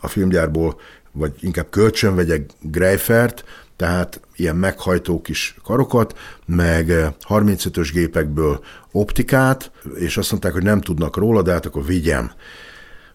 a 0.00 0.08
filmgyárból, 0.08 0.80
vagy 1.12 1.32
inkább 1.40 1.70
kölcsön 1.70 2.14
vegyek 2.14 2.50
Greifert, 2.60 3.44
tehát 3.76 4.20
ilyen 4.36 4.56
meghajtó 4.56 5.20
kis 5.20 5.56
karokat, 5.64 6.18
meg 6.46 6.92
35-ös 7.28 7.88
gépekből 7.92 8.60
optikát, 8.92 9.70
és 9.94 10.16
azt 10.16 10.30
mondták, 10.30 10.52
hogy 10.52 10.62
nem 10.62 10.80
tudnak 10.80 11.16
róla, 11.16 11.42
de 11.42 11.52
hát 11.52 11.66
akkor 11.66 11.84
vigyem. 11.84 12.30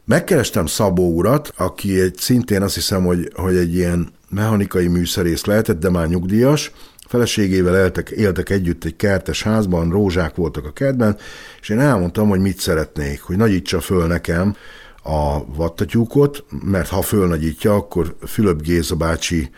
Megkerestem 0.06 0.66
Szabó 0.66 1.16
urat, 1.16 1.54
aki 1.58 2.00
egy 2.00 2.16
szintén 2.18 2.62
azt 2.62 2.76
hiszem, 2.76 3.04
hogy, 3.04 3.32
hogy 3.36 3.56
egy 3.56 3.76
ilyen 3.76 4.10
mechanikai 4.30 4.88
műszerész 4.88 5.46
lehetett, 5.46 5.80
de 5.80 5.90
már 5.90 6.08
nyugdíjas, 6.08 6.72
feleségével 7.08 7.76
éltek, 7.76 8.10
éltek 8.10 8.50
együtt 8.50 8.84
egy 8.84 8.96
kertes 8.96 9.44
házban, 9.44 9.90
rózsák 9.90 10.36
voltak 10.36 10.66
a 10.66 10.72
kertben, 10.72 11.18
és 11.62 11.70
én 11.70 11.80
elmondtam, 11.80 12.30
hogy 12.30 12.40
mit 12.40 12.60
szeretnék, 12.60 13.22
hogy 13.22 13.38
nagyítsa 13.38 13.80
föl 13.80 14.08
nekem 14.08 14.56
a 15.04 15.46
vattatyúkot, 15.56 16.44
mert 16.64 16.88
ha 16.88 17.02
fölnagyítja, 17.02 17.74
akkor 17.74 18.16
Fülöp 18.28 18.62
Géza 18.62 18.96
bácsi 18.96 19.50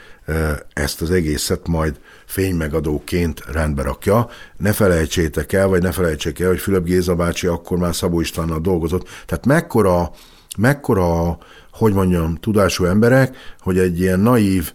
ezt 0.73 1.01
az 1.01 1.11
egészet 1.11 1.67
majd 1.67 1.99
fénymegadóként 2.25 3.43
rendbe 3.51 3.81
rakja. 3.81 4.29
Ne 4.57 4.71
felejtsétek 4.71 5.53
el, 5.53 5.67
vagy 5.67 5.81
ne 5.81 5.91
felejtsék 5.91 6.39
el, 6.39 6.47
hogy 6.47 6.59
Fülöp 6.59 6.83
Géza 6.83 7.15
bácsi 7.15 7.47
akkor 7.47 7.77
már 7.77 7.95
Szabó 7.95 8.19
Istvánnal 8.19 8.59
dolgozott. 8.59 9.07
Tehát 9.25 9.45
mekkora, 9.45 10.11
mekkora, 10.57 11.37
hogy 11.71 11.93
mondjam, 11.93 12.35
tudású 12.35 12.85
emberek, 12.85 13.35
hogy 13.59 13.77
egy 13.77 13.99
ilyen 13.99 14.19
naív, 14.19 14.73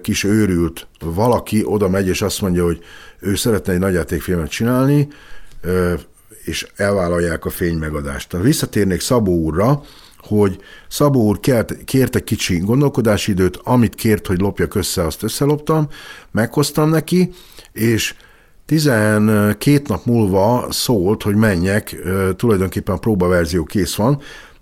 kis 0.00 0.24
őrült 0.24 0.86
valaki 1.00 1.62
oda 1.64 1.88
megy, 1.88 2.08
és 2.08 2.22
azt 2.22 2.40
mondja, 2.40 2.64
hogy 2.64 2.82
ő 3.20 3.34
szeretne 3.34 3.72
egy 3.72 3.78
nagyjátékfilmet 3.78 4.50
csinálni, 4.50 5.08
és 6.44 6.66
elvállalják 6.76 7.44
a 7.44 7.50
fénymegadást. 7.50 8.28
Tehát 8.28 8.46
visszatérnék 8.46 9.00
Szabó 9.00 9.32
úrra, 9.38 9.82
hogy 10.18 10.58
Szabó 10.88 11.22
úr 11.26 11.40
kért, 11.40 11.84
kérte 11.84 12.20
kicsi 12.20 12.58
gondolkodási 12.58 13.30
időt, 13.30 13.58
amit 13.62 13.94
kért, 13.94 14.26
hogy 14.26 14.40
lopjak 14.40 14.74
össze, 14.74 15.04
azt 15.04 15.22
összeloptam, 15.22 15.88
meghoztam 16.30 16.90
neki, 16.90 17.32
és 17.72 18.14
12 18.66 19.82
nap 19.86 20.04
múlva 20.04 20.66
szólt, 20.70 21.22
hogy 21.22 21.34
menjek, 21.34 21.96
tulajdonképpen 22.36 22.94
a 22.94 22.98
próbaverzió 22.98 23.64
kész 23.64 23.94
van, 23.94 24.20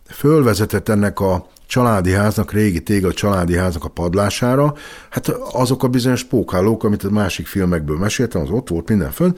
fölvezetett 0.09 0.89
ennek 0.89 1.21
a 1.21 1.47
családi 1.67 2.13
háznak, 2.13 2.53
régi 2.53 2.83
téga 2.83 3.13
családi 3.13 3.57
háznak 3.57 3.85
a 3.85 3.89
padlására, 3.89 4.75
hát 5.11 5.29
azok 5.53 5.83
a 5.83 5.89
bizonyos 5.89 6.25
pókhálók, 6.25 6.85
amit 6.85 7.05
a 7.05 7.11
másik 7.11 7.47
filmekből 7.47 7.99
meséltem, 7.99 8.43
az 8.43 8.51
ott 8.51 8.69
volt 8.69 8.89
minden 8.89 9.11
fönn, 9.11 9.37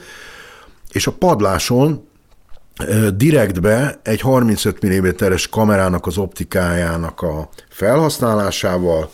és 0.92 1.06
a 1.06 1.12
padláson 1.12 2.08
direktbe 3.14 4.00
egy 4.02 4.20
35 4.20 4.86
mm-es 4.86 5.48
kamerának 5.48 6.06
az 6.06 6.18
optikájának 6.18 7.22
a 7.22 7.48
felhasználásával, 7.68 9.10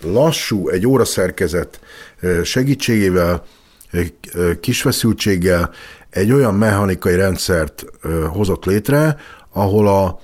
lassú, 0.00 0.68
egy 0.68 0.86
óraszerkezet 0.86 1.80
segítségével, 2.42 3.44
kis 4.60 4.80
feszültséggel 4.80 5.70
egy 6.10 6.32
olyan 6.32 6.54
mechanikai 6.54 7.14
rendszert 7.14 7.84
hozott 8.28 8.64
létre, 8.64 9.16
ahol 9.52 9.88
a 9.88 10.20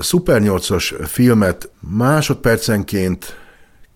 Super 0.00 0.40
8-as 0.44 1.06
filmet 1.06 1.70
másodpercenként 1.80 3.36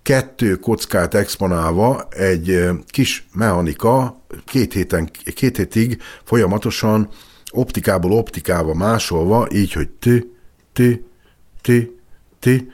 kettő 0.03 0.57
kockát 0.57 1.15
exponálva 1.15 2.07
egy 2.11 2.69
kis 2.87 3.27
mechanika 3.33 4.23
két, 4.45 4.73
héten, 4.73 5.11
két 5.35 5.57
hétig 5.57 6.03
folyamatosan 6.25 7.09
optikából 7.51 8.13
optikába 8.13 8.75
másolva, 8.75 9.49
így, 9.53 9.73
hogy 9.73 9.89
ti, 9.89 10.33
ti, 10.73 11.05
ti, 11.61 11.99
ti. 12.39 12.71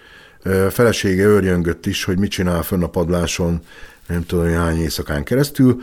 Felesége 0.71 1.25
őrjöngött 1.25 1.87
is, 1.87 2.05
hogy 2.05 2.19
mit 2.19 2.31
csinál 2.31 2.63
fönn 2.63 2.83
a 2.83 2.89
padláson, 2.89 3.61
nem 4.07 4.27
tudom, 4.27 4.53
hány 4.53 4.81
éjszakán 4.81 5.25
keresztül, 5.25 5.81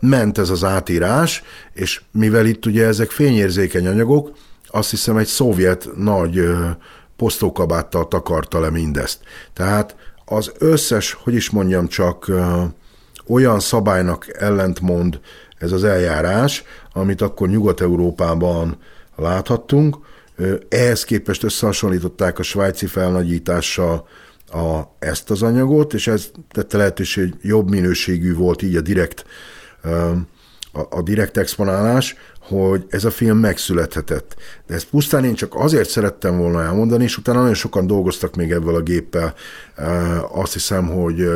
ment 0.00 0.38
ez 0.38 0.50
az 0.50 0.64
átírás, 0.64 1.42
és 1.72 2.00
mivel 2.10 2.46
itt 2.46 2.66
ugye 2.66 2.86
ezek 2.86 3.10
fényérzékeny 3.10 3.86
anyagok, 3.86 4.36
azt 4.66 4.90
hiszem 4.90 5.16
egy 5.16 5.26
szovjet 5.26 5.88
nagy 5.96 6.40
posztókabáttal 7.16 8.08
takarta 8.08 8.60
le 8.60 8.70
mindezt. 8.70 9.20
Tehát 9.52 9.96
az 10.24 10.52
összes, 10.58 11.12
hogy 11.12 11.34
is 11.34 11.50
mondjam 11.50 11.88
csak, 11.88 12.30
olyan 13.26 13.60
szabálynak 13.60 14.26
ellentmond 14.38 15.20
ez 15.58 15.72
az 15.72 15.84
eljárás, 15.84 16.64
amit 16.92 17.20
akkor 17.20 17.48
Nyugat-Európában 17.48 18.76
láthattunk. 19.16 19.96
Ehhez 20.68 21.04
képest 21.04 21.42
összehasonlították 21.42 22.38
a 22.38 22.42
svájci 22.42 22.86
felnagyítással 22.86 24.08
a, 24.52 24.80
ezt 24.98 25.30
az 25.30 25.42
anyagot, 25.42 25.94
és 25.94 26.06
ez 26.06 26.30
tette 26.50 26.76
lehetőség, 26.76 27.30
hogy 27.30 27.38
jobb 27.42 27.70
minőségű 27.70 28.34
volt 28.34 28.62
így 28.62 28.76
a 28.76 28.80
direkt, 28.80 29.24
a, 30.76 30.86
a 30.96 31.02
direkt 31.02 31.36
exponálás, 31.36 32.16
hogy 32.40 32.86
ez 32.88 33.04
a 33.04 33.10
film 33.10 33.38
megszülethetett. 33.38 34.36
De 34.66 34.74
ezt 34.74 34.88
pusztán 34.88 35.24
én 35.24 35.34
csak 35.34 35.54
azért 35.54 35.88
szerettem 35.88 36.38
volna 36.38 36.62
elmondani, 36.62 37.04
és 37.04 37.16
utána 37.16 37.38
nagyon 37.38 37.54
sokan 37.54 37.86
dolgoztak 37.86 38.36
még 38.36 38.50
ebből 38.50 38.74
a 38.74 38.80
géppel. 38.80 39.34
Azt 40.32 40.52
hiszem, 40.52 40.86
hogy 40.86 41.28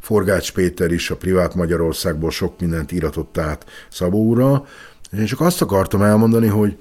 Forgács 0.00 0.52
Péter 0.52 0.92
is 0.92 1.10
a 1.10 1.16
privát 1.16 1.54
Magyarországból 1.54 2.30
sok 2.30 2.60
mindent 2.60 2.92
íratott 2.92 3.38
át 3.38 3.64
Szabó 3.90 4.24
úrra. 4.24 4.64
Én 5.18 5.26
csak 5.26 5.40
azt 5.40 5.62
akartam 5.62 6.02
elmondani, 6.02 6.46
hogy 6.46 6.76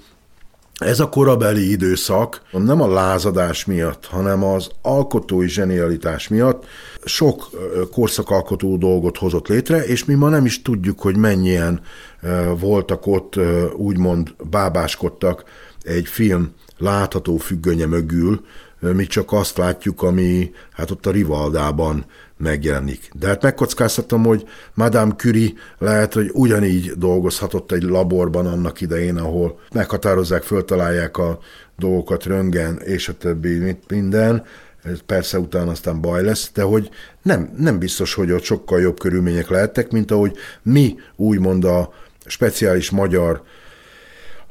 ez 0.82 1.00
a 1.00 1.10
korabeli 1.10 1.72
időszak 1.72 2.42
nem 2.52 2.82
a 2.82 2.94
lázadás 2.94 3.66
miatt, 3.66 4.06
hanem 4.06 4.44
az 4.44 4.70
alkotói 4.82 5.48
zsenialitás 5.48 6.28
miatt 6.28 6.66
sok 7.06 7.50
korszakalkotó 7.92 8.78
dolgot 8.78 9.18
hozott 9.18 9.48
létre, 9.48 9.86
és 9.86 10.06
mi 10.06 10.14
ma 10.14 10.30
nem 10.30 10.46
is 10.46 10.62
tudjuk, 10.62 11.00
hogy 11.00 11.18
mennyien 11.18 11.82
voltak 12.60 13.08
ott, 13.08 13.40
úgymond 13.76 14.34
bábáskodtak 14.50 15.44
egy 15.82 16.08
film 16.08 16.52
látható 16.78 17.38
függönye 17.38 17.86
mögül, 17.86 18.42
mi 18.80 19.06
csak 19.06 19.32
azt 19.32 19.58
látjuk, 19.58 20.02
ami 20.02 20.52
hát 20.72 20.92
ott 20.92 21.06
a 21.06 21.12
Rivaldában 21.12 22.06
megjelenik. 22.42 23.10
De 23.14 23.28
hát 23.28 23.42
megkockáztatom, 23.42 24.24
hogy 24.24 24.48
Madame 24.74 25.16
Curie 25.16 25.50
lehet, 25.78 26.14
hogy 26.14 26.30
ugyanígy 26.34 26.92
dolgozhatott 26.98 27.72
egy 27.72 27.84
laborban 27.84 28.46
annak 28.46 28.82
idején, 28.82 29.18
ahol 29.18 29.60
meghatározzák, 29.74 30.44
föltalálják 30.44 31.18
a 31.18 31.40
dolgokat, 31.78 32.24
röngen, 32.24 32.80
és 32.80 33.10
a 33.10 33.14
többi, 33.14 33.78
minden, 33.88 34.44
persze 35.06 35.40
utána 35.40 35.72
aztán 35.72 36.02
baj 36.02 36.24
lesz, 36.24 36.52
de 36.54 36.62
hogy 36.62 36.90
nem, 37.22 37.54
nem 37.58 37.80
biztos, 37.80 38.14
hogy 38.14 38.32
ott 38.32 38.44
sokkal 38.44 38.82
jobb 38.82 39.00
körülmények 39.00 39.50
lehettek, 39.50 39.92
mint 39.92 40.12
ahogy 40.12 40.38
mi 40.62 40.96
úgymond 41.16 41.64
a 41.64 41.94
speciális 42.26 42.90
magyar 42.90 43.42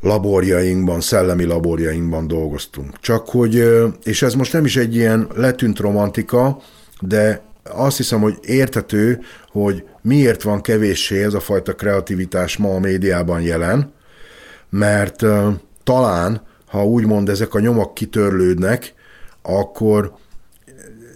laborjainkban, 0.01 1.01
szellemi 1.01 1.45
laborjainkban 1.45 2.27
dolgoztunk. 2.27 3.01
Csak 3.01 3.29
hogy, 3.29 3.69
és 4.05 4.23
ez 4.23 4.35
most 4.35 4.53
nem 4.53 4.65
is 4.65 4.77
egy 4.77 4.95
ilyen 4.95 5.29
letűnt 5.35 5.79
romantika, 5.79 6.59
de 7.01 7.43
azt 7.63 7.97
hiszem, 7.97 8.21
hogy 8.21 8.39
értető, 8.43 9.21
hogy 9.49 9.85
miért 10.03 10.43
van 10.43 10.61
kevéssé 10.61 11.25
ez 11.25 11.35
a 11.35 11.41
fajta 11.41 11.75
kreativitás 11.75 12.57
ma 12.57 12.75
a 12.75 12.79
médiában 12.79 13.41
jelen, 13.41 13.93
mert 14.71 15.25
talán, 15.85 16.43
ha 16.67 16.85
úgymond 16.85 17.29
ezek 17.29 17.55
a 17.55 17.61
nyomak 17.61 17.95
kitörlődnek, 17.95 18.95
akkor 19.43 20.13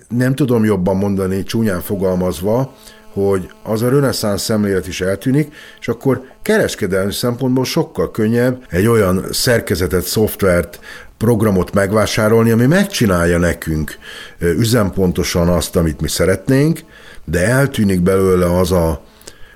nem 0.09 0.35
tudom 0.35 0.65
jobban 0.65 0.97
mondani, 0.97 1.43
csúnyán 1.43 1.81
fogalmazva, 1.81 2.75
hogy 3.13 3.51
az 3.63 3.83
a 3.83 3.89
reneszánsz 3.89 4.43
szemlélet 4.43 4.87
is 4.87 5.01
eltűnik, 5.01 5.55
és 5.81 5.89
akkor 5.89 6.23
kereskedelmi 6.43 7.13
szempontból 7.13 7.65
sokkal 7.65 8.11
könnyebb 8.11 8.67
egy 8.71 8.87
olyan 8.87 9.27
szerkezetet, 9.31 10.03
szoftvert, 10.03 10.81
programot 11.19 11.73
megvásárolni, 11.73 12.51
ami 12.51 12.67
megcsinálja 12.67 13.39
nekünk 13.39 13.99
üzempontosan 14.39 15.49
azt, 15.49 15.77
amit 15.77 16.01
mi 16.01 16.09
szeretnénk, 16.09 16.81
de 17.25 17.47
eltűnik 17.47 18.01
belőle 18.01 18.59
az 18.59 18.73
a, 18.73 19.03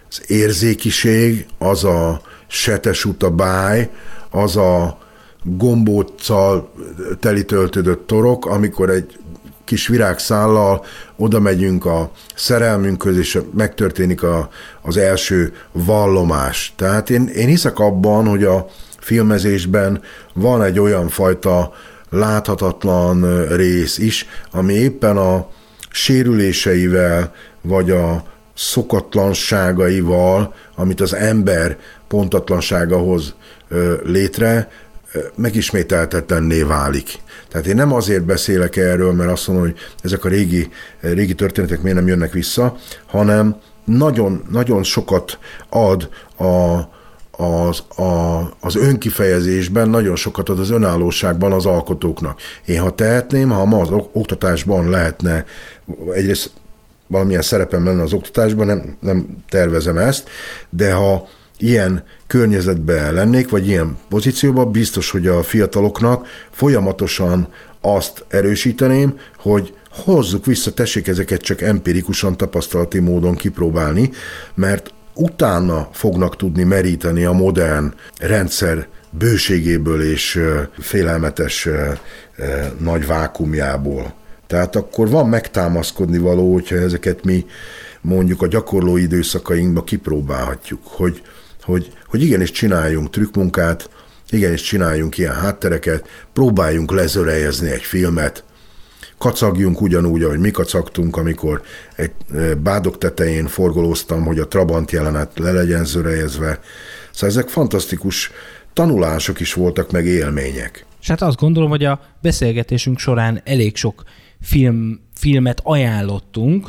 az 0.08 0.22
érzékiség, 0.26 1.46
az 1.58 1.84
a 1.84 2.20
setes 2.46 3.04
utabály, 3.04 3.90
az 4.30 4.56
a 4.56 4.98
gombóccal 5.42 6.72
telitöltődött 7.20 8.06
torok, 8.06 8.46
amikor 8.46 8.90
egy 8.90 9.18
kis 9.64 9.86
virágszállal 9.86 10.84
oda 11.16 11.40
megyünk 11.40 11.84
a 11.84 12.10
szerelmünkhöz, 12.34 13.16
és 13.16 13.38
megtörténik 13.54 14.22
a, 14.22 14.48
az 14.82 14.96
első 14.96 15.52
vallomás. 15.72 16.72
Tehát 16.76 17.10
én, 17.10 17.26
én 17.26 17.46
hiszek 17.46 17.78
abban, 17.78 18.26
hogy 18.26 18.44
a 18.44 18.68
filmezésben 19.08 20.02
van 20.34 20.62
egy 20.62 20.78
olyan 20.78 21.08
fajta 21.08 21.72
láthatatlan 22.10 23.46
rész 23.46 23.98
is, 23.98 24.26
ami 24.50 24.72
éppen 24.72 25.16
a 25.16 25.48
sérüléseivel, 25.90 27.32
vagy 27.60 27.90
a 27.90 28.24
szokatlanságaival, 28.54 30.54
amit 30.76 31.00
az 31.00 31.14
ember 31.14 31.78
pontatlansága 32.08 32.98
hoz 32.98 33.34
létre, 34.04 34.70
megismételtetlenné 35.34 36.62
válik. 36.62 37.18
Tehát 37.48 37.66
én 37.66 37.74
nem 37.74 37.92
azért 37.92 38.24
beszélek 38.24 38.76
erről, 38.76 39.12
mert 39.12 39.30
azt 39.30 39.46
mondom, 39.46 39.64
hogy 39.64 39.76
ezek 40.02 40.24
a 40.24 40.28
régi, 40.28 40.68
régi 41.00 41.34
történetek 41.34 41.82
miért 41.82 41.96
nem 41.96 42.06
jönnek 42.06 42.32
vissza, 42.32 42.76
hanem 43.06 43.56
nagyon, 43.84 44.42
nagyon 44.50 44.82
sokat 44.82 45.38
ad 45.68 46.08
a, 46.38 46.80
az, 47.40 47.82
a, 47.96 48.38
az 48.60 48.76
önkifejezésben, 48.76 49.88
nagyon 49.88 50.16
sokat 50.16 50.48
ad 50.48 50.58
az 50.58 50.70
önállóságban 50.70 51.52
az 51.52 51.66
alkotóknak. 51.66 52.40
Én 52.66 52.80
ha 52.80 52.94
tehetném, 52.94 53.50
ha 53.50 53.64
ma 53.64 53.80
az 53.80 53.88
oktatásban 54.12 54.90
lehetne 54.90 55.44
egyrészt 56.12 56.50
valamilyen 57.06 57.42
szerepem 57.42 57.84
lenne 57.84 58.02
az 58.02 58.12
oktatásban, 58.12 58.66
nem, 58.66 58.96
nem 59.00 59.26
tervezem 59.48 59.98
ezt, 59.98 60.28
de 60.70 60.92
ha 60.92 61.28
ilyen 61.58 62.04
környezetben 62.26 63.14
lennék, 63.14 63.50
vagy 63.50 63.66
ilyen 63.66 63.98
pozícióban, 64.08 64.70
biztos, 64.70 65.10
hogy 65.10 65.26
a 65.26 65.42
fiataloknak 65.42 66.26
folyamatosan 66.50 67.48
azt 67.80 68.24
erősíteném, 68.28 69.18
hogy 69.36 69.74
hozzuk 69.90 70.46
vissza, 70.46 70.72
tessék 70.72 71.06
ezeket 71.06 71.40
csak 71.40 71.60
empirikusan, 71.60 72.36
tapasztalati 72.36 72.98
módon 72.98 73.34
kipróbálni, 73.34 74.10
mert 74.54 74.92
utána 75.18 75.88
fognak 75.92 76.36
tudni 76.36 76.62
meríteni 76.62 77.24
a 77.24 77.32
modern 77.32 77.94
rendszer 78.18 78.86
bőségéből 79.10 80.02
és 80.02 80.40
félelmetes 80.78 81.68
nagy 82.78 83.06
vákumjából. 83.06 84.14
Tehát 84.46 84.76
akkor 84.76 85.08
van 85.08 85.28
megtámaszkodni 85.28 86.18
való, 86.18 86.52
hogyha 86.52 86.76
ezeket 86.76 87.24
mi 87.24 87.46
mondjuk 88.00 88.42
a 88.42 88.46
gyakorló 88.46 88.96
időszakainkban 88.96 89.84
kipróbálhatjuk, 89.84 90.80
hogy, 90.84 91.22
hogy, 91.62 91.92
hogy 92.06 92.22
igenis 92.22 92.50
csináljunk 92.50 93.10
trükkmunkát, 93.10 93.90
igenis 94.30 94.62
csináljunk 94.62 95.18
ilyen 95.18 95.34
háttereket, 95.34 96.08
próbáljunk 96.32 96.92
lezörejezni 96.92 97.70
egy 97.70 97.82
filmet, 97.82 98.44
kacagjunk 99.18 99.80
ugyanúgy, 99.80 100.22
ahogy 100.22 100.38
mi 100.38 100.50
kacagtunk, 100.50 101.16
amikor 101.16 101.62
egy 101.96 102.12
bádok 102.62 102.98
tetején 102.98 103.46
forgolóztam, 103.46 104.24
hogy 104.24 104.38
a 104.38 104.48
Trabant 104.48 104.90
jelenet 104.90 105.38
le 105.38 105.52
legyen 105.52 105.84
zörejezve. 105.84 106.60
Szóval 107.10 107.28
ezek 107.28 107.48
fantasztikus 107.48 108.30
tanulások 108.72 109.40
is 109.40 109.52
voltak, 109.52 109.90
meg 109.90 110.06
élmények. 110.06 110.86
És 111.00 111.08
hát 111.08 111.22
azt 111.22 111.38
gondolom, 111.38 111.70
hogy 111.70 111.84
a 111.84 112.00
beszélgetésünk 112.22 112.98
során 112.98 113.40
elég 113.44 113.76
sok 113.76 114.02
film, 114.40 115.00
filmet 115.14 115.60
ajánlottunk, 115.64 116.68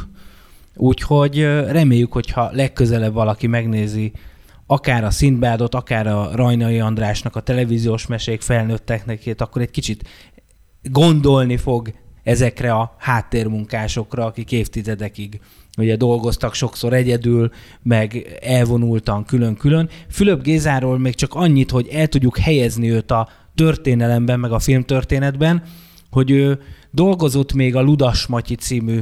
úgyhogy 0.75 1.41
reméljük, 1.67 2.11
hogyha 2.11 2.49
legközelebb 2.53 3.13
valaki 3.13 3.47
megnézi 3.47 4.11
akár 4.65 5.03
a 5.03 5.11
Szintbádot, 5.11 5.75
akár 5.75 6.07
a 6.07 6.29
Rajnai 6.33 6.79
Andrásnak 6.79 7.35
a 7.35 7.41
televíziós 7.41 8.07
mesék 8.07 8.41
felnőtteknek, 8.41 9.35
akkor 9.37 9.61
egy 9.61 9.71
kicsit 9.71 10.07
gondolni 10.83 11.57
fog 11.57 11.93
ezekre 12.29 12.73
a 12.73 12.95
háttérmunkásokra, 12.97 14.25
akik 14.25 14.51
évtizedekig 14.51 15.39
ugye 15.77 15.95
dolgoztak 15.95 16.53
sokszor 16.53 16.93
egyedül, 16.93 17.51
meg 17.83 18.37
elvonultan 18.41 19.25
külön-külön. 19.25 19.89
Fülöp 20.09 20.41
Gézáról 20.41 20.99
még 20.99 21.15
csak 21.15 21.33
annyit, 21.33 21.71
hogy 21.71 21.87
el 21.87 22.07
tudjuk 22.07 22.37
helyezni 22.37 22.91
őt 22.91 23.11
a 23.11 23.29
történelemben, 23.55 24.39
meg 24.39 24.51
a 24.51 24.59
filmtörténetben, 24.59 25.63
hogy 26.11 26.31
ő 26.31 26.59
dolgozott 26.91 27.53
még 27.53 27.75
a 27.75 27.81
Ludas 27.81 28.27
Matyi 28.27 28.55
című 28.55 28.99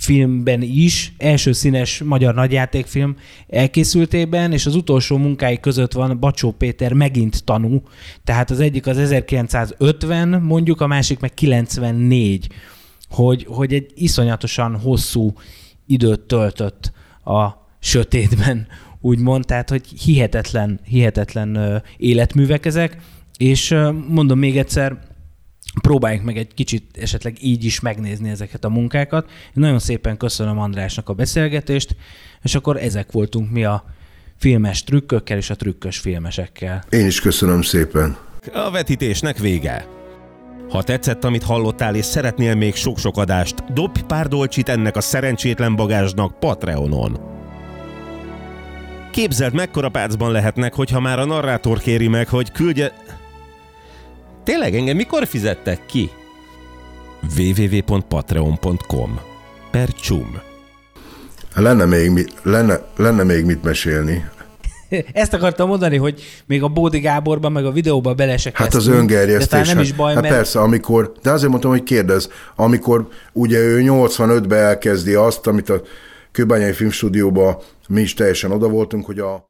filmben 0.00 0.62
is, 0.62 1.12
első 1.18 1.52
színes 1.52 2.02
magyar 2.04 2.34
nagyjátékfilm 2.34 3.16
elkészültében, 3.48 4.52
és 4.52 4.66
az 4.66 4.74
utolsó 4.74 5.16
munkái 5.16 5.60
között 5.60 5.92
van 5.92 6.18
Bacsó 6.18 6.50
Péter 6.52 6.92
megint 6.92 7.44
tanú, 7.44 7.82
tehát 8.24 8.50
az 8.50 8.60
egyik 8.60 8.86
az 8.86 8.98
1950 8.98 10.42
mondjuk, 10.42 10.80
a 10.80 10.86
másik 10.86 11.20
meg 11.20 11.34
94, 11.34 12.46
hogy, 13.10 13.46
hogy 13.48 13.72
egy 13.72 13.90
iszonyatosan 13.94 14.76
hosszú 14.76 15.32
időt 15.86 16.20
töltött 16.20 16.92
a 17.24 17.48
sötétben, 17.78 18.66
úgymond, 19.00 19.44
tehát 19.46 19.70
hogy 19.70 19.86
hihetetlen, 20.04 20.80
hihetetlen 20.84 21.82
életművek 21.96 22.66
ezek, 22.66 22.96
és 23.36 23.76
mondom 24.08 24.38
még 24.38 24.58
egyszer, 24.58 24.98
próbáljuk 25.82 26.24
meg 26.24 26.36
egy 26.36 26.54
kicsit 26.54 26.84
esetleg 27.00 27.36
így 27.40 27.64
is 27.64 27.80
megnézni 27.80 28.28
ezeket 28.30 28.64
a 28.64 28.68
munkákat. 28.68 29.30
Én 29.30 29.52
nagyon 29.52 29.78
szépen 29.78 30.16
köszönöm 30.16 30.58
Andrásnak 30.58 31.08
a 31.08 31.12
beszélgetést, 31.12 31.96
és 32.42 32.54
akkor 32.54 32.76
ezek 32.76 33.12
voltunk 33.12 33.50
mi 33.50 33.64
a 33.64 33.84
filmes 34.36 34.84
trükkökkel 34.84 35.36
és 35.36 35.50
a 35.50 35.56
trükkös 35.56 35.98
filmesekkel. 35.98 36.84
Én 36.90 37.06
is 37.06 37.20
köszönöm 37.20 37.62
szépen. 37.62 38.16
A 38.52 38.70
vetítésnek 38.70 39.38
vége. 39.38 39.86
Ha 40.70 40.82
tetszett, 40.82 41.24
amit 41.24 41.42
hallottál, 41.42 41.94
és 41.94 42.04
szeretnél 42.04 42.54
még 42.54 42.74
sok-sok 42.74 43.16
adást, 43.16 43.72
dobj 43.72 44.00
pár 44.06 44.28
dolcsit 44.28 44.68
ennek 44.68 44.96
a 44.96 45.00
szerencsétlen 45.00 45.76
bagázsnak 45.76 46.38
Patreonon. 46.38 47.20
Képzeld, 49.10 49.54
mekkora 49.54 49.88
pácban 49.88 50.32
lehetnek, 50.32 50.74
hogyha 50.74 51.00
már 51.00 51.18
a 51.18 51.24
narrátor 51.24 51.78
kéri 51.78 52.08
meg, 52.08 52.28
hogy 52.28 52.52
küldje... 52.52 52.92
Tényleg 54.44 54.74
engem 54.74 54.96
mikor 54.96 55.26
fizettek 55.26 55.86
ki? 55.86 56.10
www.patreon.com 57.38 59.20
Per 59.70 59.88
csum. 59.88 60.40
Lenne 61.54 61.84
még, 61.84 62.10
mi, 62.10 62.24
lenne, 62.42 62.80
lenne 62.96 63.22
még 63.22 63.44
mit 63.44 63.62
mesélni. 63.62 64.24
Ezt 65.12 65.34
akartam 65.34 65.68
mondani, 65.68 65.96
hogy 65.96 66.22
még 66.46 66.62
a 66.62 66.68
Bódi 66.68 66.98
Gáborban, 66.98 67.52
meg 67.52 67.64
a 67.64 67.72
videóban 67.72 68.16
bele 68.16 68.36
se 68.36 68.50
Hát 68.54 68.74
az 68.74 68.86
öngerjesztés. 68.86 69.68
Nem 69.68 69.78
is 69.78 69.92
baj, 69.92 70.14
hát 70.14 70.22
mert 70.22 70.34
persze, 70.34 70.60
amikor, 70.60 71.12
de 71.22 71.30
azért 71.30 71.50
mondtam, 71.50 71.70
hogy 71.70 71.82
kérdez, 71.82 72.30
amikor 72.56 73.08
ugye 73.32 73.58
ő 73.58 73.80
85-ben 73.84 74.58
elkezdi 74.58 75.14
azt, 75.14 75.46
amit 75.46 75.68
a 75.68 75.82
Kőbányai 76.32 76.72
Filmstúdióban 76.72 77.56
mi 77.88 78.00
is 78.00 78.14
teljesen 78.14 78.52
oda 78.52 78.68
voltunk, 78.68 79.06
hogy 79.06 79.18
a 79.18 79.48